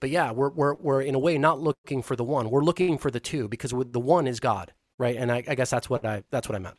But 0.00 0.10
yeah, 0.10 0.30
we're 0.30 0.50
we're 0.50 0.74
we're 0.74 1.02
in 1.02 1.14
a 1.14 1.18
way 1.18 1.38
not 1.38 1.60
looking 1.60 2.02
for 2.02 2.14
the 2.16 2.24
one. 2.24 2.50
We're 2.50 2.62
looking 2.62 2.98
for 2.98 3.10
the 3.10 3.20
two 3.20 3.48
because 3.48 3.72
the 3.72 4.00
one 4.00 4.28
is 4.28 4.38
God, 4.40 4.72
right? 4.98 5.16
And 5.16 5.32
I, 5.32 5.42
I 5.48 5.54
guess 5.56 5.70
that's 5.70 5.90
what 5.90 6.04
I 6.04 6.22
that's 6.30 6.48
what 6.48 6.54
I 6.54 6.60
meant. 6.60 6.76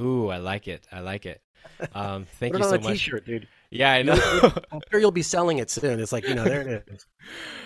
Ooh, 0.00 0.28
I 0.28 0.38
like 0.38 0.68
it. 0.68 0.86
I 0.90 1.00
like 1.00 1.26
it. 1.26 1.42
Um, 1.94 2.26
thank 2.38 2.56
you 2.56 2.62
so 2.62 2.72
much. 2.78 2.86
T-shirt, 2.86 3.26
dude. 3.26 3.48
Yeah, 3.70 3.92
I 3.92 4.02
know. 4.02 4.14
I'm 4.72 4.80
sure 4.90 4.98
you'll 4.98 5.12
be 5.12 5.22
selling 5.22 5.58
it 5.58 5.70
soon. 5.70 6.00
It's 6.00 6.10
like 6.10 6.26
you 6.26 6.34
know, 6.34 6.44
there 6.44 6.62
it 6.62 6.88
is. 6.88 7.06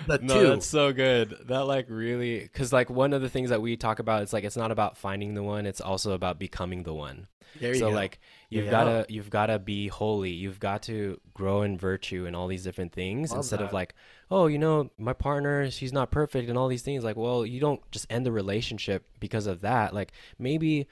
The 0.06 0.18
no, 0.18 0.34
two. 0.34 0.48
that's 0.48 0.66
so 0.66 0.92
good. 0.92 1.34
That 1.46 1.66
like 1.66 1.86
really, 1.88 2.40
because 2.40 2.72
like 2.72 2.90
one 2.90 3.12
of 3.14 3.22
the 3.22 3.28
things 3.30 3.48
that 3.50 3.62
we 3.62 3.76
talk 3.76 4.00
about, 4.00 4.22
it's 4.22 4.32
like 4.32 4.44
it's 4.44 4.56
not 4.56 4.70
about 4.70 4.98
finding 4.98 5.34
the 5.34 5.42
one; 5.42 5.64
it's 5.64 5.80
also 5.80 6.12
about 6.12 6.38
becoming 6.38 6.82
the 6.82 6.92
one. 6.92 7.28
There 7.60 7.72
you 7.72 7.78
so 7.78 7.88
go. 7.90 7.94
like 7.94 8.18
you've 8.50 8.66
Yeah. 8.66 8.70
gotta 8.70 9.06
you've 9.08 9.30
gotta 9.30 9.58
be 9.58 9.88
holy. 9.88 10.30
You've 10.30 10.60
got 10.60 10.82
to 10.84 11.20
grow 11.32 11.62
in 11.62 11.78
virtue 11.78 12.26
and 12.26 12.34
all 12.34 12.48
these 12.48 12.64
different 12.64 12.92
things 12.92 13.30
Love 13.30 13.38
instead 13.38 13.62
of 13.62 13.72
like, 13.72 13.94
oh, 14.30 14.46
you 14.46 14.58
know, 14.58 14.90
my 14.98 15.12
partner, 15.12 15.70
she's 15.70 15.92
not 15.92 16.10
perfect 16.10 16.48
and 16.48 16.58
all 16.58 16.68
these 16.68 16.82
things. 16.82 17.04
Like, 17.04 17.16
well, 17.16 17.46
you 17.46 17.60
don't 17.60 17.80
just 17.92 18.06
end 18.10 18.26
the 18.26 18.32
relationship 18.32 19.06
because 19.20 19.46
of 19.46 19.60
that. 19.62 19.94
Like 19.94 20.12
maybe 20.38 20.88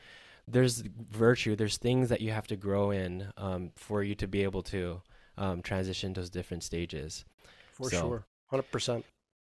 there's 0.48 0.82
virtue. 1.10 1.56
There's 1.56 1.76
things 1.76 2.08
that 2.08 2.20
you 2.20 2.32
have 2.32 2.46
to 2.48 2.56
grow 2.56 2.90
in 2.90 3.32
um, 3.36 3.72
for 3.76 4.02
you 4.02 4.14
to 4.16 4.26
be 4.26 4.42
able 4.42 4.62
to 4.64 5.02
um, 5.38 5.62
transition 5.62 6.12
those 6.12 6.30
different 6.30 6.62
stages. 6.62 7.24
for 7.72 7.90
so- 7.90 8.00
sure, 8.00 8.24
hundred 8.46 8.70
percent. 8.70 9.04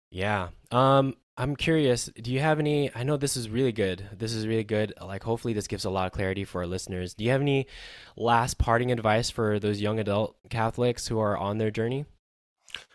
Yeah. 0.09 0.49
Um 0.71 1.15
I'm 1.39 1.55
curious, 1.55 2.09
do 2.19 2.31
you 2.31 2.39
have 2.39 2.59
any 2.59 2.89
I 2.95 3.03
know 3.03 3.17
this 3.17 3.37
is 3.37 3.49
really 3.49 3.71
good. 3.71 4.07
This 4.17 4.33
is 4.33 4.47
really 4.47 4.63
good. 4.63 4.93
Like 4.99 5.21
hopefully 5.23 5.53
this 5.53 5.67
gives 5.67 5.85
a 5.85 5.89
lot 5.89 6.07
of 6.07 6.13
clarity 6.13 6.45
for 6.45 6.61
our 6.61 6.67
listeners. 6.67 7.13
Do 7.13 7.23
you 7.23 7.31
have 7.31 7.41
any 7.41 7.67
last 8.15 8.57
parting 8.57 8.91
advice 8.91 9.29
for 9.29 9.59
those 9.59 9.81
young 9.81 9.99
adult 9.99 10.35
Catholics 10.49 11.07
who 11.07 11.19
are 11.19 11.37
on 11.37 11.57
their 11.57 11.71
journey? 11.71 12.05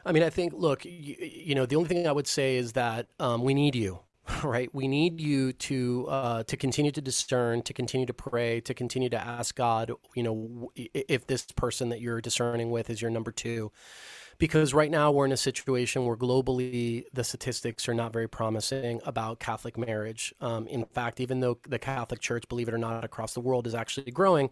I 0.04 0.12
mean, 0.12 0.22
I 0.22 0.30
think, 0.30 0.52
look, 0.54 0.84
you, 0.84 1.16
you 1.20 1.54
know, 1.54 1.66
the 1.66 1.76
only 1.76 1.88
thing 1.88 2.06
I 2.06 2.12
would 2.12 2.26
say 2.26 2.56
is 2.56 2.72
that 2.72 3.06
um, 3.20 3.42
we 3.42 3.54
need 3.54 3.74
you, 3.74 4.00
right? 4.44 4.72
We 4.72 4.86
need 4.86 5.20
you 5.20 5.52
to 5.52 6.06
uh, 6.08 6.42
to 6.44 6.56
continue 6.56 6.92
to 6.92 7.00
discern, 7.00 7.62
to 7.62 7.72
continue 7.72 8.06
to 8.06 8.14
pray, 8.14 8.60
to 8.60 8.74
continue 8.74 9.08
to 9.10 9.20
ask 9.20 9.54
God, 9.56 9.90
you 10.14 10.22
know, 10.22 10.70
if 10.76 11.26
this 11.26 11.44
person 11.56 11.88
that 11.88 12.00
you're 12.00 12.20
discerning 12.20 12.70
with 12.70 12.88
is 12.88 13.02
your 13.02 13.10
number 13.10 13.32
two. 13.32 13.72
Because 14.38 14.74
right 14.74 14.90
now 14.90 15.12
we're 15.12 15.26
in 15.26 15.32
a 15.32 15.36
situation 15.36 16.04
where 16.04 16.16
globally 16.16 17.04
the 17.12 17.22
statistics 17.22 17.88
are 17.88 17.94
not 17.94 18.12
very 18.12 18.28
promising 18.28 19.00
about 19.04 19.38
Catholic 19.38 19.78
marriage. 19.78 20.34
Um, 20.40 20.66
in 20.66 20.84
fact, 20.84 21.20
even 21.20 21.40
though 21.40 21.58
the 21.68 21.78
Catholic 21.78 22.20
Church, 22.20 22.48
believe 22.48 22.66
it 22.66 22.74
or 22.74 22.78
not, 22.78 23.04
across 23.04 23.34
the 23.34 23.40
world 23.40 23.66
is 23.68 23.74
actually 23.74 24.10
growing, 24.10 24.50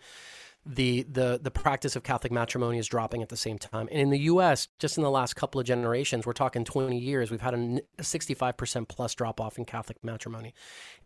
the 0.67 1.03
the 1.11 1.41
the 1.43 1.51
practice 1.51 1.97
of 1.97 2.03
Catholic 2.03 2.33
matrimony 2.33 2.79
is 2.79 2.87
dropping 2.87 3.23
at 3.23 3.31
the 3.31 3.37
same 3.37 3.59
time. 3.59 3.89
And 3.91 4.01
in 4.01 4.11
the 4.11 4.19
U.S., 4.21 4.69
just 4.79 4.99
in 4.99 5.03
the 5.03 5.11
last 5.11 5.35
couple 5.35 5.61
of 5.61 5.67
generations, 5.67 6.27
we're 6.27 6.33
talking 6.33 6.65
20 6.65 6.99
years, 6.99 7.31
we've 7.31 7.41
had 7.41 7.55
a 7.55 7.81
65% 7.99 8.89
plus 8.89 9.15
drop 9.15 9.41
off 9.41 9.59
in 9.59 9.65
Catholic 9.65 10.03
matrimony. 10.05 10.55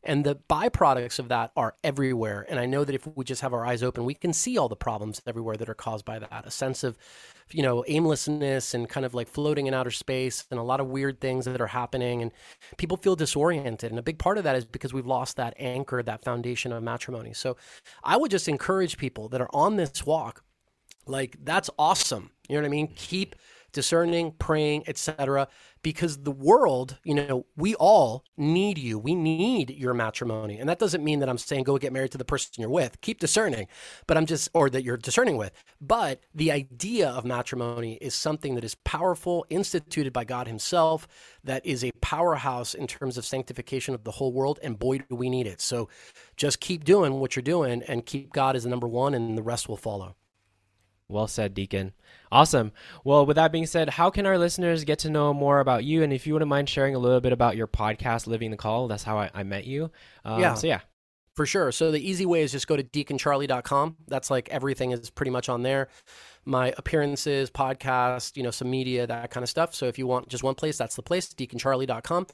And 0.05 0.25
the 0.25 0.37
byproducts 0.37 1.19
of 1.19 1.29
that 1.29 1.51
are 1.57 1.75
everywhere. 1.83 2.47
And 2.49 2.61
I 2.61 2.67
know 2.67 2.85
that 2.85 2.95
if 2.95 3.07
we 3.07 3.25
just 3.25 3.41
have 3.41 3.55
our 3.55 3.65
eyes 3.65 3.83
open, 3.83 4.05
we 4.05 4.15
can 4.15 4.33
see 4.33 4.59
all 4.59 4.69
the 4.69 4.77
problems 4.77 5.23
everywhere 5.27 5.57
that 5.57 5.69
are 5.69 5.75
caused 5.75 6.05
by 6.05 6.19
that. 6.19 6.47
A 6.47 6.51
sense 6.51 6.85
of, 6.85 6.97
you 7.51 7.63
know, 7.63 7.85
aimlessness 7.89 8.75
and 8.75 8.89
kind 8.89 9.07
of 9.07 9.15
like 9.15 9.29
floating 9.29 9.67
in 9.67 9.75
outer 9.75 9.91
space 9.91 10.45
and 10.51 10.61
a 10.61 10.63
lot 10.63 10.81
of 10.81 10.89
weird 10.89 11.21
things 11.21 11.47
that 11.47 11.61
are 11.61 11.67
happening. 11.67 12.23
And 12.23 12.33
people 12.77 12.97
feel 12.97 13.17
disoriented. 13.17 13.91
And 13.91 13.99
a 13.99 14.03
big 14.03 14.19
part 14.19 14.39
of 14.39 14.45
that 14.45 14.57
is 14.57 14.65
because 14.65 14.93
we've 14.93 15.07
lost 15.07 15.37
that 15.37 15.55
anchor, 15.59 16.03
that 16.03 16.23
foundation 16.23 16.73
of 16.73 16.83
matrimony. 16.83 17.33
So 17.33 17.57
I 18.03 18.17
would 18.17 18.31
just 18.31 18.49
encourage 18.49 18.99
people 18.99 19.29
that 19.31 19.41
are 19.41 19.51
on 19.53 19.77
this 19.77 20.05
walk 20.05 20.45
like 21.07 21.37
that's 21.45 21.71
awesome 21.79 22.31
you 22.49 22.55
know 22.55 22.63
what 22.63 22.67
i 22.67 22.71
mean 22.71 22.89
keep 22.97 23.35
discerning 23.75 24.33
praying 24.39 24.83
etc 24.87 25.47
because 25.85 26.17
the 26.23 26.33
world 26.33 26.99
you 27.05 27.15
know 27.15 27.47
we 27.57 27.77
all 27.77 28.25
need 28.37 28.79
you. 28.79 28.99
We 28.99 29.15
need 29.15 29.71
your 29.71 29.95
matrimony. 29.95 30.59
And 30.59 30.69
that 30.69 30.81
doesn't 30.81 31.05
mean 31.05 31.21
that 31.21 31.29
i'm 31.29 31.39
saying 31.39 31.63
go 31.63 31.79
get 31.79 31.93
married 31.93 32.11
to 32.13 32.19
the 32.19 32.25
person 32.25 32.55
you're 32.59 32.71
with. 32.71 33.01
Keep 33.03 33.21
discerning. 33.21 33.69
But 34.09 34.17
i'm 34.17 34.27
just 34.27 34.49
or 34.55 34.69
that 34.71 34.83
you're 34.83 34.97
discerning 34.97 35.37
with. 35.37 35.53
But 35.81 36.23
the 36.35 36.51
idea 36.51 37.11
of 37.11 37.25
matrimony 37.25 37.95
is 38.01 38.15
something 38.15 38.57
that 38.57 38.65
is 38.65 38.75
powerful 38.77 39.47
instituted 39.51 40.13
by 40.13 40.25
god 40.25 40.49
himself 40.49 41.07
that 41.45 41.65
is 41.65 41.85
a 41.85 41.93
powerhouse 42.01 42.75
in 42.75 42.87
terms 42.87 43.19
of 43.19 43.25
sanctification 43.25 43.95
of 43.95 44.03
the 44.03 44.11
whole 44.11 44.33
world. 44.33 44.59
And 44.63 44.79
boy 44.79 44.99
do 44.99 45.15
we 45.15 45.29
need 45.29 45.47
it. 45.47 45.61
So 45.61 45.89
just 46.37 46.59
keep 46.61 46.85
doing 46.85 47.21
what 47.21 47.37
you're 47.37 47.43
doing 47.43 47.83
and 47.83 48.05
keep 48.05 48.33
god 48.33 48.57
as 48.57 48.65
the 48.65 48.71
number 48.71 48.89
one 48.89 49.15
and 49.15 49.37
the 49.37 49.43
rest 49.43 49.69
will 49.69 49.77
follow 49.77 50.17
Well 51.09 51.27
said, 51.27 51.55
Deacon. 51.55 51.93
Awesome. 52.33 52.73
Well, 53.05 53.27
with 53.27 53.37
that 53.37 53.53
being 53.53 53.67
said, 53.67 53.91
how 53.91 54.11
can 54.11 54.27
our 54.27 54.39
listeners 54.39 54.85
get 54.85 55.01
to 55.01 55.11
know 55.11 55.35
more 55.35 55.61
about 55.61 55.85
you? 55.85 56.03
And 56.03 56.13
if 56.13 56.27
you 56.27 56.33
wouldn't 56.33 56.49
mind 56.49 56.69
sharing 56.69 56.95
a 56.95 56.99
little 56.99 57.21
bit 57.21 57.33
about 57.33 57.57
your 57.57 57.69
podcast, 57.69 58.27
Living 58.27 58.51
the 58.51 58.57
Call, 58.57 58.89
that's 58.89 59.05
how 59.05 59.19
I, 59.19 59.31
I 59.35 59.43
met 59.43 59.67
you. 59.67 59.91
Um, 60.25 60.41
Yeah. 60.41 60.55
So, 60.55 60.67
yeah. 60.67 60.81
For 61.35 61.47
sure. 61.47 61.73
So 61.73 61.91
the 61.91 61.99
easy 61.99 62.25
way 62.25 62.43
is 62.43 62.53
just 62.53 62.69
go 62.69 62.77
to 62.77 62.85
deaconcharlie.com. 62.85 63.97
That's 64.07 64.31
like 64.31 64.49
everything 64.51 64.93
is 64.93 65.11
pretty 65.11 65.31
much 65.31 65.49
on 65.49 65.63
there. 65.63 65.89
My 66.45 66.73
appearances, 66.79 67.51
podcast, 67.51 68.37
you 68.37 68.45
know, 68.45 68.53
some 68.53 68.71
media, 68.71 69.05
that 69.09 69.31
kind 69.31 69.43
of 69.43 69.51
stuff. 69.51 69.75
So 69.75 69.87
if 69.87 69.99
you 69.99 70.07
want 70.07 70.29
just 70.29 70.45
one 70.45 70.55
place, 70.55 70.79
that's 70.79 70.95
the 70.95 71.03
place, 71.03 71.27
deaconcharlie.com. 71.35 72.29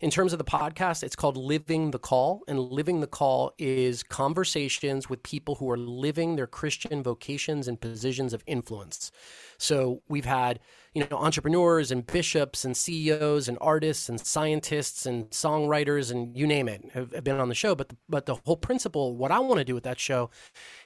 In 0.00 0.10
terms 0.10 0.32
of 0.32 0.38
the 0.38 0.44
podcast, 0.44 1.02
it's 1.02 1.16
called 1.16 1.36
Living 1.36 1.90
the 1.90 1.98
Call. 1.98 2.42
And 2.46 2.60
Living 2.60 3.00
the 3.00 3.08
Call 3.08 3.54
is 3.58 4.04
conversations 4.04 5.10
with 5.10 5.24
people 5.24 5.56
who 5.56 5.68
are 5.68 5.78
living 5.78 6.36
their 6.36 6.46
Christian 6.46 7.02
vocations 7.02 7.66
and 7.66 7.80
positions 7.80 8.32
of 8.32 8.44
influence. 8.46 9.10
So 9.58 10.02
we've 10.08 10.26
had, 10.26 10.60
you 10.94 11.04
know, 11.10 11.16
entrepreneurs 11.16 11.90
and 11.90 12.06
bishops 12.06 12.64
and 12.64 12.76
CEOs 12.76 13.48
and 13.48 13.58
artists 13.60 14.08
and 14.08 14.20
scientists 14.20 15.06
and 15.06 15.28
songwriters 15.30 16.12
and 16.12 16.36
you 16.36 16.46
name 16.46 16.68
it 16.68 16.88
have, 16.92 17.12
have 17.12 17.24
been 17.24 17.40
on 17.40 17.48
the 17.48 17.54
show. 17.54 17.74
But 17.74 17.88
the, 17.88 17.96
but 18.08 18.26
the 18.26 18.36
whole 18.36 18.56
principle, 18.56 19.16
what 19.16 19.32
I 19.32 19.40
want 19.40 19.58
to 19.58 19.64
do 19.64 19.74
with 19.74 19.84
that 19.84 19.98
show, 19.98 20.30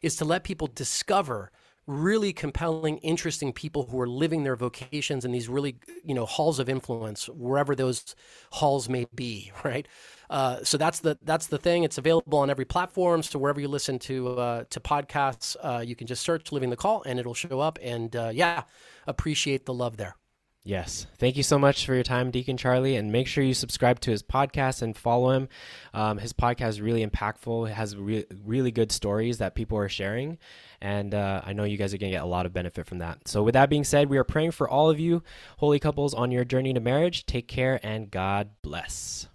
is 0.01 0.17
to 0.17 0.25
let 0.25 0.45
people 0.45 0.67
discover 0.75 1.53
really 1.89 2.35
compelling, 2.35 2.99
interesting 2.99 3.53
people 3.53 3.85
who 3.85 3.99
are 3.99 4.07
living 4.07 4.45
their 4.45 4.55
vocations 4.55 5.25
in 5.25 5.33
these 5.33 5.49
really, 5.49 5.77
you 6.05 6.15
know, 6.15 6.27
halls 6.27 6.59
of 6.59 6.69
influence, 6.69 7.29
wherever 7.31 7.75
those 7.75 8.15
halls 8.53 8.89
may 8.89 9.07
be, 9.15 9.51
right? 9.65 9.89
Uh, 10.31 10.63
so 10.63 10.77
that's 10.77 11.01
the 11.01 11.19
that's 11.23 11.47
the 11.47 11.59
thing. 11.59 11.85
It's 11.85 11.97
available 11.97 12.39
on 12.39 12.51
every 12.51 12.67
platform. 12.67 13.23
So 13.23 13.39
wherever 13.39 13.61
you 13.61 13.69
listen 13.69 13.99
to 14.01 14.39
uh, 14.39 14.65
to 14.69 14.81
podcasts, 14.81 15.57
uh, 15.63 15.81
you 15.81 15.97
can 15.97 16.07
just 16.07 16.23
search 16.23 16.53
"Living 16.53 16.71
the 16.71 16.77
Call" 16.77 17.03
and 17.05 17.19
it'll 17.19 17.35
show 17.35 17.61
up. 17.61 17.79
And 17.83 18.15
uh, 18.15 18.31
yeah, 18.35 18.65
appreciate 19.07 19.65
the 19.65 19.73
love 19.75 19.97
there. 19.97 20.15
Yes. 20.69 21.07
Thank 21.17 21.39
you 21.39 21.43
so 21.43 21.59
much 21.59 21.87
for 21.87 21.95
your 21.95 22.03
time, 22.03 22.31
Deacon 22.31 22.59
Charlie. 22.59 22.97
And 22.97 23.11
make 23.11 23.27
sure 23.27 23.43
you 23.43 23.55
subscribe 23.55 24.01
to 24.01 24.11
his 24.11 24.23
podcast 24.23 24.83
and 24.83 24.95
follow 24.95 25.31
him. 25.31 25.49
Um, 25.95 26.19
his 26.19 26.35
podcast 26.35 26.69
is 26.69 26.81
really 26.83 27.07
impactful. 27.07 27.71
It 27.71 27.73
has 27.73 27.97
re- 27.97 28.27
really 28.45 28.71
good 28.71 28.93
stories 28.93 29.39
that 29.39 29.55
people 29.55 29.79
are 29.79 29.89
sharing. 29.89 30.37
And 30.83 31.15
uh, 31.15 31.41
I 31.43 31.55
know 31.55 31.65
you 31.65 31.79
guys 31.79 31.95
are 31.95 31.97
going 31.97 32.13
to 32.13 32.17
get 32.19 32.23
a 32.23 32.27
lot 32.27 32.45
of 32.45 32.53
benefit 32.53 32.85
from 32.85 32.99
that. 32.99 33.29
So, 33.29 33.43
with 33.43 33.55
that 33.55 33.71
being 33.71 33.83
said, 33.83 34.11
we 34.11 34.19
are 34.19 34.25
praying 34.25 34.51
for 34.51 34.69
all 34.69 34.91
of 34.91 35.01
you, 35.01 35.23
holy 35.57 35.79
couples, 35.79 36.13
on 36.13 36.31
your 36.31 36.45
journey 36.45 36.75
to 36.75 36.81
marriage. 36.81 37.25
Take 37.25 37.49
care 37.49 37.81
and 37.83 38.11
God 38.11 38.51
bless. 38.61 39.27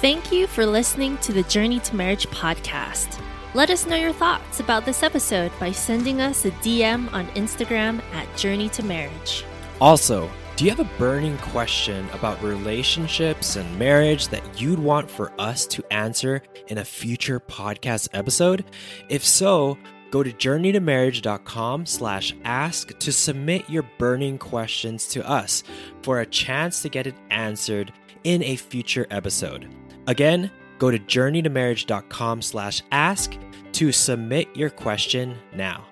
Thank 0.00 0.32
you 0.32 0.46
for 0.46 0.64
listening 0.64 1.18
to 1.18 1.34
the 1.34 1.42
Journey 1.42 1.80
to 1.80 1.94
Marriage 1.94 2.26
podcast. 2.28 3.22
Let 3.52 3.68
us 3.68 3.86
know 3.86 3.96
your 3.96 4.14
thoughts 4.14 4.58
about 4.58 4.86
this 4.86 5.02
episode 5.02 5.52
by 5.60 5.70
sending 5.70 6.22
us 6.22 6.46
a 6.46 6.50
DM 6.50 7.12
on 7.12 7.26
Instagram 7.32 8.00
at 8.14 8.34
Journey 8.38 8.70
to 8.70 8.82
Marriage. 8.82 9.44
Also, 9.80 10.30
Do 10.58 10.64
you 10.64 10.70
have 10.70 10.80
a 10.80 10.98
burning 10.98 11.38
question 11.38 12.08
about 12.12 12.42
relationships 12.42 13.54
and 13.54 13.78
marriage 13.78 14.26
that 14.26 14.60
you'd 14.60 14.80
want 14.80 15.08
for 15.08 15.30
us 15.38 15.68
to 15.68 15.84
answer 15.92 16.42
in 16.66 16.78
a 16.78 16.84
future 16.84 17.38
podcast 17.38 18.08
episode? 18.12 18.64
If 19.08 19.24
so, 19.24 19.78
go 20.10 20.24
to 20.24 20.32
journeytomarriage.com 20.32 21.86
slash 21.86 22.34
ask 22.44 22.98
to 22.98 23.12
submit 23.12 23.70
your 23.70 23.88
burning 23.98 24.36
questions 24.36 25.06
to 25.10 25.24
us 25.24 25.62
for 26.02 26.18
a 26.18 26.26
chance 26.26 26.82
to 26.82 26.88
get 26.88 27.06
it 27.06 27.14
answered 27.30 27.92
in 28.24 28.42
a 28.42 28.56
future 28.56 29.06
episode. 29.12 29.72
Again, 30.08 30.50
go 30.80 30.90
to 30.90 30.98
journeytomarriage.com 30.98 32.42
slash 32.42 32.82
ask 32.90 33.38
to 33.74 33.92
submit 33.92 34.48
your 34.56 34.70
question 34.70 35.38
now. 35.54 35.87